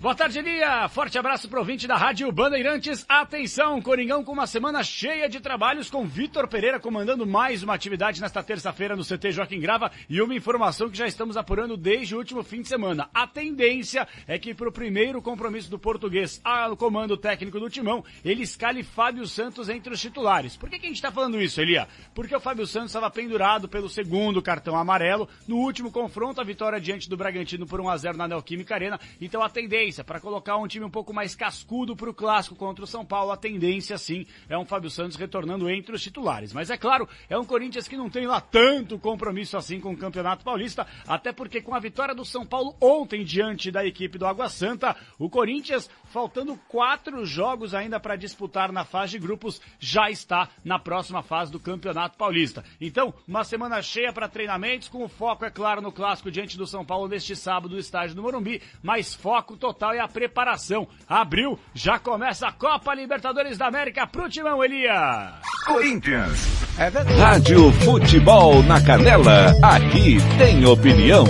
Boa 0.00 0.14
tarde, 0.14 0.38
Elia. 0.38 0.88
Forte 0.88 1.18
abraço 1.18 1.48
pro 1.48 1.58
ouvinte 1.58 1.88
da 1.88 1.96
Rádio 1.96 2.30
Bandeirantes. 2.30 3.04
Atenção, 3.08 3.82
Coringão 3.82 4.22
com 4.22 4.30
uma 4.30 4.46
semana 4.46 4.84
cheia 4.84 5.28
de 5.28 5.40
trabalhos 5.40 5.90
com 5.90 6.06
Vitor 6.06 6.46
Pereira 6.46 6.78
comandando 6.78 7.26
mais 7.26 7.64
uma 7.64 7.74
atividade 7.74 8.20
nesta 8.20 8.40
terça-feira 8.40 8.94
no 8.94 9.04
CT 9.04 9.32
Joaquim 9.32 9.58
Grava 9.58 9.90
e 10.08 10.22
uma 10.22 10.36
informação 10.36 10.88
que 10.88 10.96
já 10.96 11.08
estamos 11.08 11.36
apurando 11.36 11.76
desde 11.76 12.14
o 12.14 12.18
último 12.18 12.44
fim 12.44 12.62
de 12.62 12.68
semana. 12.68 13.10
A 13.12 13.26
tendência 13.26 14.06
é 14.28 14.38
que 14.38 14.54
pro 14.54 14.70
primeiro 14.70 15.20
compromisso 15.20 15.68
do 15.68 15.80
português 15.80 16.40
ao 16.44 16.76
comando 16.76 17.16
técnico 17.16 17.58
do 17.58 17.68
Timão, 17.68 18.04
ele 18.24 18.44
escale 18.44 18.84
Fábio 18.84 19.26
Santos 19.26 19.68
entre 19.68 19.92
os 19.92 20.00
titulares. 20.00 20.56
Por 20.56 20.70
que, 20.70 20.78
que 20.78 20.86
a 20.86 20.90
gente 20.90 21.02
tá 21.02 21.10
falando 21.10 21.42
isso, 21.42 21.60
Elia? 21.60 21.88
Porque 22.14 22.36
o 22.36 22.40
Fábio 22.40 22.68
Santos 22.68 22.90
estava 22.90 23.10
pendurado 23.10 23.68
pelo 23.68 23.88
segundo 23.88 24.40
cartão 24.40 24.76
amarelo 24.76 25.28
no 25.48 25.56
último 25.56 25.90
confronto, 25.90 26.40
a 26.40 26.44
vitória 26.44 26.80
diante 26.80 27.10
do 27.10 27.16
Bragantino 27.16 27.66
por 27.66 27.80
1 27.80 27.88
a 27.88 27.96
0 27.96 28.16
na 28.16 28.28
Neoquímica 28.28 28.76
Arena. 28.76 29.00
Então 29.20 29.42
a 29.42 29.50
tendência 29.50 29.87
para 30.04 30.20
colocar 30.20 30.56
um 30.56 30.66
time 30.66 30.84
um 30.84 30.90
pouco 30.90 31.12
mais 31.12 31.34
cascudo 31.34 31.96
para 31.96 32.10
o 32.10 32.14
clássico 32.14 32.54
contra 32.54 32.84
o 32.84 32.86
São 32.86 33.04
Paulo, 33.04 33.32
a 33.32 33.36
tendência 33.36 33.96
sim 33.96 34.26
é 34.48 34.56
um 34.56 34.64
Fábio 34.64 34.90
Santos 34.90 35.16
retornando 35.16 35.68
entre 35.70 35.94
os 35.94 36.02
titulares. 36.02 36.52
Mas 36.52 36.70
é 36.70 36.76
claro, 36.76 37.08
é 37.28 37.38
um 37.38 37.44
Corinthians 37.44 37.88
que 37.88 37.96
não 37.96 38.10
tem 38.10 38.26
lá 38.26 38.40
tanto 38.40 38.98
compromisso 38.98 39.56
assim 39.56 39.80
com 39.80 39.92
o 39.92 39.96
Campeonato 39.96 40.44
Paulista, 40.44 40.86
até 41.06 41.32
porque 41.32 41.62
com 41.62 41.74
a 41.74 41.80
vitória 41.80 42.14
do 42.14 42.24
São 42.24 42.44
Paulo 42.44 42.76
ontem 42.80 43.24
diante 43.24 43.70
da 43.70 43.84
equipe 43.84 44.18
do 44.18 44.26
Água 44.26 44.48
Santa, 44.48 44.96
o 45.18 45.30
Corinthians, 45.30 45.90
faltando 46.10 46.58
quatro 46.68 47.24
jogos 47.24 47.74
ainda 47.74 48.00
para 48.00 48.16
disputar 48.16 48.72
na 48.72 48.84
fase 48.84 49.12
de 49.12 49.18
grupos, 49.18 49.60
já 49.78 50.10
está 50.10 50.48
na 50.64 50.78
próxima 50.78 51.22
fase 51.22 51.52
do 51.52 51.60
Campeonato 51.60 52.16
Paulista. 52.16 52.64
Então, 52.80 53.14
uma 53.26 53.44
semana 53.44 53.80
cheia 53.82 54.12
para 54.12 54.28
treinamentos, 54.28 54.88
com 54.88 55.04
o 55.04 55.08
foco, 55.08 55.44
é 55.44 55.50
claro, 55.50 55.80
no 55.80 55.92
clássico 55.92 56.30
diante 56.30 56.56
do 56.56 56.66
São 56.66 56.84
Paulo 56.84 57.08
neste 57.08 57.34
sábado 57.36 57.74
no 57.74 57.80
estádio 57.80 58.14
do 58.14 58.22
Morumbi, 58.22 58.62
mas 58.82 59.14
foco 59.14 59.56
total 59.56 59.92
é 59.92 60.00
a 60.00 60.08
preparação. 60.08 60.88
Abril, 61.08 61.58
já 61.74 61.98
começa 61.98 62.46
a 62.46 62.52
Copa 62.52 62.94
Libertadores 62.94 63.58
da 63.58 63.66
América 63.66 64.06
pro 64.06 64.28
Timão, 64.28 64.62
Elia. 64.64 65.34
Corinthians. 65.66 66.58
É 66.78 66.88
Rádio 67.20 67.72
Futebol 67.72 68.62
na 68.62 68.80
Canela, 68.80 69.52
aqui 69.62 70.18
tem 70.38 70.64
opinião. 70.64 71.24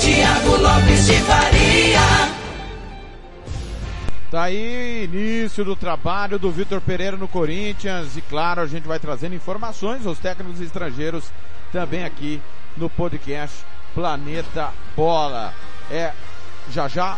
Tiago 0.00 0.56
Lopes 0.56 1.06
de 1.06 1.18
Faria. 1.20 2.43
Tá 4.34 4.42
aí, 4.42 5.04
início 5.04 5.64
do 5.64 5.76
trabalho 5.76 6.40
do 6.40 6.50
Vitor 6.50 6.80
Pereira 6.80 7.16
no 7.16 7.28
Corinthians 7.28 8.16
e 8.16 8.20
claro, 8.20 8.60
a 8.60 8.66
gente 8.66 8.82
vai 8.82 8.98
trazendo 8.98 9.36
informações 9.36 10.04
aos 10.04 10.18
técnicos 10.18 10.60
estrangeiros 10.60 11.30
também 11.70 12.04
aqui 12.04 12.42
no 12.76 12.90
podcast 12.90 13.64
Planeta 13.94 14.72
Bola. 14.96 15.54
É, 15.88 16.10
já 16.68 16.88
já 16.88 17.16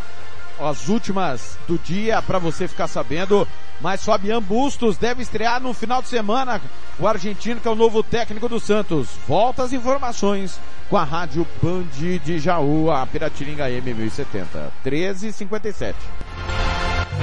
as 0.61 0.89
últimas 0.91 1.59
do 1.67 1.79
dia 1.79 2.21
para 2.21 2.39
você 2.39 2.69
ficar 2.69 2.87
sabendo. 2.87 3.49
Mas 3.81 4.05
Fabian 4.05 4.43
Bustos 4.43 4.99
deve 4.99 5.23
estrear 5.23 5.59
no 5.59 5.73
final 5.73 6.03
de 6.03 6.09
semana. 6.09 6.61
O 6.99 7.09
argentino 7.09 7.63
que 7.63 7.69
é 7.69 7.71
o 7.71 7.75
novo 7.75 8.03
técnico 8.03 8.47
do 8.47 8.61
Santos. 8.61 9.09
Volta 9.27 9.63
as 9.63 9.73
informações 9.73 10.61
com 10.91 10.99
a 10.99 11.05
rádio 11.05 11.47
Band 11.63 11.85
de 12.23 12.39
Jaú, 12.39 12.91
a 12.91 13.07
Piratininga 13.07 13.71
M1070. 13.71 14.71
1357. 14.85 15.97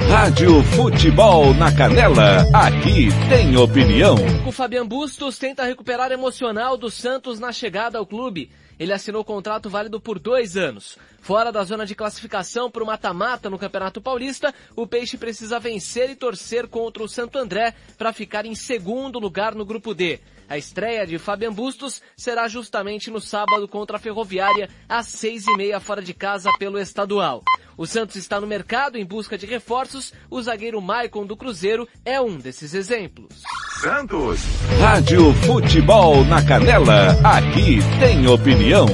Rádio 0.08 0.62
Futebol 0.62 1.54
na 1.54 1.74
Canela, 1.74 2.46
aqui 2.52 3.08
tem 3.28 3.56
opinião. 3.56 4.16
O 4.46 4.52
Fabian 4.52 4.86
Bustos 4.86 5.38
tenta 5.38 5.64
recuperar 5.64 6.12
emocional 6.12 6.76
do 6.76 6.90
Santos 6.90 7.38
na 7.38 7.52
chegada 7.52 7.98
ao 7.98 8.06
clube. 8.06 8.50
Ele 8.78 8.92
assinou 8.92 9.24
contrato 9.24 9.70
válido 9.70 10.00
por 10.00 10.18
dois 10.18 10.56
anos. 10.56 10.98
Fora 11.20 11.50
da 11.50 11.62
zona 11.62 11.86
de 11.86 11.94
classificação 11.94 12.70
para 12.70 12.82
o 12.82 12.86
mata-mata 12.86 13.48
no 13.48 13.58
Campeonato 13.58 14.00
Paulista, 14.00 14.52
o 14.76 14.86
Peixe 14.86 15.16
precisa 15.16 15.58
vencer 15.60 16.10
e 16.10 16.16
torcer 16.16 16.66
contra 16.66 17.02
o 17.02 17.08
Santo 17.08 17.38
André 17.38 17.72
para 17.96 18.12
ficar 18.12 18.44
em 18.44 18.54
segundo 18.54 19.18
lugar 19.18 19.54
no 19.54 19.64
Grupo 19.64 19.94
D. 19.94 20.20
A 20.48 20.58
estreia 20.58 21.06
de 21.06 21.18
Fabian 21.18 21.52
Bustos 21.52 22.02
será 22.16 22.46
justamente 22.48 23.10
no 23.10 23.20
sábado 23.20 23.66
contra 23.66 23.96
a 23.96 24.00
Ferroviária, 24.00 24.68
às 24.88 25.06
seis 25.06 25.46
e 25.46 25.56
meia 25.56 25.80
fora 25.80 26.02
de 26.02 26.12
casa 26.12 26.50
pelo 26.58 26.78
estadual. 26.78 27.42
O 27.76 27.86
Santos 27.86 28.16
está 28.16 28.40
no 28.40 28.46
mercado 28.46 28.96
em 28.96 29.04
busca 29.04 29.36
de 29.36 29.46
reforços, 29.46 30.12
o 30.30 30.40
zagueiro 30.40 30.80
Maicon 30.80 31.26
do 31.26 31.36
Cruzeiro 31.36 31.88
é 32.04 32.20
um 32.20 32.36
desses 32.38 32.72
exemplos. 32.74 33.42
Santos. 33.80 34.40
Rádio 34.80 35.32
Futebol 35.46 36.24
na 36.24 36.44
Canela, 36.44 37.18
aqui 37.24 37.78
tem 37.98 38.26
opinião. 38.28 38.86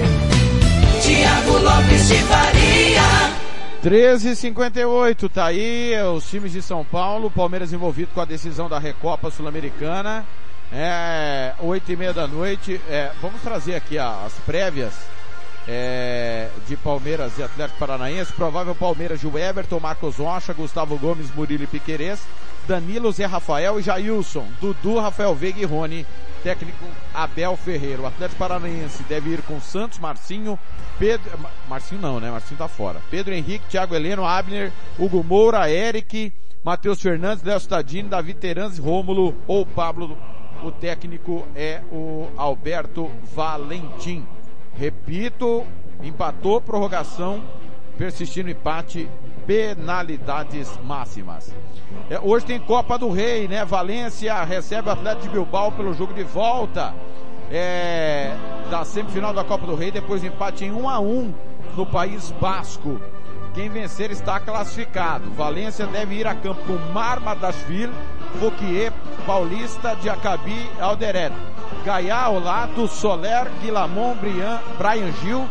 Tiago 1.03 1.59
Lopes 1.59 2.09
de 2.09 2.19
Faria. 2.25 3.41
13:58 3.83 5.29
tá 5.31 5.47
aí 5.47 5.95
os 6.15 6.29
times 6.29 6.53
de 6.53 6.61
São 6.61 6.85
Paulo, 6.85 7.31
Palmeiras 7.31 7.73
envolvido 7.73 8.13
com 8.13 8.21
a 8.21 8.27
decisão 8.27 8.69
da 8.69 8.79
Recopa 8.79 9.31
Sul-Americana. 9.31 10.27
É, 10.73 11.53
oito 11.61 11.91
e 11.91 11.97
meia 11.97 12.13
da 12.13 12.27
noite. 12.29 12.81
É, 12.89 13.11
vamos 13.21 13.41
trazer 13.43 13.75
aqui 13.75 13.99
as 13.99 14.33
prévias 14.47 14.95
é, 15.67 16.49
de 16.69 16.77
Palmeiras 16.77 17.37
e 17.39 17.43
Atlético 17.43 17.79
Paranaense. 17.79 18.33
Provável 18.33 18.75
Palmeiras 18.75 19.21
de 19.21 19.27
Everton, 19.27 19.81
Marcos 19.81 20.17
Rocha, 20.17 20.53
Gustavo 20.53 20.97
Gomes, 20.97 21.35
Murilo 21.35 21.65
e 21.65 21.67
Piquerez, 21.67 22.21
Danilo, 22.69 23.11
Zé 23.11 23.27
Rafael 23.27 23.81
e 23.81 23.83
Jailson, 23.83 24.47
Dudu, 24.61 24.99
Rafael 24.99 25.35
Veiga 25.35 25.61
e 25.61 25.65
Rony. 25.65 26.07
Técnico 26.43 26.87
Abel 27.13 27.55
Ferreira. 27.57 28.01
O 28.01 28.07
Atlético 28.07 28.39
Paranaense 28.39 29.03
deve 29.03 29.31
ir 29.31 29.43
com 29.43 29.61
Santos, 29.61 29.99
Marcinho, 29.99 30.59
Pedro. 30.99 31.39
Marcinho 31.69 32.01
não, 32.01 32.19
né? 32.19 32.31
Marcinho 32.31 32.57
tá 32.57 32.69
fora. 32.69 33.03
Pedro 33.11 33.35
Henrique, 33.35 33.67
Thiago 33.69 33.95
Heleno, 33.95 34.25
Abner, 34.25 34.73
Hugo 34.99 35.23
Moura, 35.23 35.69
Eric, 35.69 36.33
Matheus 36.65 37.03
Fernandes, 37.03 37.45
Léo 37.45 37.59
Stadini, 37.59 38.09
Davi 38.09 38.33
Teranzi, 38.33 38.81
Rômulo 38.81 39.37
ou 39.47 39.67
Pablo 39.67 40.17
o 40.65 40.71
técnico 40.71 41.47
é 41.55 41.81
o 41.91 42.29
Alberto 42.37 43.11
Valentim. 43.35 44.27
Repito, 44.75 45.65
empatou 46.03 46.61
prorrogação, 46.61 47.43
persistindo 47.97 48.51
empate, 48.51 49.09
penalidades 49.47 50.79
máximas. 50.85 51.55
É, 52.09 52.19
hoje 52.21 52.47
tem 52.47 52.61
Copa 52.61 52.99
do 52.99 53.11
Rei, 53.11 53.49
né? 53.49 53.65
Valência 53.65 54.43
recebe 54.45 54.89
o 54.89 54.93
Atlético 54.93 55.29
de 55.29 55.33
Bilbao 55.33 55.73
pelo 55.73 55.93
jogo 55.93 56.15
de 56.15 56.23
volta 56.23 56.95
é, 57.51 58.33
da 58.71 58.85
semifinal 58.85 59.35
da 59.35 59.43
Copa 59.43 59.67
do 59.67 59.75
Rei, 59.75 59.91
depois 59.91 60.21
do 60.21 60.29
empate 60.29 60.65
em 60.65 60.73
1 60.73 60.89
a 60.89 61.01
1 61.01 61.35
no 61.77 61.85
País 61.85 62.31
Basco. 62.41 63.01
Quem 63.55 63.69
vencer 63.69 64.13
está 64.13 64.39
classificado. 64.39 65.31
Valência 65.33 65.87
deve 65.87 66.15
ir 66.15 66.27
a 66.27 66.35
campo 66.35 66.63
com 66.65 66.93
Marmadashvili, 66.93 67.93
Fouquier, 68.39 68.93
Paulista, 69.27 69.97
Diacabi, 69.97 70.71
Alderet. 70.81 71.33
Gaiá, 71.85 72.29
Olato, 72.29 72.87
Soler, 72.87 73.51
Guilamon, 73.63 74.15
Brian, 74.17 74.61
Brian 74.77 75.11
Gil, 75.23 75.49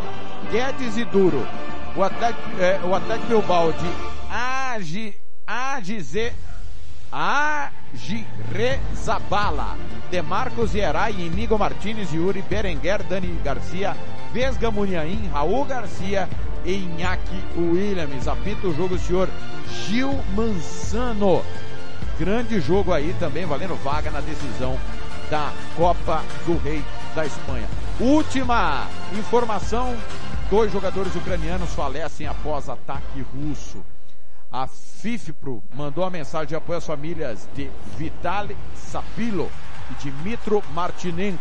Guedes 0.51 0.97
e 0.97 1.05
Duro. 1.05 1.47
O 1.95 2.03
Atlético, 2.03 2.41
é, 2.59 2.79
o 2.83 2.93
Atlético 2.93 3.27
Bilbao 3.27 3.71
de 3.71 3.89
Agi, 4.29 5.15
Agize, 5.47 6.31
Agirezabala, 7.11 9.75
Demarcos 10.11 10.75
Ierai, 10.75 11.13
Inigo 11.13 11.57
Martinez, 11.57 12.13
Yuri, 12.13 12.43
Berenguer, 12.43 13.01
Dani 13.03 13.39
Garcia, 13.43 13.97
Vesga 14.31 14.69
Muniain, 14.69 15.27
Raul 15.33 15.65
Garcia 15.65 16.29
e 16.63 16.73
Iñaki 16.73 17.43
Williams. 17.57 18.27
Apita 18.27 18.67
o 18.67 18.73
jogo 18.73 18.93
o 18.93 18.99
senhor 18.99 19.27
Gil 19.67 20.13
Manzano. 20.35 21.41
Grande 22.19 22.59
jogo 22.59 22.91
aí 22.91 23.15
também, 23.17 23.45
valendo 23.45 23.81
vaga 23.81 24.11
na 24.11 24.19
decisão 24.19 24.77
da 25.31 25.53
Copa 25.77 26.21
do 26.45 26.57
Rei 26.57 26.83
da 27.15 27.25
Espanha. 27.25 27.65
Última 27.97 28.85
informação, 29.17 29.95
dois 30.49 30.69
jogadores 30.69 31.15
ucranianos 31.15 31.73
falecem 31.73 32.27
após 32.27 32.67
ataque 32.67 33.25
russo. 33.33 33.81
A 34.51 34.67
FIFPRO 34.67 35.63
mandou 35.73 36.03
a 36.03 36.09
mensagem 36.09 36.49
de 36.49 36.55
apoio 36.57 36.79
às 36.79 36.85
famílias 36.85 37.47
de 37.55 37.71
Vitaly 37.97 38.57
Sapilo 38.75 39.49
e 39.89 39.93
de 40.03 40.11
Mitro 40.11 40.61
Martinenko, 40.73 41.39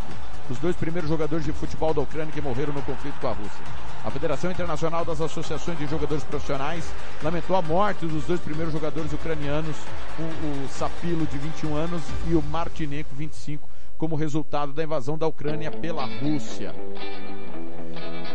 os 0.49 0.61
dois 0.61 0.77
primeiros 0.77 1.11
jogadores 1.11 1.45
de 1.45 1.51
futebol 1.51 1.93
da 1.93 2.03
Ucrânia 2.03 2.33
que 2.33 2.41
morreram 2.41 2.73
no 2.73 2.83
conflito 2.83 3.19
com 3.21 3.27
a 3.27 3.33
Rússia. 3.33 3.88
A 4.05 4.11
Federação 4.11 4.51
Internacional 4.51 5.05
das 5.05 5.21
Associações 5.21 5.77
de 5.77 5.87
Jogadores 5.87 6.25
Profissionais 6.25 6.91
lamentou 7.23 7.57
a 7.57 7.63
morte 7.63 8.07
dos 8.07 8.25
dois 8.25 8.41
primeiros 8.41 8.73
jogadores 8.73 9.13
ucranianos, 9.13 9.77
o, 10.19 10.23
o 10.23 10.69
Sapilo, 10.69 11.27
de 11.27 11.37
21 11.37 11.75
anos, 11.75 12.03
e 12.29 12.35
o 12.35 12.43
Martinenko, 12.43 13.15
25, 13.15 13.69
como 13.99 14.15
resultado 14.15 14.73
da 14.73 14.85
invasão 14.85 15.19
da 15.19 15.27
Ucrânia 15.27 15.71
pela 15.71 16.07
Rússia. 16.07 16.75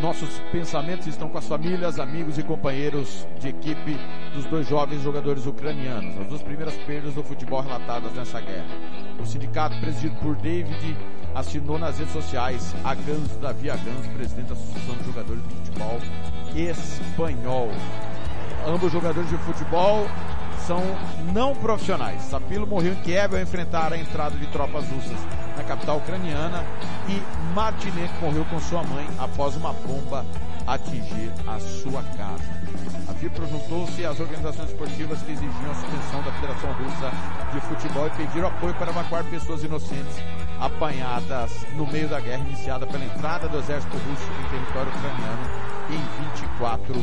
Nossos 0.02 0.30
pensamentos 0.52 1.08
estão 1.08 1.30
com 1.30 1.38
as 1.38 1.48
famílias, 1.48 1.98
amigos 1.98 2.38
e 2.38 2.44
companheiros 2.44 3.26
de 3.40 3.48
equipe 3.48 3.98
dos 4.34 4.44
dois 4.46 4.68
jovens 4.68 5.02
jogadores 5.02 5.46
ucranianos, 5.46 6.20
as 6.20 6.28
duas 6.28 6.44
primeiras 6.44 6.76
perdas 6.86 7.14
do 7.14 7.24
futebol 7.24 7.62
relatadas 7.62 8.12
nessa 8.14 8.42
guerra. 8.42 8.76
O 9.18 9.26
sindicato, 9.26 9.80
presidido 9.80 10.16
por 10.18 10.36
David, 10.36 10.98
assinou 11.36 11.80
nas 11.80 11.98
redes 11.98 12.14
sociais 12.14 12.76
a 12.84 12.94
Gans, 12.94 13.38
Davi 13.42 13.70
Agans, 13.70 14.08
presidente 14.16 14.48
da 14.48 14.54
Associação 14.54 14.96
de 14.96 15.06
Jogadores 15.06 15.44
de 15.44 15.56
Futebol 15.56 16.00
Espanhol. 16.56 17.70
Ambos 18.68 18.92
jogadores 18.92 19.30
de 19.30 19.38
futebol 19.40 20.08
são 20.66 20.82
não 21.34 21.56
profissionais. 21.56 22.22
Sapilo 22.24 22.66
morreu 22.66 22.94
em 22.94 23.02
Kiev 23.02 23.36
ao 23.36 23.42
enfrentar 23.42 23.92
a 23.92 23.98
entrada 23.98 24.36
de 24.38 24.48
tropas 24.48 24.88
russas 24.88 25.20
na 25.58 25.64
capital 25.64 25.98
ucraniana 25.98 26.64
e 27.10 27.22
Martinenko 27.54 28.14
morreu 28.22 28.46
com 28.46 28.60
sua 28.60 28.84
mãe 28.84 29.06
após 29.20 29.56
uma 29.56 29.74
bomba 29.74 30.26
atingir 30.66 31.32
a 31.48 31.60
sua 31.60 32.04
casa. 32.18 32.63
A 33.24 33.26
FIPRO 33.26 33.48
juntou-se 33.48 34.06
às 34.06 34.20
organizações 34.20 34.70
esportivas 34.70 35.22
que 35.22 35.32
exigiam 35.32 35.72
a 35.72 35.76
suspensão 35.76 36.22
da 36.24 36.32
Federação 36.34 36.74
Russa 36.74 37.12
de 37.54 37.62
Futebol 37.62 38.08
e 38.08 38.10
pediram 38.10 38.50
apoio 38.50 38.74
para 38.74 38.92
evacuar 38.92 39.24
pessoas 39.24 39.64
inocentes 39.64 40.18
apanhadas 40.60 41.66
no 41.78 41.88
meio 41.88 42.10
da 42.10 42.20
guerra 42.20 42.44
iniciada 42.46 42.86
pela 42.86 43.06
entrada 43.06 43.48
do 43.48 43.60
exército 43.60 43.96
russo 43.96 44.30
em 44.42 44.50
território 44.50 44.92
ucraniano 44.92 45.44
em 45.90 46.24
24 46.34 46.96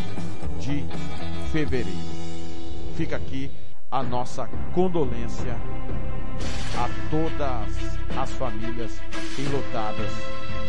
de 0.60 0.84
fevereiro. 1.50 1.88
Fica 2.98 3.16
aqui 3.16 3.50
a 3.90 4.02
nossa 4.02 4.46
condolência 4.74 5.56
a 6.76 6.90
todas 7.10 7.98
as 8.14 8.30
famílias 8.32 9.00
enlutadas 9.38 10.10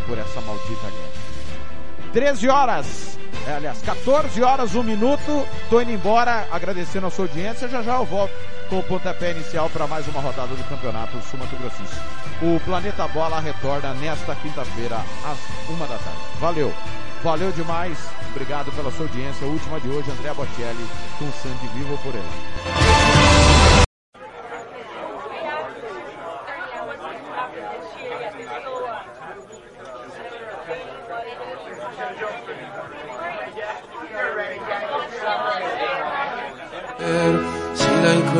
por 0.07 0.17
essa 0.17 0.39
maldita 0.39 0.89
guerra. 0.89 2.11
13 2.13 2.47
horas, 2.47 3.19
é, 3.47 3.55
aliás, 3.55 3.81
14 3.81 4.41
horas, 4.43 4.75
1 4.75 4.83
minuto, 4.83 5.47
tô 5.69 5.81
indo 5.81 5.91
embora, 5.91 6.47
agradecendo 6.51 7.07
a 7.07 7.11
sua 7.11 7.25
audiência, 7.25 7.67
já 7.67 7.81
já 7.81 7.95
eu 7.97 8.05
volto 8.05 8.33
com 8.69 8.79
o 8.79 8.83
pontapé 8.83 9.31
inicial 9.31 9.69
para 9.69 9.85
mais 9.87 10.07
uma 10.07 10.21
rodada 10.21 10.55
do 10.55 10.63
Campeonato 10.69 11.17
Sul 11.29 11.39
Grossense. 11.59 11.99
O 12.41 12.59
Planeta 12.61 13.07
Bola 13.09 13.39
retorna 13.39 13.93
nesta 13.95 14.35
quinta-feira, 14.35 14.97
às 15.25 15.69
uma 15.69 15.85
da 15.85 15.97
tarde. 15.97 16.19
Valeu! 16.39 16.73
Valeu 17.23 17.51
demais, 17.51 17.97
obrigado 18.31 18.71
pela 18.71 18.91
sua 18.91 19.05
audiência. 19.05 19.45
A 19.45 19.49
última 19.49 19.79
de 19.79 19.89
hoje, 19.89 20.09
André 20.09 20.33
Bocelli, 20.33 20.87
com 21.19 21.31
Sangue 21.33 21.67
Vivo 21.75 21.97
por 21.99 22.15
ela. 22.15 22.80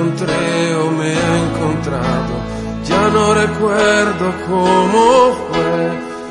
Encontré 0.02 0.76
o 0.76 0.92
me 0.92 1.14
ha 1.14 1.34
encontrado, 1.46 2.34
ya 2.84 3.10
no 3.10 3.34
recuerdo 3.34 4.34
cómo 4.48 5.34
fue, 5.48 5.82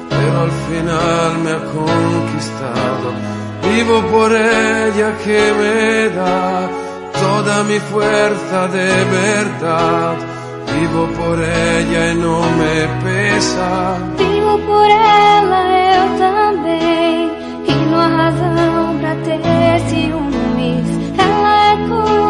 pero 0.08 0.40
al 0.40 0.50
final 0.68 1.38
me 1.44 1.50
ha 1.52 1.62
conquistado. 1.78 3.08
Vivo 3.62 4.02
por 4.10 4.32
ella 4.32 5.16
que 5.22 5.52
me 5.60 6.08
da 6.16 6.68
toda 7.12 7.62
mi 7.64 7.78
fuerza 7.78 8.66
de 8.68 8.88
verdad. 9.04 10.16
Vivo 10.74 11.06
por 11.18 11.38
ella 11.40 12.10
e 12.10 12.14
não 12.14 12.40
me 12.58 12.76
pesa. 13.04 13.96
Vivo 14.18 14.58
por 14.66 14.90
ela 14.90 15.60
eu 15.94 16.18
também. 16.18 17.30
E 17.66 17.74
não 17.90 18.00
há 18.00 18.08
razão 18.08 18.98
pra 18.98 19.14
ter 19.24 19.80
ciúmes. 19.88 20.88
Ela 21.18 21.72
é 21.72 21.74
e 21.74 22.29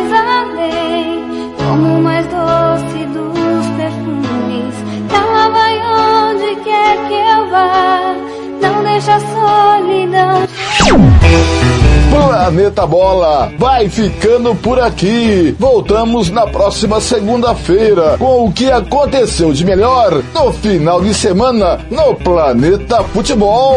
mais 0.00 0.12
além. 0.12 1.52
Como 1.58 1.98
o 1.98 2.02
mais 2.02 2.26
doce 2.26 3.04
dos 3.06 3.66
perfumes. 3.76 4.74
Ela 5.12 5.48
vai 5.50 5.78
onde 5.78 6.56
quer 6.62 7.08
que 7.08 7.14
eu 7.14 7.50
vá. 7.50 8.16
Não 8.60 8.82
deixa 8.82 9.14
a 9.14 9.20
solidão. 9.20 10.48
Planeta 12.10 12.86
Bola 12.86 13.52
vai 13.58 13.88
ficando 13.88 14.54
por 14.56 14.80
aqui. 14.80 15.54
Voltamos 15.58 16.30
na 16.30 16.46
próxima 16.46 17.00
segunda-feira 17.00 18.16
com 18.18 18.46
o 18.46 18.52
que 18.52 18.70
aconteceu 18.70 19.52
de 19.52 19.64
melhor 19.64 20.22
no 20.34 20.52
final 20.52 21.00
de 21.00 21.14
semana 21.14 21.78
no 21.90 22.14
Planeta 22.14 23.04
Futebol. 23.04 23.70